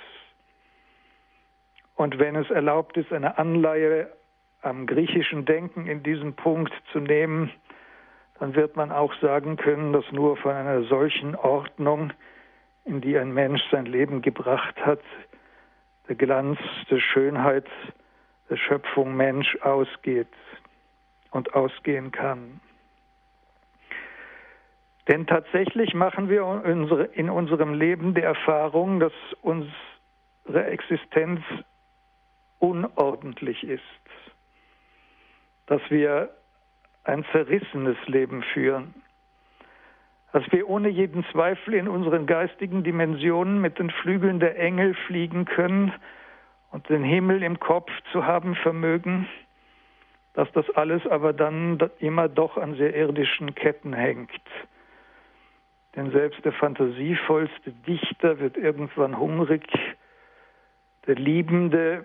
Und 1.97 2.19
wenn 2.21 2.37
es 2.37 2.49
erlaubt 2.51 2.97
ist, 2.97 3.13
eine 3.13 3.37
Anleihe 3.37 4.11
am 4.63 4.87
griechischen 4.87 5.45
Denken 5.45 5.87
in 5.87 6.05
diesem 6.05 6.35
Punkt 6.35 6.73
zu 6.93 7.01
nehmen, 7.01 7.51
dann 8.39 8.55
wird 8.55 8.77
man 8.77 8.93
auch 8.93 9.13
sagen 9.21 9.57
können, 9.57 9.93
dass 9.93 10.11
nur 10.13 10.37
von 10.37 10.53
einer 10.53 10.85
solchen 10.85 11.35
Ordnung, 11.35 12.13
in 12.85 13.01
die 13.01 13.19
ein 13.19 13.33
Mensch 13.35 13.61
sein 13.73 13.87
Leben 13.87 14.23
gebracht 14.23 14.77
hat, 14.87 15.03
der 16.09 16.15
Glanz 16.15 16.59
der 16.89 17.01
Schönheit 17.01 17.67
der 18.49 18.57
Schöpfung 18.57 19.17
Mensch 19.17 19.57
ausgeht 19.63 20.29
und 21.33 21.53
ausgehen 21.55 22.13
kann. 22.13 22.61
Denn 25.09 25.27
tatsächlich 25.27 25.95
machen 25.95 26.29
wir 26.29 26.65
in 27.15 27.31
unserem 27.31 27.73
Leben 27.73 28.15
die 28.15 28.21
Erfahrung, 28.21 29.01
dass 29.01 29.13
unsere 29.41 30.67
Existenz 30.67 31.41
unordentlich 32.59 33.65
ist, 33.65 33.83
dass 35.67 35.81
wir 35.89 36.29
ein 37.05 37.25
zerrissenes 37.33 37.97
Leben 38.07 38.43
führen, 38.53 38.93
dass 40.33 40.45
wir 40.53 40.69
ohne 40.69 40.91
jeden 40.91 41.25
Zweifel 41.33 41.73
in 41.73 41.89
unseren 41.89 42.27
geistigen 42.27 42.85
Dimensionen 42.85 43.63
mit 43.63 43.79
den 43.79 43.91
Flügeln 43.91 44.41
der 44.41 44.59
Engel 44.59 44.95
fliegen 45.07 45.47
können 45.47 45.91
und 46.71 46.87
den 46.91 47.03
Himmel 47.03 47.43
im 47.43 47.59
Kopf 47.59 47.91
zu 48.13 48.27
haben 48.27 48.55
vermögen, 48.57 49.27
dass 50.35 50.53
das 50.53 50.69
alles 50.77 51.07
aber 51.07 51.33
dann 51.33 51.79
immer 51.99 52.29
doch 52.29 52.59
an 52.59 52.75
sehr 52.75 52.95
irdischen 52.95 53.55
Ketten 53.55 53.95
hängt 53.95 54.31
denn 55.97 56.11
selbst 56.11 56.45
der 56.45 56.53
fantasievollste 56.53 57.73
Dichter 57.87 58.39
wird 58.39 58.57
irgendwann 58.57 59.19
hungrig. 59.19 59.67
Der 61.07 61.15
Liebende, 61.15 62.05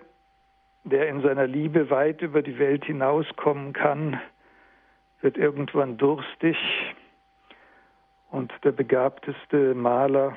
der 0.84 1.08
in 1.08 1.22
seiner 1.22 1.46
Liebe 1.46 1.90
weit 1.90 2.22
über 2.22 2.42
die 2.42 2.58
Welt 2.58 2.84
hinauskommen 2.84 3.72
kann, 3.72 4.20
wird 5.20 5.36
irgendwann 5.36 5.96
durstig. 5.96 6.56
Und 8.30 8.52
der 8.64 8.72
begabteste 8.72 9.74
Maler 9.74 10.36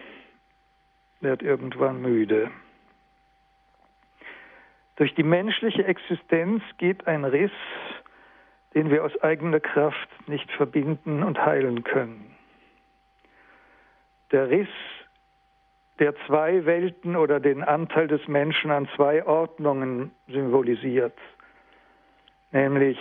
wird 1.19 1.41
irgendwann 1.41 2.01
müde. 2.01 2.51
Durch 4.97 5.13
die 5.15 5.23
menschliche 5.23 5.85
Existenz 5.85 6.63
geht 6.77 7.07
ein 7.07 7.23
Riss, 7.23 7.51
den 8.73 8.89
wir 8.89 9.03
aus 9.03 9.19
eigener 9.21 9.59
Kraft 9.59 10.09
nicht 10.27 10.51
verbinden 10.51 11.23
und 11.23 11.43
heilen 11.43 11.83
können. 11.83 12.26
Der 14.32 14.49
Riss 14.49 14.67
der 15.99 16.15
zwei 16.28 16.65
Welten 16.65 17.15
oder 17.15 17.39
den 17.39 17.63
Anteil 17.63 18.07
des 18.07 18.28
Menschen 18.28 18.71
an 18.71 18.88
zwei 18.95 19.25
Ordnungen 19.25 20.11
symbolisiert, 20.28 21.17
nämlich 22.51 22.99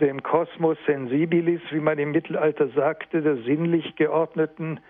dem 0.00 0.22
Kosmos 0.22 0.78
sensibilis, 0.86 1.60
wie 1.70 1.80
man 1.80 1.98
im 1.98 2.12
Mittelalter 2.12 2.68
sagte, 2.68 3.22
der 3.22 3.36
sinnlich 3.38 3.96
geordneten 3.96 4.80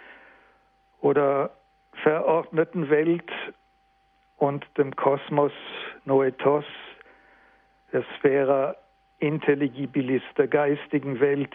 oder 1.00 1.50
verordneten 2.02 2.90
Welt 2.90 3.30
und 4.36 4.66
dem 4.76 4.94
Kosmos 4.94 5.52
noetos, 6.04 6.64
der 7.92 8.04
Sphära 8.16 8.76
intelligibilis, 9.18 10.22
der 10.36 10.48
geistigen 10.48 11.20
Welt, 11.20 11.54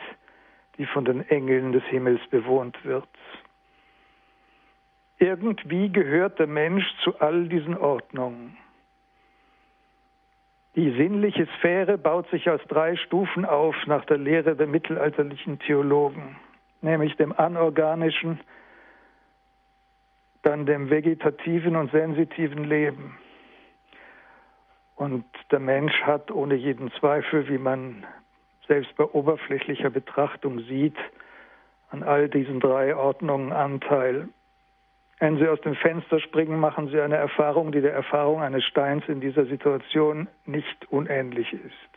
die 0.77 0.85
von 0.85 1.05
den 1.05 1.27
Engeln 1.29 1.73
des 1.73 1.83
Himmels 1.83 2.21
bewohnt 2.29 2.83
wird. 2.83 3.07
Irgendwie 5.21 5.91
gehört 5.91 6.39
der 6.39 6.47
Mensch 6.47 6.83
zu 7.03 7.19
all 7.19 7.47
diesen 7.47 7.77
Ordnungen. 7.77 8.57
Die 10.75 10.89
sinnliche 10.97 11.47
Sphäre 11.57 11.99
baut 11.99 12.27
sich 12.31 12.49
aus 12.49 12.59
drei 12.67 12.95
Stufen 12.95 13.45
auf 13.45 13.75
nach 13.85 14.03
der 14.05 14.17
Lehre 14.17 14.55
der 14.55 14.65
mittelalterlichen 14.65 15.59
Theologen, 15.59 16.37
nämlich 16.81 17.15
dem 17.17 17.37
anorganischen, 17.37 18.39
dann 20.41 20.65
dem 20.65 20.89
vegetativen 20.89 21.75
und 21.75 21.91
sensitiven 21.91 22.63
Leben. 22.63 23.15
Und 24.95 25.25
der 25.51 25.59
Mensch 25.59 26.01
hat 26.01 26.31
ohne 26.31 26.55
jeden 26.55 26.91
Zweifel, 26.93 27.47
wie 27.47 27.59
man 27.59 28.07
selbst 28.67 28.95
bei 28.95 29.03
oberflächlicher 29.03 29.91
Betrachtung 29.91 30.61
sieht, 30.61 30.97
an 31.91 32.01
all 32.01 32.27
diesen 32.27 32.59
drei 32.59 32.95
Ordnungen 32.95 33.53
Anteil. 33.53 34.27
Wenn 35.21 35.37
Sie 35.37 35.47
aus 35.47 35.61
dem 35.61 35.75
Fenster 35.75 36.19
springen, 36.19 36.59
machen 36.59 36.87
Sie 36.87 36.99
eine 36.99 37.15
Erfahrung, 37.15 37.71
die 37.71 37.81
der 37.81 37.93
Erfahrung 37.93 38.41
eines 38.41 38.65
Steins 38.65 39.03
in 39.07 39.21
dieser 39.21 39.45
Situation 39.45 40.27
nicht 40.47 40.91
unähnlich 40.91 41.53
ist. 41.53 41.91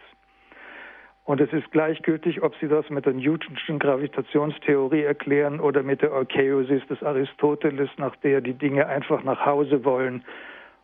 Und 1.24 1.40
es 1.40 1.50
ist 1.54 1.70
gleichgültig, 1.70 2.42
ob 2.42 2.54
Sie 2.56 2.68
das 2.68 2.90
mit 2.90 3.06
der 3.06 3.14
Newtonschen 3.14 3.78
Gravitationstheorie 3.78 5.04
erklären 5.04 5.58
oder 5.58 5.82
mit 5.82 6.02
der 6.02 6.12
Archaeosis 6.12 6.86
des 6.88 7.02
Aristoteles, 7.02 7.88
nach 7.96 8.14
der 8.16 8.42
die 8.42 8.52
Dinge 8.52 8.88
einfach 8.88 9.24
nach 9.24 9.46
Hause 9.46 9.86
wollen. 9.86 10.22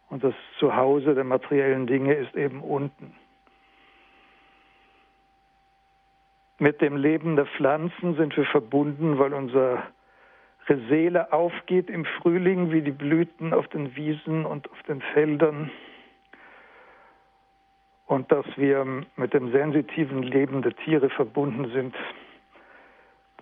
Und 0.08 0.24
das 0.24 0.34
Zuhause 0.58 1.14
der 1.14 1.24
materiellen 1.24 1.86
Dinge 1.86 2.14
ist 2.14 2.34
eben 2.34 2.62
unten. 2.62 3.12
Mit 6.58 6.80
dem 6.80 6.96
Leben 6.96 7.36
der 7.36 7.44
Pflanzen 7.44 8.14
sind 8.16 8.34
wir 8.34 8.46
verbunden, 8.46 9.18
weil 9.18 9.34
unser 9.34 9.82
Seele 10.88 11.32
aufgeht 11.32 11.90
im 11.90 12.04
Frühling 12.04 12.70
wie 12.70 12.82
die 12.82 12.92
Blüten 12.92 13.52
auf 13.52 13.66
den 13.68 13.96
Wiesen 13.96 14.44
und 14.44 14.70
auf 14.70 14.82
den 14.84 15.00
Feldern 15.00 15.70
und 18.06 18.32
dass 18.32 18.46
wir 18.56 18.84
mit 19.16 19.34
dem 19.34 19.52
sensitiven 19.52 20.24
Leben 20.24 20.62
der 20.62 20.74
Tiere 20.74 21.10
verbunden 21.10 21.70
sind, 21.70 21.94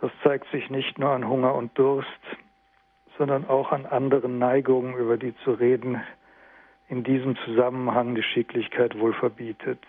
das 0.00 0.10
zeigt 0.22 0.46
sich 0.50 0.68
nicht 0.68 0.98
nur 0.98 1.10
an 1.10 1.26
Hunger 1.26 1.54
und 1.54 1.76
Durst, 1.78 2.06
sondern 3.16 3.48
auch 3.48 3.72
an 3.72 3.86
anderen 3.86 4.38
Neigungen, 4.38 4.94
über 4.94 5.16
die 5.16 5.34
zu 5.42 5.52
reden 5.52 6.00
in 6.88 7.02
diesem 7.02 7.36
Zusammenhang 7.44 8.14
Geschicklichkeit 8.14 8.98
wohl 8.98 9.14
verbietet. 9.14 9.80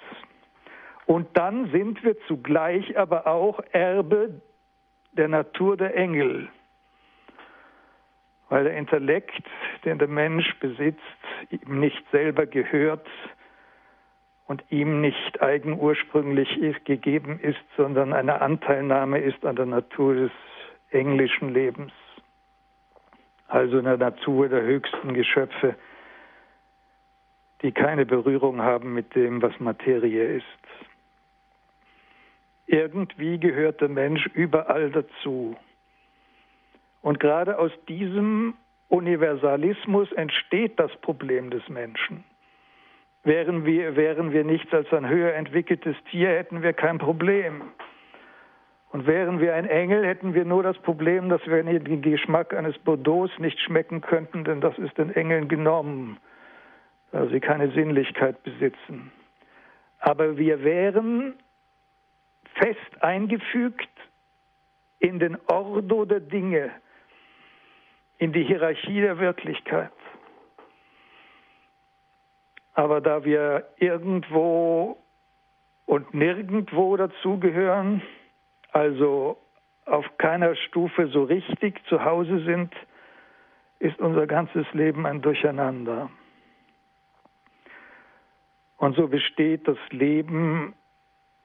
Und 1.06 1.28
dann 1.38 1.70
sind 1.72 2.04
wir 2.04 2.18
zugleich 2.28 2.98
aber 2.98 3.28
auch 3.28 3.60
Erbe 3.72 4.42
der 5.12 5.28
Natur 5.28 5.76
der 5.76 5.96
Engel 5.96 6.50
weil 8.50 8.64
der 8.64 8.76
Intellekt, 8.76 9.44
den 9.86 10.00
der 10.00 10.08
Mensch 10.08 10.54
besitzt, 10.60 11.00
ihm 11.50 11.80
nicht 11.80 12.04
selber 12.12 12.46
gehört 12.46 13.08
und 14.48 14.64
ihm 14.70 15.02
nicht 15.02 15.42
eigenursprünglich 15.42 16.50
gegeben 16.84 17.40
ist, 17.40 17.60
sondern 17.78 18.14
eine 18.14 18.42
Anteilnahme 18.42 19.20
ist 19.20 19.46
an 19.46 19.56
der 19.56 19.68
Natur 19.68 20.16
des 20.16 20.32
englischen 20.90 21.54
Lebens, 21.54 21.94
also 23.48 23.78
in 23.78 23.86
der 23.86 23.98
Natur 23.98 24.50
der 24.50 24.64
höchsten 24.64 25.14
Geschöpfe, 25.14 25.76
die 27.62 27.72
keine 27.72 28.06
Berührung 28.06 28.62
haben 28.62 28.94
mit 28.94 29.14
dem, 29.16 29.42
was 29.42 29.60
Materie 29.60 30.38
ist. 30.38 30.46
Irgendwie 32.66 33.40
gehört 33.40 33.82
der 33.82 33.90
Mensch 33.90 34.26
überall 34.34 34.90
dazu. 34.92 35.56
Und 37.02 37.20
gerade 37.20 37.58
aus 37.58 37.72
diesem 37.88 38.56
Universalismus 38.90 40.12
entsteht 40.14 40.80
das 40.80 40.92
Problem 40.98 41.50
des 41.50 41.68
Menschen. 41.70 42.24
Wären 43.24 43.66
wir, 43.66 43.96
wären 43.96 44.32
wir 44.32 44.44
nichts 44.44 44.74
als 44.74 44.92
ein 44.94 45.08
höher 45.08 45.34
entwickeltes 45.34 45.96
Tier, 46.10 46.30
hätten 46.30 46.62
wir 46.62 46.74
kein 46.74 46.98
Problem. 46.98 47.62
Und 48.92 49.06
wären 49.06 49.40
wir 49.40 49.54
ein 49.54 49.66
Engel, 49.66 50.06
hätten 50.06 50.34
wir 50.34 50.46
nur 50.46 50.64
das 50.64 50.78
Problem, 50.80 51.30
dass 51.30 51.46
wir 51.46 51.62
den 51.62 52.02
Geschmack 52.02 52.54
eines 52.56 52.78
Bordeaux 52.80 53.30
nicht 53.38 53.60
schmecken 53.60 54.02
könnten, 54.02 54.44
denn 54.44 54.62
das 54.62 54.78
ist 54.80 54.98
den 54.98 55.14
Engeln 55.14 55.48
genommen, 55.48 56.18
weil 57.12 57.30
sie 57.30 57.40
keine 57.40 57.72
Sinnlichkeit 57.72 58.42
besitzen. 58.44 59.12
Aber 60.00 60.38
wir 60.38 60.64
wären 60.64 61.36
fest 62.56 63.04
eingefügt 63.04 63.90
in 65.00 65.20
den 65.20 65.38
Ordo 65.48 66.06
der 66.06 66.22
Dinge, 66.22 66.72
in 68.20 68.34
die 68.34 68.44
Hierarchie 68.44 69.02
der 69.02 69.18
Wirklichkeit. 69.20 69.92
Aber 72.74 73.02
da 73.02 73.24
wir 73.26 73.68
irgendwo 73.78 74.98
und 75.86 76.14
nirgendwo 76.14 76.96
dazugehören, 76.96 78.02
also 78.72 79.38
auf 79.86 80.06
keiner 80.18 80.56
Stufe 80.56 81.08
so 81.08 81.24
richtig 81.24 81.84
zu 81.88 82.04
Hause 82.04 82.44
sind, 82.44 82.74
ist 83.80 84.00
unser 84.00 84.28
ganzes 84.28 84.66
Leben 84.74 85.06
ein 85.06 85.22
Durcheinander. 85.22 86.10
Und 88.78 88.96
so 88.96 89.08
besteht 89.08 89.68
das 89.68 89.78
Leben 89.90 90.76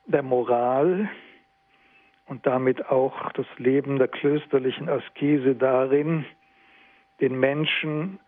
der 0.06 0.22
Moral 0.22 1.08
und 2.26 2.46
damit 2.46 2.90
auch 2.90 3.32
das 3.32 3.46
Leben 3.58 3.98
der 3.98 4.08
klösterlichen 4.08 4.88
Askese 4.88 5.54
darin, 5.54 6.26
den 7.20 7.38
Menschen 7.38 8.18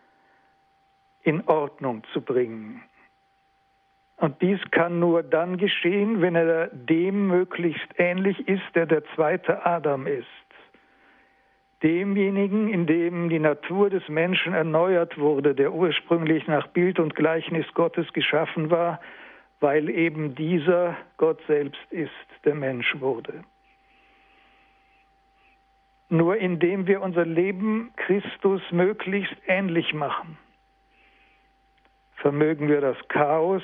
in 1.23 1.47
Ordnung 1.47 2.03
zu 2.13 2.21
bringen. 2.21 2.83
Und 4.17 4.41
dies 4.41 4.61
kann 4.71 4.99
nur 4.99 5.23
dann 5.23 5.59
geschehen, 5.59 6.23
wenn 6.23 6.37
er 6.37 6.69
dem 6.69 7.27
möglichst 7.27 7.89
ähnlich 7.99 8.49
ist, 8.49 8.65
der 8.75 8.87
der 8.87 9.05
zweite 9.15 9.67
Adam 9.67 10.07
ist. 10.07 10.27
Demjenigen, 11.83 12.69
in 12.69 12.87
dem 12.87 13.29
die 13.29 13.39
Natur 13.39 13.91
des 13.91 14.09
Menschen 14.09 14.55
erneuert 14.55 15.19
wurde, 15.19 15.55
der 15.55 15.75
ursprünglich 15.75 16.47
nach 16.47 16.67
Bild 16.69 16.99
und 16.99 17.15
Gleichnis 17.15 17.67
Gottes 17.75 18.11
geschaffen 18.15 18.71
war, 18.71 19.01
weil 19.61 19.91
eben 19.91 20.35
dieser 20.35 20.97
Gott 21.19 21.41
selbst 21.47 21.81
ist, 21.91 22.11
der 22.45 22.55
Mensch 22.55 22.99
wurde. 22.99 23.45
Nur 26.09 26.37
indem 26.37 26.87
wir 26.87 27.03
unser 27.03 27.25
Leben 27.25 27.93
Christus 27.97 28.63
möglichst 28.71 29.37
ähnlich 29.47 29.93
machen, 29.93 30.39
vermögen 32.17 32.69
wir 32.69 32.81
das 32.81 32.97
Chaos, 33.09 33.63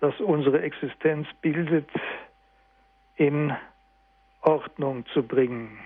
das 0.00 0.18
unsere 0.20 0.62
Existenz 0.62 1.28
bildet, 1.40 1.88
in 3.16 3.54
Ordnung 4.40 5.04
zu 5.12 5.22
bringen. 5.22 5.78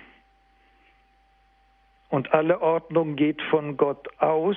Und 2.08 2.32
alle 2.32 2.62
Ordnung 2.62 3.16
geht 3.16 3.42
von 3.42 3.76
Gott 3.76 4.08
aus 4.20 4.56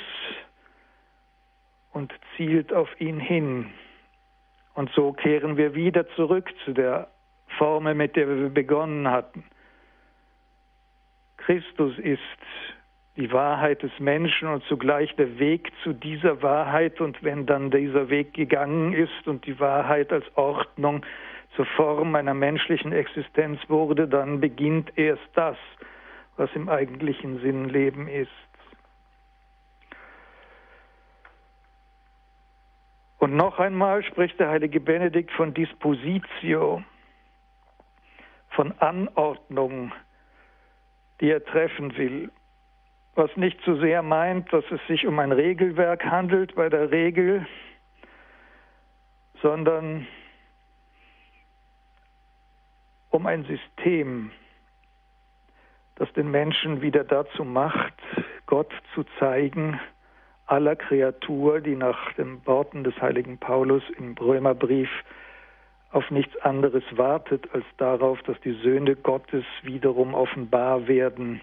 und 1.91 2.13
zielt 2.35 2.71
auf 2.71 2.89
ihn 3.01 3.19
hin. 3.19 3.73
Und 4.75 4.91
so 4.91 5.11
kehren 5.11 5.57
wir 5.57 5.73
wieder 5.73 6.07
zurück 6.09 6.53
zu 6.63 6.73
der 6.73 7.07
Formel, 7.57 7.95
mit 7.95 8.15
der 8.15 8.29
wir 8.29 8.49
begonnen 8.49 9.09
hatten. 9.09 9.43
Christus 11.47 11.97
ist 11.99 12.19
die 13.15 13.31
Wahrheit 13.31 13.81
des 13.81 13.97
Menschen 13.99 14.49
und 14.49 14.65
zugleich 14.65 15.15
der 15.15 15.39
Weg 15.39 15.71
zu 15.81 15.93
dieser 15.93 16.41
Wahrheit. 16.41 16.99
Und 16.99 17.23
wenn 17.23 17.45
dann 17.45 17.71
dieser 17.71 18.09
Weg 18.09 18.33
gegangen 18.33 18.91
ist 18.91 19.25
und 19.25 19.45
die 19.45 19.57
Wahrheit 19.57 20.11
als 20.11 20.25
Ordnung 20.35 21.05
zur 21.55 21.65
Form 21.65 22.15
einer 22.15 22.33
menschlichen 22.33 22.91
Existenz 22.91 23.61
wurde, 23.69 24.09
dann 24.09 24.41
beginnt 24.41 24.91
erst 24.97 25.23
das, 25.35 25.55
was 26.35 26.49
im 26.53 26.67
eigentlichen 26.67 27.39
Sinn 27.39 27.69
Leben 27.69 28.09
ist. 28.09 28.29
Und 33.19 33.37
noch 33.37 33.57
einmal 33.57 34.03
spricht 34.03 34.37
der 34.37 34.49
heilige 34.49 34.81
Benedikt 34.81 35.31
von 35.31 35.53
Dispositio, 35.53 36.83
von 38.49 38.73
Anordnung, 38.79 39.93
die 41.19 41.31
er 41.31 41.43
treffen 41.43 41.97
will. 41.97 42.29
was 43.17 43.35
nicht 43.35 43.59
zu 43.63 43.75
sehr 43.77 44.03
meint, 44.03 44.53
dass 44.53 44.63
es 44.69 44.79
sich 44.87 45.07
um 45.07 45.17
ein 45.17 45.31
Regelwerk 45.31 46.05
handelt 46.05 46.53
bei 46.53 46.69
der 46.69 46.91
Regel, 46.91 47.47
sondern 49.41 50.05
um 53.09 53.25
ein 53.25 53.43
System, 53.45 54.31
das 55.95 56.13
den 56.13 56.29
Menschen 56.29 56.81
wieder 56.81 57.03
dazu 57.03 57.43
macht, 57.43 57.95
Gott 58.45 58.71
zu 58.93 59.03
zeigen, 59.17 59.79
aller 60.45 60.75
Kreatur, 60.75 61.59
die 61.59 61.75
nach 61.75 62.13
den 62.13 62.45
Worten 62.45 62.83
des 62.83 62.95
heiligen 63.01 63.39
Paulus 63.39 63.83
im 63.97 64.13
Römerbrief 64.13 64.89
auf 65.91 66.09
nichts 66.11 66.35
anderes 66.37 66.83
wartet 66.91 67.49
als 67.53 67.65
darauf, 67.77 68.21
dass 68.23 68.39
die 68.41 68.53
Söhne 68.61 68.95
Gottes 68.95 69.45
wiederum 69.63 70.13
offenbar 70.13 70.87
werden. 70.87 71.41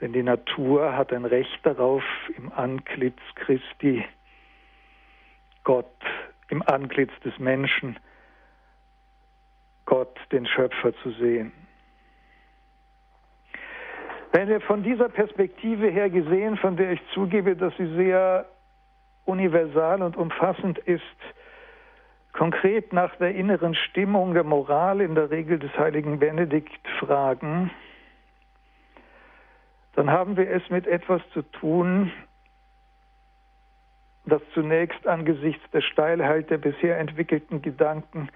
Denn 0.00 0.12
die 0.12 0.22
Natur 0.22 0.96
hat 0.96 1.12
ein 1.12 1.24
Recht 1.24 1.58
darauf, 1.62 2.02
im 2.36 2.52
Antlitz 2.52 3.18
Christi 3.34 4.04
Gott, 5.64 5.86
im 6.50 6.62
Antlitz 6.62 7.12
des 7.24 7.38
Menschen, 7.38 7.98
Gott, 9.86 10.16
den 10.30 10.46
Schöpfer 10.46 10.94
zu 11.02 11.10
sehen. 11.12 11.52
Wenn 14.32 14.48
wir 14.48 14.60
von 14.60 14.82
dieser 14.82 15.08
Perspektive 15.08 15.88
her 15.88 16.10
gesehen, 16.10 16.56
von 16.56 16.76
der 16.76 16.92
ich 16.92 17.00
zugebe, 17.12 17.56
dass 17.56 17.74
sie 17.76 17.86
sehr 17.94 18.46
universal 19.24 20.02
und 20.02 20.16
umfassend 20.16 20.78
ist, 20.78 21.02
konkret 22.34 22.92
nach 22.92 23.14
der 23.16 23.34
inneren 23.34 23.74
Stimmung 23.74 24.34
der 24.34 24.44
Moral 24.44 25.00
in 25.00 25.14
der 25.14 25.30
Regel 25.30 25.58
des 25.58 25.72
heiligen 25.78 26.18
Benedikt 26.18 26.86
fragen, 26.98 27.70
dann 29.94 30.10
haben 30.10 30.36
wir 30.36 30.50
es 30.50 30.68
mit 30.68 30.86
etwas 30.86 31.22
zu 31.32 31.42
tun, 31.42 32.12
das 34.26 34.42
zunächst 34.52 35.06
angesichts 35.06 35.62
der 35.72 35.80
Steilheit 35.80 36.50
der 36.50 36.58
bisher 36.58 36.98
entwickelten 36.98 37.62
Gedanken 37.62 38.28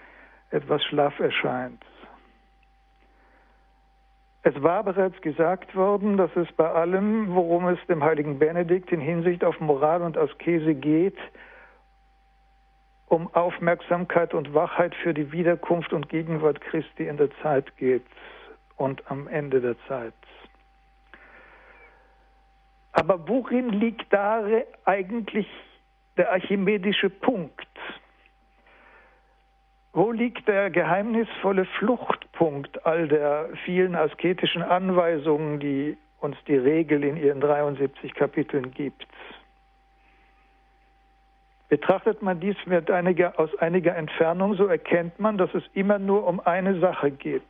etwas 0.51 0.84
schlaff 0.84 1.18
erscheint. 1.18 1.84
Es 4.42 4.62
war 4.62 4.84
bereits 4.84 5.20
gesagt 5.22 5.74
worden, 5.74 6.16
dass 6.16 6.30
es 6.36 6.51
bei 6.53 6.70
allem, 6.70 7.34
worum 7.34 7.66
es 7.68 7.78
dem 7.88 8.05
heiligen 8.05 8.38
Benedikt 8.38 8.92
in 8.92 9.01
Hinsicht 9.01 9.42
auf 9.42 9.59
Moral 9.61 10.03
und 10.03 10.16
Askese 10.16 10.74
geht, 10.74 11.18
um 13.09 13.32
Aufmerksamkeit 13.34 14.34
und 14.34 14.54
Wachheit 14.54 14.94
für 14.94 15.14
die 15.14 15.32
Wiederkunft 15.32 15.92
und 15.92 16.09
Gegenwart 16.09 16.61
Christi 16.61 17.06
in 17.06 17.16
der 17.16 17.30
Zeit 17.42 17.76
geht 17.76 18.04
und 18.76 19.11
am 19.11 19.28
Ende 19.28 19.61
der 19.61 19.76
Zeit. 19.86 20.14
Aber 22.92 23.28
worin 23.28 23.70
liegt 23.70 24.12
da 24.12 24.44
eigentlich 24.84 25.46
der 26.16 26.32
archimedische 26.32 27.11
Punkt? 27.11 27.66
Wo 29.92 30.12
liegt 30.12 30.46
der 30.46 30.70
geheimnisvolle 30.70 31.64
Fluchtpunkt 31.64 32.84
all 32.86 33.09
der 33.09 33.48
vielen 33.64 33.94
asketischen 33.94 34.62
Anweisungen, 34.62 35.61
die 35.61 35.96
uns 36.20 36.36
die 36.46 36.56
Regel 36.56 37.04
in 37.04 37.16
ihren 37.16 37.40
73 37.40 38.14
Kapiteln 38.14 38.72
gibt? 38.72 39.06
Betrachtet 41.68 42.22
man 42.22 42.40
dies 42.40 42.56
mit 42.64 42.90
einiger, 42.90 43.38
aus 43.38 43.54
einiger 43.56 43.94
Entfernung, 43.94 44.54
so 44.54 44.66
erkennt 44.66 45.18
man, 45.18 45.36
dass 45.36 45.52
es 45.54 45.64
immer 45.74 45.98
nur 45.98 46.26
um 46.26 46.40
eine 46.40 46.80
Sache 46.80 47.10
geht. 47.10 47.42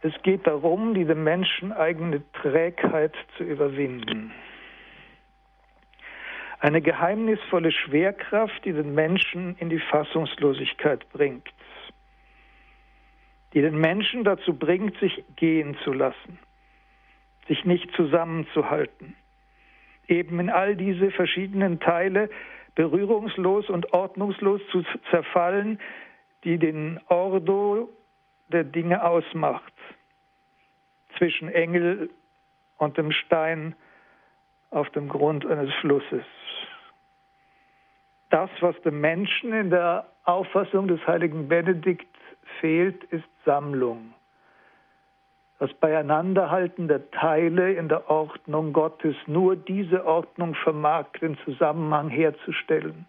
Es 0.00 0.12
geht 0.22 0.46
darum, 0.46 0.94
die 0.94 1.04
dem 1.04 1.24
Menschen 1.24 1.72
eigene 1.72 2.22
Trägheit 2.32 3.14
zu 3.36 3.44
überwinden. 3.44 4.32
Eine 6.60 6.80
geheimnisvolle 6.80 7.72
Schwerkraft, 7.72 8.64
die 8.64 8.72
den 8.72 8.94
Menschen 8.94 9.56
in 9.58 9.68
die 9.68 9.80
Fassungslosigkeit 9.80 11.06
bringt, 11.10 11.48
die 13.52 13.60
den 13.60 13.78
Menschen 13.78 14.24
dazu 14.24 14.54
bringt, 14.54 14.98
sich 15.00 15.22
gehen 15.36 15.76
zu 15.84 15.92
lassen, 15.92 16.38
sich 17.46 17.66
nicht 17.66 17.90
zusammenzuhalten, 17.94 19.16
eben 20.08 20.40
in 20.40 20.50
all 20.50 20.76
diese 20.76 21.10
verschiedenen 21.10 21.80
Teile 21.80 22.30
berührungslos 22.74 23.68
und 23.70 23.92
ordnungslos 23.92 24.60
zu 24.70 24.84
zerfallen, 25.10 25.78
die 26.44 26.58
den 26.58 27.00
Ordo 27.08 27.88
der 28.48 28.64
Dinge 28.64 29.04
ausmacht, 29.04 29.72
zwischen 31.16 31.48
Engel 31.48 32.10
und 32.78 32.98
dem 32.98 33.12
Stein 33.12 33.74
auf 34.70 34.90
dem 34.90 35.08
Grund 35.08 35.46
eines 35.46 35.72
Flusses. 35.74 36.24
Das, 38.30 38.50
was 38.60 38.80
dem 38.82 39.00
Menschen 39.00 39.52
in 39.52 39.70
der 39.70 40.08
Auffassung 40.24 40.88
des 40.88 41.06
heiligen 41.06 41.48
Benedikt 41.48 42.08
fehlt, 42.60 43.04
ist 43.04 43.24
Sammlung 43.44 44.12
das 45.64 45.72
Beieinanderhalten 45.78 46.88
der 46.88 47.10
Teile 47.10 47.72
in 47.72 47.88
der 47.88 48.10
Ordnung 48.10 48.74
Gottes. 48.74 49.16
Nur 49.26 49.56
diese 49.56 50.04
Ordnung 50.04 50.54
vermag 50.56 51.06
den 51.22 51.38
Zusammenhang 51.38 52.10
herzustellen. 52.10 53.06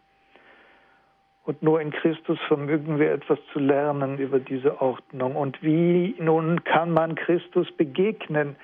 Und 1.44 1.62
nur 1.62 1.82
in 1.82 1.92
Christus 1.92 2.40
vermögen 2.48 2.98
wir 2.98 3.12
etwas 3.12 3.40
zu 3.52 3.60
lernen 3.60 4.20
über 4.20 4.40
diese 4.40 4.80
Ordnung. 4.80 5.36
Und 5.36 5.62
wie 5.62 6.16
nun 6.18 6.64
kann 6.64 6.92
man 6.92 7.16
Christus 7.16 7.70
begegnen? 7.74 8.56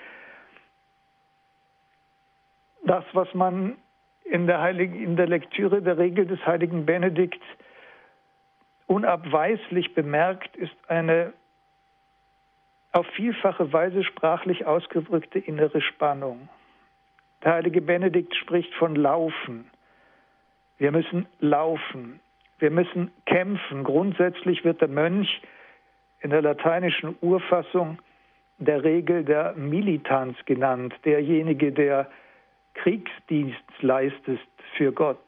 Das, 2.85 3.03
was 3.11 3.33
man 3.33 3.75
in 4.23 4.47
der, 4.47 4.61
Heiligen, 4.61 5.03
in 5.03 5.17
der 5.17 5.27
Lektüre 5.27 5.81
der 5.81 5.97
Regel 5.97 6.25
des 6.25 6.39
heiligen 6.45 6.85
Benedikt 6.85 7.43
unabweislich 8.87 9.93
bemerkt, 9.93 10.55
ist 10.55 10.75
eine 10.87 11.33
auf 12.91 13.05
vielfache 13.15 13.71
Weise 13.71 14.03
sprachlich 14.03 14.65
ausgedrückte 14.65 15.39
innere 15.39 15.81
Spannung. 15.81 16.49
Der 17.43 17.53
heilige 17.53 17.81
Benedikt 17.81 18.35
spricht 18.35 18.73
von 18.75 18.95
Laufen. 18.95 19.69
Wir 20.77 20.91
müssen 20.91 21.25
laufen. 21.39 22.19
Wir 22.59 22.71
müssen 22.71 23.11
kämpfen. 23.25 23.83
Grundsätzlich 23.83 24.63
wird 24.63 24.81
der 24.81 24.87
Mönch 24.87 25.41
in 26.21 26.29
der 26.29 26.41
lateinischen 26.41 27.15
Urfassung 27.21 27.97
der 28.59 28.83
Regel 28.83 29.23
der 29.23 29.53
Militanz 29.53 30.37
genannt, 30.45 30.93
derjenige, 31.03 31.71
der 31.71 32.09
Kriegsdienst 32.75 33.63
leistet 33.81 34.39
für 34.77 34.91
Gott. 34.91 35.25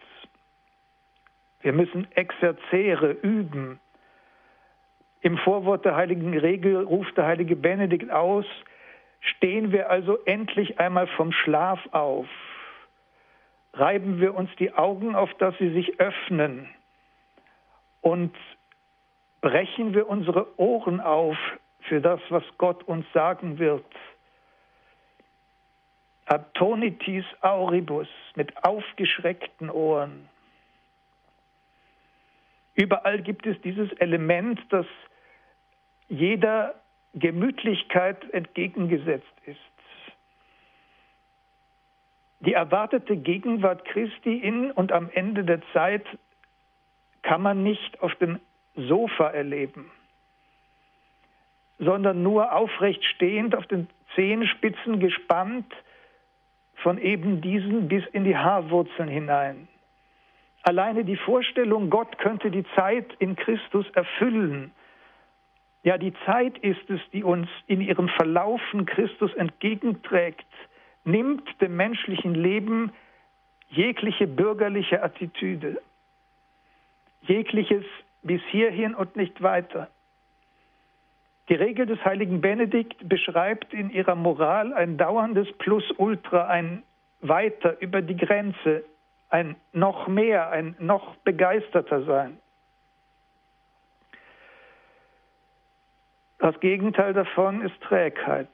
Wir 1.62 1.74
müssen 1.74 2.08
Exerzere 2.12 3.12
üben, 3.12 3.80
im 5.24 5.38
Vorwort 5.38 5.86
der 5.86 5.96
heiligen 5.96 6.38
Regel 6.38 6.84
ruft 6.84 7.18
der 7.18 7.26
heilige 7.26 7.56
Benedikt 7.56 8.12
aus, 8.12 8.46
stehen 9.22 9.72
wir 9.72 9.90
also 9.90 10.20
endlich 10.26 10.80
einmal 10.80 11.08
vom 11.08 11.32
Schlaf 11.32 11.80
auf, 11.92 12.28
reiben 13.74 14.20
wir 14.20 14.36
uns 14.36 14.50
die 14.60 14.74
Augen, 14.74 15.16
auf 15.16 15.34
dass 15.36 15.58
sie 15.58 15.72
sich 15.72 15.98
öffnen 16.00 16.68
und 18.02 18.36
brechen 19.40 19.94
wir 19.94 20.10
unsere 20.10 20.60
Ohren 20.60 21.00
auf 21.00 21.38
für 21.84 22.02
das, 22.02 22.20
was 22.30 22.44
Gott 22.58 22.84
uns 22.84 23.06
sagen 23.14 23.60
wird. 23.60 23.86
Atonitis 26.26 27.26
auribus 27.40 28.10
mit 28.36 28.64
aufgeschreckten 28.64 29.70
Ohren. 29.70 30.28
Überall 32.76 33.22
gibt 33.22 33.46
es 33.46 33.60
dieses 33.62 33.92
Element, 33.94 34.60
das 34.70 34.86
jeder 36.14 36.76
Gemütlichkeit 37.14 38.32
entgegengesetzt 38.32 39.34
ist. 39.46 39.60
Die 42.40 42.54
erwartete 42.54 43.18
Gegenwart 43.18 43.86
Christi 43.86 44.38
in 44.38 44.72
und 44.72 44.92
am 44.92 45.10
Ende 45.14 45.44
der 45.44 45.62
Zeit 45.72 46.06
kann 47.22 47.42
man 47.42 47.64
nicht 47.64 48.02
auf 48.02 48.14
dem 48.16 48.40
Sofa 48.76 49.30
erleben, 49.30 49.92
sondern 51.80 52.22
nur 52.22 52.54
aufrecht 52.54 53.04
stehend, 53.06 53.56
auf 53.56 53.66
den 53.68 53.88
Zehenspitzen 54.16 55.00
gespannt, 55.00 55.72
von 56.76 56.98
eben 56.98 57.40
diesen 57.40 57.88
bis 57.88 58.04
in 58.12 58.26
die 58.26 58.36
Haarwurzeln 58.36 59.08
hinein. 59.08 59.68
Alleine 60.64 61.06
die 61.06 61.18
Vorstellung, 61.18 61.90
Gott 61.90 62.18
könnte 62.18 62.52
die 62.52 62.66
Zeit 62.76 63.14
in 63.20 63.36
Christus 63.36 63.90
erfüllen, 63.92 64.72
ja, 65.84 65.98
die 65.98 66.14
Zeit 66.26 66.58
ist 66.60 66.90
es, 66.90 67.02
die 67.12 67.24
uns 67.24 67.50
in 67.68 67.82
ihrem 67.82 68.08
Verlaufen 68.08 68.86
Christus 68.86 69.34
entgegenträgt, 69.34 70.46
nimmt 71.04 71.44
dem 71.62 71.76
menschlichen 71.76 72.34
Leben 72.34 72.94
jegliche 73.70 74.28
bürgerliche 74.28 75.04
Attitüde, 75.04 75.82
jegliches 77.24 77.84
bis 78.22 78.42
hierhin 78.50 78.96
und 78.96 79.18
nicht 79.18 79.42
weiter. 79.42 79.90
Die 81.50 81.56
Regel 81.56 81.86
des 81.86 82.04
heiligen 82.06 82.40
Benedikt 82.40 83.10
beschreibt 83.10 83.74
in 83.74 83.90
ihrer 83.90 84.16
Moral 84.16 84.74
ein 84.74 84.98
dauerndes 84.98 85.52
Plus-Ultra, 85.58 86.48
ein 86.48 86.84
weiter 87.20 87.82
über 87.82 88.02
die 88.02 88.16
Grenze, 88.16 88.86
ein 89.30 89.58
noch 89.74 90.08
mehr, 90.08 90.50
ein 90.52 90.76
noch 90.80 91.18
begeisterter 91.18 92.06
Sein. 92.06 92.38
Das 96.44 96.60
Gegenteil 96.60 97.14
davon 97.14 97.62
ist 97.62 97.80
Trägheit. 97.80 98.50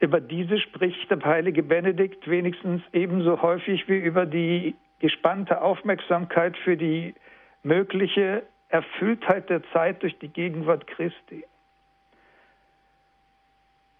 Über 0.00 0.20
diese 0.20 0.58
spricht 0.58 1.08
der 1.08 1.24
heilige 1.24 1.62
Benedikt 1.62 2.28
wenigstens 2.28 2.82
ebenso 2.92 3.40
häufig 3.40 3.86
wie 3.86 3.98
über 3.98 4.26
die 4.26 4.74
gespannte 4.98 5.62
Aufmerksamkeit 5.62 6.56
für 6.56 6.76
die 6.76 7.14
mögliche 7.62 8.42
Erfülltheit 8.70 9.48
der 9.50 9.62
Zeit 9.70 10.02
durch 10.02 10.18
die 10.18 10.30
Gegenwart 10.30 10.88
Christi. 10.88 11.44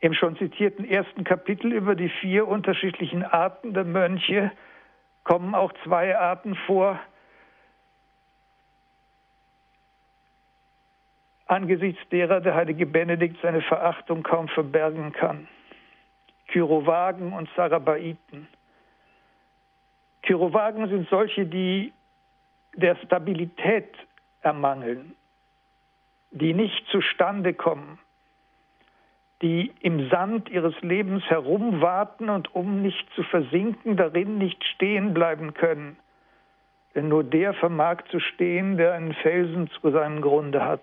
Im 0.01 0.15
schon 0.15 0.37
zitierten 0.37 0.85
ersten 0.85 1.23
Kapitel 1.23 1.73
über 1.73 1.95
die 1.95 2.09
vier 2.09 2.49
unterschiedlichen 2.49 3.23
Arten 3.23 3.73
der 3.73 3.85
Mönche 3.85 4.51
kommen 5.23 5.55
auch 5.55 5.73
zwei 5.85 6.19
Arten 6.19 6.57
vor, 6.67 6.99
angesichts 11.49 12.01
derer 12.11 12.41
der 12.41 12.55
heilige 12.55 12.87
Benedikt 12.87 13.39
seine 13.43 13.63
Verachtung 13.63 14.23
kaum 14.23 14.49
verbergen 14.49 15.13
kann. 15.13 15.49
Kyrovagen 16.49 17.33
und 17.33 17.49
Sarabaiten. 17.57 18.49
Kyrovagen 20.23 20.89
sind 20.89 21.09
solche, 21.09 21.47
die 21.47 21.93
der 22.75 22.97
Stabilität 22.97 23.93
ermangeln, 24.43 25.15
die 26.31 26.55
nicht 26.55 26.87
zustande 26.89 27.55
kommen, 27.55 27.99
die 29.43 29.73
im 29.81 30.09
Sand 30.11 30.49
ihres 30.49 30.79
Lebens 30.83 31.25
herumwarten 31.25 32.29
und 32.29 32.55
um 32.55 32.83
nicht 32.83 33.09
zu 33.15 33.23
versinken, 33.23 33.97
darin 33.97 34.39
nicht 34.39 34.63
stehen 34.65 35.15
bleiben 35.15 35.55
können. 35.55 35.99
Denn 36.95 37.09
nur 37.09 37.25
der 37.25 37.55
vermag 37.55 38.03
zu 38.11 38.21
stehen, 38.21 38.77
der 38.77 38.95
einen 38.95 39.15
Felsen 39.15 39.71
zu 39.71 39.91
seinem 39.91 40.21
Grunde 40.21 40.65
hat. 40.65 40.83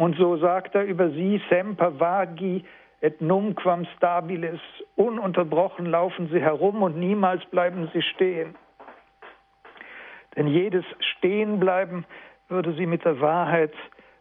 Und 0.00 0.16
so 0.16 0.38
sagt 0.38 0.74
er 0.74 0.84
über 0.84 1.10
sie, 1.10 1.42
semper 1.50 2.00
vagi 2.00 2.64
et 3.02 3.20
numquam 3.20 3.84
stabilis, 3.98 4.58
ununterbrochen 4.96 5.84
laufen 5.84 6.30
sie 6.30 6.40
herum 6.40 6.82
und 6.82 6.96
niemals 6.96 7.44
bleiben 7.50 7.90
sie 7.92 8.00
stehen. 8.00 8.54
Denn 10.34 10.46
jedes 10.46 10.86
Stehenbleiben 11.00 12.06
würde 12.48 12.72
sie 12.76 12.86
mit 12.86 13.04
der 13.04 13.20
Wahrheit, 13.20 13.74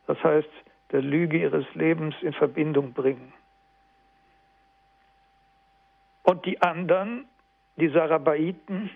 das 0.05 0.21
heißt 0.21 0.49
der 0.91 1.01
Lüge 1.01 1.37
ihres 1.37 1.65
Lebens 1.75 2.13
in 2.23 2.33
Verbindung 2.33 2.91
bringen. 2.91 3.31
Und 6.23 6.45
die 6.45 6.61
anderen, 6.61 7.25
die 7.77 7.87
Sarabaiten, 7.87 8.89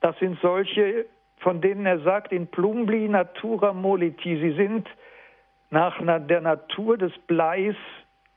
das 0.00 0.18
sind 0.18 0.36
solche, 0.40 1.06
von 1.38 1.60
denen 1.60 1.86
er 1.86 2.00
sagt, 2.00 2.32
in 2.32 2.46
plumbli 2.46 3.08
natura 3.08 3.72
moliti, 3.72 4.38
sie 4.38 4.52
sind 4.52 4.88
nach 5.70 5.98
der 6.26 6.40
Natur 6.40 6.96
des 6.96 7.12
Bleis 7.26 7.76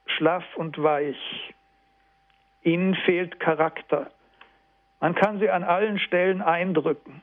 schlaff 0.06 0.44
und 0.56 0.82
weich. 0.82 1.54
Ihnen 2.64 2.96
fehlt 2.96 3.40
Charakter. 3.40 4.12
Man 5.00 5.16
kann 5.16 5.40
sie 5.40 5.50
an 5.50 5.64
allen 5.64 6.00
Stellen 6.00 6.42
eindrücken. 6.42 7.22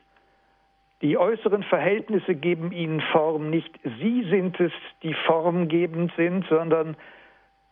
Die 1.01 1.17
äußeren 1.17 1.63
Verhältnisse 1.63 2.33
geben 2.33 2.71
ihnen 2.71 3.01
Form. 3.11 3.51
Nicht 3.51 3.71
sie 3.83 4.27
sind 4.29 4.59
es, 4.59 4.71
die 5.03 5.13
formgebend 5.13 6.11
sind, 6.15 6.47
sondern 6.47 6.97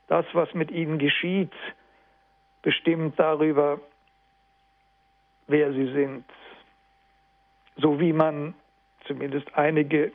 das, 0.08 0.26
was 0.34 0.54
mit 0.54 0.70
ihnen 0.70 1.00
geschieht, 1.00 1.54
bestimmt 2.62 3.20
darüber, 3.20 3.80
wer 5.48 5.74
sie 5.74 5.92
sind. 5.92 6.26
So 7.78 8.00
wie 8.00 8.14
man 8.14 8.54
zumindest 9.06 9.54
einige 9.56 10.12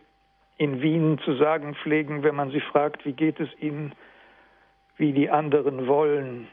in 0.56 0.82
Wien 0.82 1.18
zu 1.24 1.36
sagen 1.36 1.74
pflegen, 1.74 2.22
wenn 2.22 2.34
man 2.34 2.50
sie 2.50 2.60
fragt, 2.60 3.04
wie 3.04 3.12
geht 3.12 3.40
es 3.40 3.48
ihnen, 3.58 3.94
wie 4.96 5.12
die 5.12 5.30
anderen 5.30 5.86
wollen. 5.86 6.48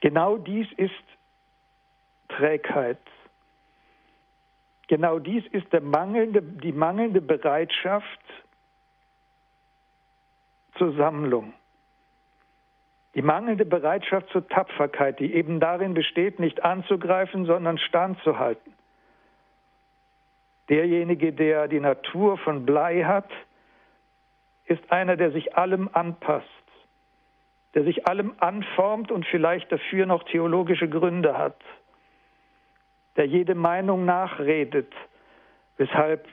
Genau 0.00 0.36
dies 0.36 0.68
ist 0.76 0.92
Trägheit. 2.28 3.00
Genau 4.88 5.18
dies 5.18 5.44
ist 5.48 5.72
mangelnde, 5.80 6.42
die 6.42 6.72
mangelnde 6.72 7.20
Bereitschaft 7.20 8.20
zur 10.78 10.94
Sammlung. 10.94 11.52
Die 13.16 13.22
mangelnde 13.22 13.64
Bereitschaft 13.64 14.28
zur 14.28 14.46
Tapferkeit, 14.46 15.18
die 15.20 15.32
eben 15.34 15.58
darin 15.58 15.94
besteht, 15.94 16.38
nicht 16.38 16.62
anzugreifen, 16.62 17.46
sondern 17.46 17.78
standzuhalten. 17.78 18.74
Derjenige, 20.68 21.32
der 21.32 21.66
die 21.66 21.80
Natur 21.80 22.36
von 22.36 22.66
Blei 22.66 23.04
hat, 23.04 23.30
ist 24.66 24.92
einer, 24.92 25.16
der 25.16 25.30
sich 25.30 25.56
allem 25.56 25.88
anpasst, 25.94 26.46
der 27.74 27.84
sich 27.84 28.06
allem 28.06 28.34
anformt 28.38 29.10
und 29.10 29.24
vielleicht 29.24 29.72
dafür 29.72 30.04
noch 30.04 30.24
theologische 30.24 30.88
Gründe 30.88 31.38
hat, 31.38 31.60
der 33.16 33.26
jede 33.26 33.54
Meinung 33.54 34.04
nachredet, 34.04 34.92
weshalb 35.78 36.28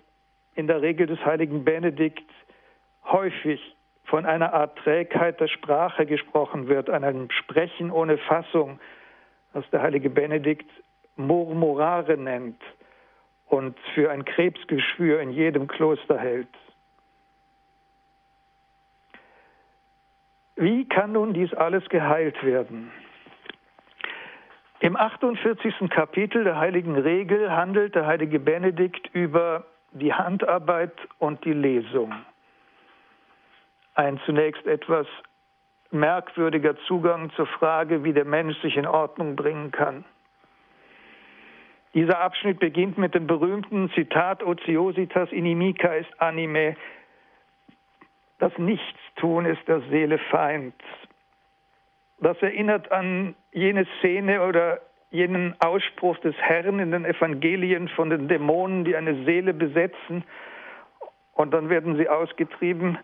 in 0.56 0.68
der 0.68 0.82
Regel 0.82 1.08
des 1.08 1.24
heiligen 1.24 1.64
Benedikt 1.64 2.30
häufig 3.06 3.62
von 4.06 4.26
einer 4.26 4.54
Art 4.54 4.78
Trägheit 4.80 5.40
der 5.40 5.48
Sprache 5.48 6.06
gesprochen 6.06 6.68
wird, 6.68 6.90
einem 6.90 7.30
Sprechen 7.32 7.92
ohne 7.92 8.18
Fassung, 8.18 8.80
was 9.54 9.70
der 9.72 9.82
heilige 9.82 10.10
Benedikt 10.10 10.70
Murmurare 11.16 12.18
nennt 12.18 12.62
und 13.46 13.78
für 13.94 14.12
ein 14.12 14.26
Krebsgeschwür 14.26 15.22
in 15.22 15.32
jedem 15.32 15.68
Kloster 15.68 16.18
hält. 16.18 16.48
Wie 20.56 20.88
kann 20.88 21.14
nun 21.14 21.34
dies 21.34 21.54
alles 21.54 21.88
geheilt 21.90 22.44
werden? 22.44 22.92
Im 24.80 24.98
48. 24.98 25.90
Kapitel 25.90 26.44
der 26.44 26.58
Heiligen 26.58 26.98
Regel 26.98 27.52
handelt 27.52 27.96
der 27.96 28.06
heilige 28.06 28.40
Benedikt 28.40 29.08
über 29.14 29.66
die 29.92 30.14
Handarbeit 30.14 30.94
und 31.20 31.44
die 31.46 31.54
Lesung 31.54 32.14
ein 33.96 34.20
zunächst 34.26 34.66
etwas 34.66 35.08
merkwürdiger 35.92 36.76
Zugang 36.88 37.32
zur 37.36 37.48
Frage, 37.48 38.04
wie 38.04 38.14
der 38.14 38.26
Mensch 38.26 38.60
sich 38.62 38.78
in 38.78 38.88
Ordnung 38.88 39.36
bringen 39.36 39.72
kann. 39.72 40.04
Dieser 41.94 42.20
Abschnitt 42.20 42.60
beginnt 42.60 42.98
mit 42.98 43.14
dem 43.14 43.28
berühmten 43.28 43.92
Zitat 43.92 44.42
Ociositas 44.42 45.32
inimica 45.32 45.94
ist 45.94 46.10
anime. 46.20 46.76
Das 48.40 48.58
Nichtstun 48.58 49.46
ist 49.46 49.68
der 49.68 49.82
Seele 49.92 50.18
Feind. 50.18 50.74
Das 52.20 52.42
erinnert 52.42 52.92
an 52.92 53.36
jene 53.52 53.86
Szene 54.00 54.42
oder 54.42 54.82
jenen 55.12 55.56
Ausspruch 55.60 56.18
des 56.20 56.36
Herrn 56.38 56.80
in 56.80 56.92
den 56.92 57.06
Evangelien 57.06 57.88
von 57.90 58.10
den 58.10 58.28
Dämonen, 58.28 58.86
die 58.86 58.96
eine 58.96 59.24
Seele 59.26 59.54
besetzen 59.54 60.24
und 61.34 61.54
dann 61.54 61.70
werden 61.70 61.96
sie 61.98 62.10
ausgetrieben 62.10 62.98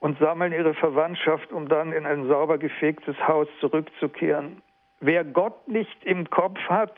und 0.00 0.18
sammeln 0.18 0.52
ihre 0.52 0.74
Verwandtschaft, 0.74 1.52
um 1.52 1.68
dann 1.68 1.92
in 1.92 2.06
ein 2.06 2.28
sauber 2.28 2.58
gefegtes 2.58 3.16
Haus 3.26 3.48
zurückzukehren. 3.60 4.62
Wer 5.00 5.24
Gott 5.24 5.68
nicht 5.68 6.04
im 6.04 6.28
Kopf 6.30 6.58
hat, 6.68 6.94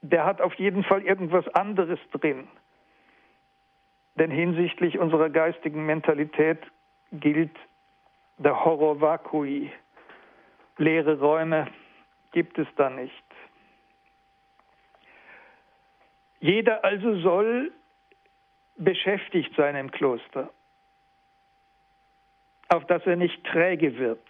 der 0.00 0.24
hat 0.24 0.40
auf 0.40 0.54
jeden 0.54 0.84
Fall 0.84 1.02
irgendwas 1.02 1.46
anderes 1.48 1.98
drin. 2.12 2.48
Denn 4.16 4.30
hinsichtlich 4.30 4.98
unserer 4.98 5.30
geistigen 5.30 5.86
Mentalität 5.86 6.58
gilt 7.12 7.56
der 8.38 8.64
Horror 8.64 9.00
vacui. 9.00 9.72
Leere 10.76 11.18
Räume 11.18 11.68
gibt 12.32 12.58
es 12.58 12.68
da 12.76 12.90
nicht. 12.90 13.24
Jeder 16.40 16.84
also 16.84 17.16
soll 17.20 17.72
beschäftigt 18.76 19.54
sein 19.56 19.74
im 19.74 19.90
Kloster 19.90 20.50
auf 22.68 22.84
dass 22.86 23.04
er 23.06 23.16
nicht 23.16 23.42
träge 23.44 23.98
wird, 23.98 24.24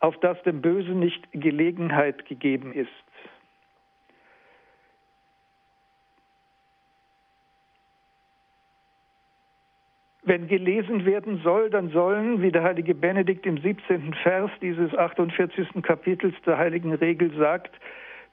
auf 0.00 0.18
dass 0.20 0.40
dem 0.42 0.60
Bösen 0.60 0.98
nicht 0.98 1.26
Gelegenheit 1.32 2.24
gegeben 2.26 2.72
ist. 2.72 2.90
Wenn 10.24 10.46
gelesen 10.46 11.04
werden 11.04 11.40
soll, 11.42 11.68
dann 11.68 11.90
sollen, 11.90 12.42
wie 12.42 12.52
der 12.52 12.62
heilige 12.62 12.94
Benedikt 12.94 13.44
im 13.44 13.58
17. 13.58 14.14
Vers 14.22 14.50
dieses 14.60 14.94
48. 14.96 15.82
Kapitels 15.82 16.34
der 16.46 16.58
heiligen 16.58 16.94
Regel 16.94 17.36
sagt, 17.36 17.74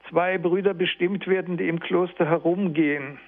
zwei 0.08 0.38
Brüder 0.38 0.72
bestimmt 0.72 1.26
werden, 1.26 1.56
die 1.56 1.68
im 1.68 1.80
Kloster 1.80 2.26
herumgehen. 2.26 3.18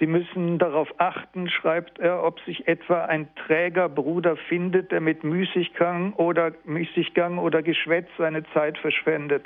Sie 0.00 0.06
müssen 0.06 0.58
darauf 0.58 0.88
achten, 0.96 1.50
schreibt 1.50 1.98
er, 1.98 2.24
ob 2.24 2.40
sich 2.40 2.66
etwa 2.66 3.04
ein 3.04 3.28
träger 3.34 3.90
Bruder 3.90 4.34
findet, 4.34 4.92
der 4.92 5.02
mit 5.02 5.24
Müßiggang 5.24 6.14
oder, 6.14 6.52
Müßiggang 6.64 7.36
oder 7.36 7.62
Geschwätz 7.62 8.08
seine 8.16 8.42
Zeit 8.54 8.78
verschwendet, 8.78 9.44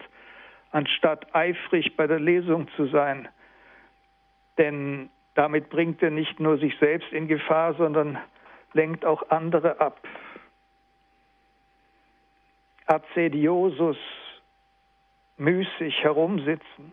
anstatt 0.71 1.35
eifrig 1.35 1.97
bei 1.97 2.07
der 2.07 2.21
Lesung 2.21 2.69
zu 2.77 2.87
sein. 2.87 3.27
Denn 4.57 5.11
damit 5.35 5.71
bringt 5.71 6.01
er 6.05 6.13
nicht 6.13 6.39
nur 6.39 6.57
sich 6.59 6.79
selbst 6.79 7.13
in 7.13 7.27
Gefahr, 7.27 7.75
sondern 7.75 8.17
lenkt 8.75 9.05
auch 9.05 9.31
andere 9.31 9.81
ab. 9.81 10.07
Azediosus, 12.87 13.99
müßig 15.37 16.05
herumsitzen. 16.05 16.93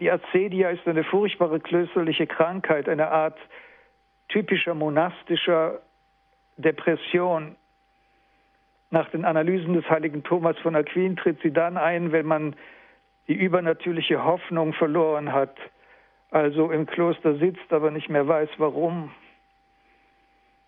Die 0.00 0.10
Azedia 0.10 0.70
ist 0.70 0.86
eine 0.88 1.04
furchtbare 1.04 1.60
klösterliche 1.60 2.26
Krankheit, 2.26 2.88
eine 2.88 3.10
Art 3.10 3.38
typischer 4.28 4.74
monastischer 4.74 5.80
Depression. 6.56 7.54
Nach 8.90 9.08
den 9.10 9.24
Analysen 9.24 9.74
des 9.74 9.88
heiligen 9.88 10.24
Thomas 10.24 10.58
von 10.58 10.74
Aquin 10.74 11.16
tritt 11.16 11.40
sie 11.42 11.52
dann 11.52 11.76
ein, 11.76 12.10
wenn 12.10 12.26
man 12.26 12.56
die 13.28 13.34
übernatürliche 13.34 14.24
Hoffnung 14.24 14.72
verloren 14.72 15.32
hat, 15.32 15.56
also 16.30 16.72
im 16.72 16.86
Kloster 16.86 17.36
sitzt, 17.36 17.72
aber 17.72 17.90
nicht 17.92 18.08
mehr 18.08 18.26
weiß 18.26 18.50
warum. 18.58 19.12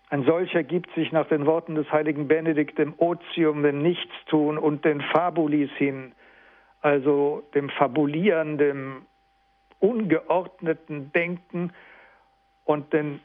Ein 0.09 0.23
solcher 0.23 0.63
gibt 0.63 0.89
sich 0.95 1.11
nach 1.11 1.27
den 1.27 1.45
Worten 1.45 1.75
des 1.75 1.91
heiligen 1.91 2.29
Benedikt 2.29 2.77
dem 2.77 2.93
Otium, 2.97 3.61
dem 3.61 3.81
Nichtstun 3.81 4.57
und 4.57 4.85
den 4.85 5.01
Fabulis 5.01 5.69
hin, 5.71 6.13
also 6.79 7.43
dem 7.53 7.69
Fabulieren, 7.69 8.57
dem 8.57 9.05
ungeordneten 9.79 11.11
Denken 11.11 11.73
und 12.65 12.91
den 12.93 13.19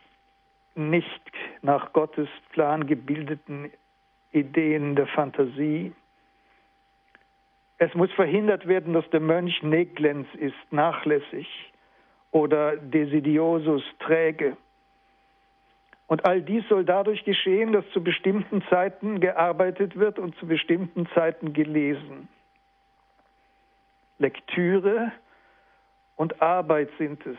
nicht 0.74 1.32
nach 1.62 1.92
Gottes 1.92 2.28
Plan 2.50 2.86
gebildeten 2.86 3.70
Ideen 4.32 4.96
der 4.96 5.06
Fantasie. 5.06 5.92
Es 7.78 7.92
muss 7.94 8.10
verhindert 8.12 8.66
werden, 8.66 8.94
dass 8.94 9.08
der 9.10 9.20
Mönch 9.20 9.62
neglens 9.62 10.28
ist, 10.34 10.54
nachlässig 10.70 11.48
oder 12.30 12.76
desidiosus, 12.76 13.82
träge. 13.98 14.56
Und 16.06 16.24
all 16.24 16.42
dies 16.42 16.62
soll 16.68 16.84
dadurch 16.84 17.24
geschehen, 17.24 17.72
dass 17.72 17.88
zu 17.90 18.02
bestimmten 18.02 18.62
Zeiten 18.68 19.20
gearbeitet 19.20 19.98
wird 19.98 20.18
und 20.18 20.36
zu 20.36 20.46
bestimmten 20.46 21.06
Zeiten 21.14 21.52
gelesen. 21.52 22.28
Lektüre 24.18 25.12
und 26.22 26.40
Arbeit 26.40 26.88
sind 26.98 27.26
es, 27.26 27.36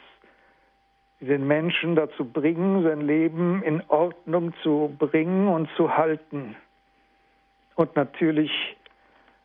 die 1.21 1.25
den 1.25 1.47
Menschen 1.47 1.95
dazu 1.95 2.25
bringen, 2.25 2.83
sein 2.83 2.99
Leben 2.99 3.63
in 3.63 3.81
Ordnung 3.87 4.53
zu 4.61 4.93
bringen 4.99 5.47
und 5.47 5.69
zu 5.77 5.95
halten. 5.95 6.57
Und 7.75 7.95
natürlich 7.95 8.51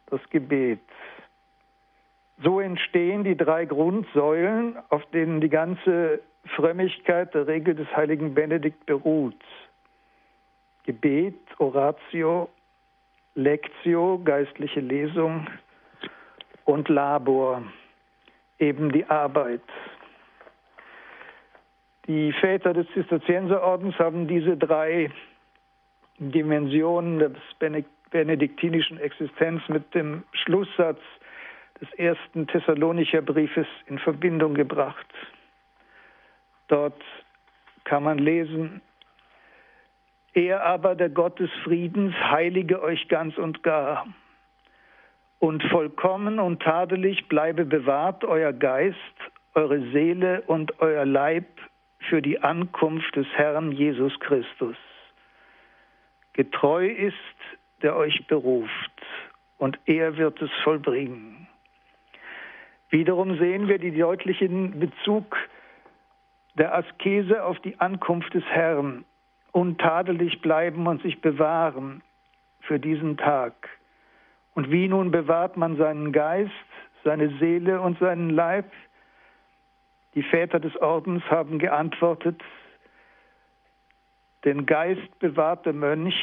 das 0.07 0.21
Gebet. 0.31 0.81
So 2.43 2.59
entstehen 2.59 3.23
die 3.23 3.37
drei 3.37 3.65
Grundsäulen, 3.65 4.77
auf 4.89 5.07
denen 5.13 5.41
die 5.41 5.51
ganze 5.51 6.19
Frömmigkeit 6.57 7.33
der 7.33 7.47
Regel 7.47 7.77
des 7.77 7.87
heiligen 7.95 8.35
Benedikt 8.35 8.87
beruht. 8.87 9.45
Gebet, 10.83 11.39
Oratio, 11.59 12.49
Lectio, 13.37 14.21
geistliche 14.25 14.81
Lesung 14.81 15.47
und 16.65 16.89
Labor, 16.89 17.63
eben 18.59 18.93
die 18.93 19.05
Arbeit. 19.07 19.63
Die 22.07 22.33
Väter 22.33 22.73
des 22.73 22.87
Zisterzienserordens 22.95 23.99
haben 23.99 24.27
diese 24.27 24.57
drei 24.57 25.11
Dimensionen 26.19 27.19
des 27.19 27.37
benediktinischen 28.11 28.99
Existenz 28.99 29.63
mit 29.69 29.95
dem 29.95 30.25
Schlusssatz 30.33 31.01
des 31.81 31.93
ersten 31.95 32.47
Thessalonicher 32.47 33.23
Briefes 33.23 33.67
in 33.87 33.99
Verbindung 33.99 34.55
gebracht. 34.55 35.07
Dort 36.69 37.01
kann 37.85 38.03
man 38.03 38.19
lesen, 38.19 38.81
er 40.35 40.65
aber, 40.65 40.95
der 40.95 41.09
Gott 41.09 41.39
des 41.39 41.51
Friedens, 41.65 42.15
heilige 42.15 42.83
euch 42.83 43.09
ganz 43.09 43.37
und 43.39 43.63
gar 43.63 44.07
und 45.39 45.63
vollkommen 45.65 46.39
und 46.39 46.63
tadelig 46.63 47.29
bleibe 47.29 47.65
bewahrt 47.65 48.25
euer 48.25 48.53
Geist, 48.53 48.97
eure 49.55 49.81
Seele 49.93 50.43
und 50.47 50.81
euer 50.81 51.05
Leib 51.05 51.47
für 52.09 52.23
die 52.23 52.43
Ankunft 52.43 53.15
des 53.17 53.27
Herrn 53.35 53.73
Jesus 53.73 54.19
Christus. 54.21 54.77
Getreu 56.33 56.87
ist, 56.87 57.15
der 57.83 57.97
euch 57.97 58.27
beruft, 58.27 58.71
und 59.59 59.79
er 59.87 60.17
wird 60.17 60.41
es 60.41 60.51
vollbringen. 60.63 61.49
Wiederum 62.91 63.37
sehen 63.39 63.69
wir 63.69 63.79
den 63.79 63.99
deutlichen 63.99 64.79
Bezug 64.79 65.37
der 66.55 66.75
Askese 66.75 67.45
auf 67.45 67.59
die 67.61 67.79
Ankunft 67.81 68.35
des 68.35 68.45
Herrn, 68.45 69.05
untadelig 69.53 70.41
bleiben 70.41 70.87
und 70.87 71.03
sich 71.03 71.21
bewahren 71.21 72.03
für 72.61 72.79
diesen 72.79 73.17
Tag. 73.17 73.78
Und 74.59 74.73
wie 74.73 74.89
nun 74.89 75.13
bewahrt 75.13 75.57
man 75.57 75.77
seinen 75.77 76.11
Geist, 76.11 76.51
seine 77.05 77.29
Seele 77.39 77.81
und 77.81 77.97
seinen 78.01 78.31
Leib? 78.31 78.65
Die 80.17 80.23
Väter 80.25 80.59
des 80.59 80.77
Ordens 80.79 81.23
haben 81.31 81.61
geantwortet, 81.61 82.43
den 84.45 84.67
Geist 84.67 85.17
bewahrt 85.21 85.65
der 85.65 85.75
Mönch 85.75 86.17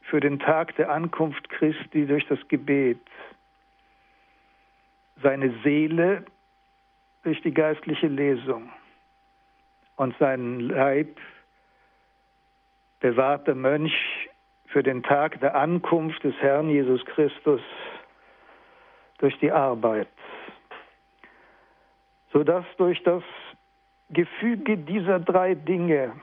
für 0.00 0.18
den 0.18 0.38
Tag 0.38 0.74
der 0.76 0.90
Ankunft 0.90 1.46
Christi 1.50 2.06
durch 2.06 2.26
das 2.26 2.38
Gebet, 2.48 3.00
seine 5.22 5.52
Seele 5.62 6.24
durch 7.22 7.42
die 7.42 7.52
geistliche 7.52 8.08
Lesung 8.08 8.72
und 9.96 10.16
seinen 10.16 10.60
Leib 10.60 11.18
bewahrt 13.00 13.46
der 13.46 13.56
Mönch 13.56 13.92
für 14.74 14.82
den 14.82 15.04
Tag 15.04 15.38
der 15.38 15.54
Ankunft 15.54 16.24
des 16.24 16.34
Herrn 16.40 16.68
Jesus 16.68 17.04
Christus 17.04 17.60
durch 19.18 19.38
die 19.38 19.52
Arbeit, 19.52 20.08
sodass 22.32 22.64
durch 22.76 23.00
das 23.04 23.22
Gefüge 24.10 24.76
dieser 24.76 25.20
drei 25.20 25.54
Dinge 25.54 26.20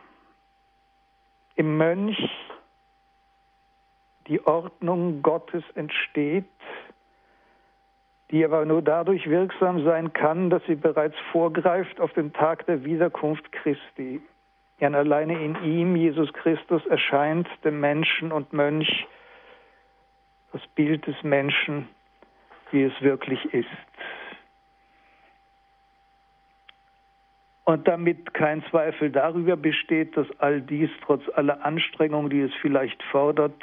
im 1.55 1.77
Mönch 1.77 2.19
die 4.27 4.45
Ordnung 4.45 5.21
Gottes 5.21 5.63
entsteht, 5.75 6.43
die 8.31 8.43
aber 8.43 8.65
nur 8.65 8.81
dadurch 8.81 9.29
wirksam 9.29 9.85
sein 9.85 10.11
kann, 10.11 10.49
dass 10.49 10.61
sie 10.65 10.75
bereits 10.75 11.15
vorgreift 11.31 12.01
auf 12.01 12.11
den 12.11 12.33
Tag 12.33 12.65
der 12.65 12.83
Wiederkunft 12.83 13.49
Christi. 13.53 14.21
Denn 14.81 14.95
alleine 14.95 15.39
in 15.39 15.63
ihm, 15.63 15.95
Jesus 15.95 16.33
Christus, 16.33 16.83
erscheint 16.87 17.47
dem 17.63 17.79
Menschen 17.79 18.31
und 18.31 18.51
Mönch 18.51 19.07
das 20.51 20.61
Bild 20.75 21.05
des 21.05 21.21
Menschen, 21.23 21.87
wie 22.71 22.83
es 22.83 23.01
wirklich 23.01 23.45
ist. 23.53 23.67
Und 27.63 27.87
damit 27.87 28.33
kein 28.33 28.63
Zweifel 28.65 29.11
darüber 29.11 29.55
besteht, 29.55 30.17
dass 30.17 30.27
all 30.39 30.61
dies 30.61 30.89
trotz 31.05 31.23
aller 31.35 31.63
Anstrengung, 31.63 32.29
die 32.29 32.41
es 32.41 32.51
vielleicht 32.59 33.01
fordert, 33.03 33.61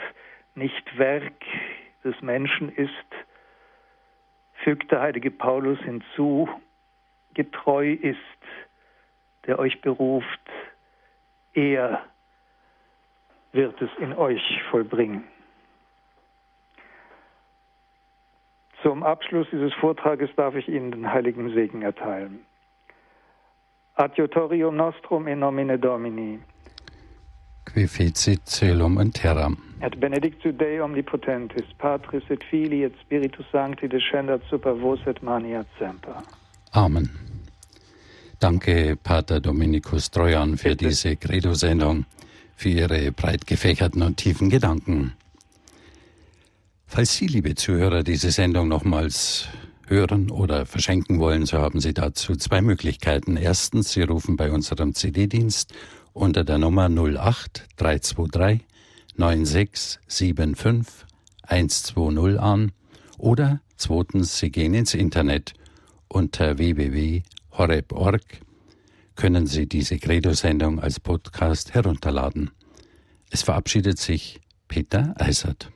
nicht 0.55 0.97
Werk 0.97 1.45
des 2.05 2.19
Menschen 2.23 2.71
ist, 2.75 2.91
fügt 4.63 4.91
der 4.93 5.01
heilige 5.01 5.33
Paulus 5.33 5.79
hinzu, 5.81 6.49
getreu 7.35 7.93
ist, 7.93 8.19
der 9.47 9.59
euch 9.59 9.81
beruft, 9.81 10.41
er 11.59 12.03
wird 13.53 13.81
es 13.83 13.91
in 13.99 14.13
euch 14.13 14.43
vollbringen. 14.71 15.25
Zum 18.83 19.03
Abschluss 19.03 19.49
dieses 19.51 19.75
Vortrages 19.75 20.31
darf 20.37 20.55
ich 20.55 20.69
Ihnen 20.69 20.93
den 20.93 21.13
heiligen 21.13 21.53
Segen 21.53 21.83
erteilen. 21.83 22.45
Adiutorium 23.97 24.77
nostrum 24.77 25.27
in 25.27 25.41
nomine 25.41 25.79
Domini. 25.79 26.39
Qui 27.65 27.89
fecit 27.89 28.47
celum 28.47 29.01
in 29.01 29.13
terram. 29.13 29.57
Et 29.81 29.99
benedictu 29.99 30.53
Dei 30.53 30.81
omnipotentis, 30.81 31.67
Patris 31.79 32.23
et 32.31 32.43
Filii 32.45 32.85
et 32.85 32.95
Spiritus 33.01 33.47
Sancti 33.51 33.89
descendat 33.89 34.43
super 34.49 34.75
vos 34.75 35.01
et 35.07 35.21
mania 35.23 35.65
semper. 35.79 36.23
Amen. 36.73 37.28
Danke, 38.39 38.97
Pater 38.97 39.41
Dominikus 39.41 40.13
Trojan, 40.13 40.59
für 40.59 40.71
Bitte. 40.71 40.89
diese 40.89 41.17
Credo-Sendung, 41.17 42.07
für 42.55 42.69
Ihre 42.69 43.11
breit 43.11 43.49
gefächerten 43.49 44.01
und 44.03 44.17
tiefen 44.17 44.49
Gedanken. 44.49 45.15
Falls 46.87 47.17
Sie, 47.17 47.27
liebe 47.27 47.57
Zuhörer, 47.57 48.05
diese 48.05 48.31
Sendung 48.31 48.69
nochmals 48.69 49.49
hören 49.89 50.31
oder 50.31 50.67
verschenken 50.67 51.19
wollen, 51.19 51.47
so 51.47 51.59
haben 51.59 51.81
Sie 51.81 51.93
dazu 51.93 52.37
zwei 52.37 52.63
Möglichkeiten. 52.63 53.37
Erstens, 53.37 53.93
Sie 53.93 54.03
rufen 54.03 54.37
bei 54.37 54.53
unserem 54.53 54.95
CD-Dienst 54.95 55.75
unter 56.13 56.45
der 56.45 56.59
Nummer 56.59 56.89
08 56.89 57.67
323 57.77 58.65
9675 59.17 61.07
120 61.43 62.39
an 62.39 62.71
oder 63.17 63.61
zweitens, 63.77 64.39
Sie 64.39 64.51
gehen 64.51 64.75
ins 64.75 64.95
Internet 64.95 65.55
unter 66.07 66.59
www.horeb.org 67.59 68.23
können 69.17 69.49
Sie 69.49 69.67
diese 69.67 69.99
Credo-Sendung 69.99 70.79
als 70.79 71.01
Podcast 71.01 71.75
herunterladen. 71.75 72.53
Es 73.31 73.43
verabschiedet 73.43 73.99
sich 73.99 74.41
Peter 74.69 75.15
Eisert. 75.19 75.73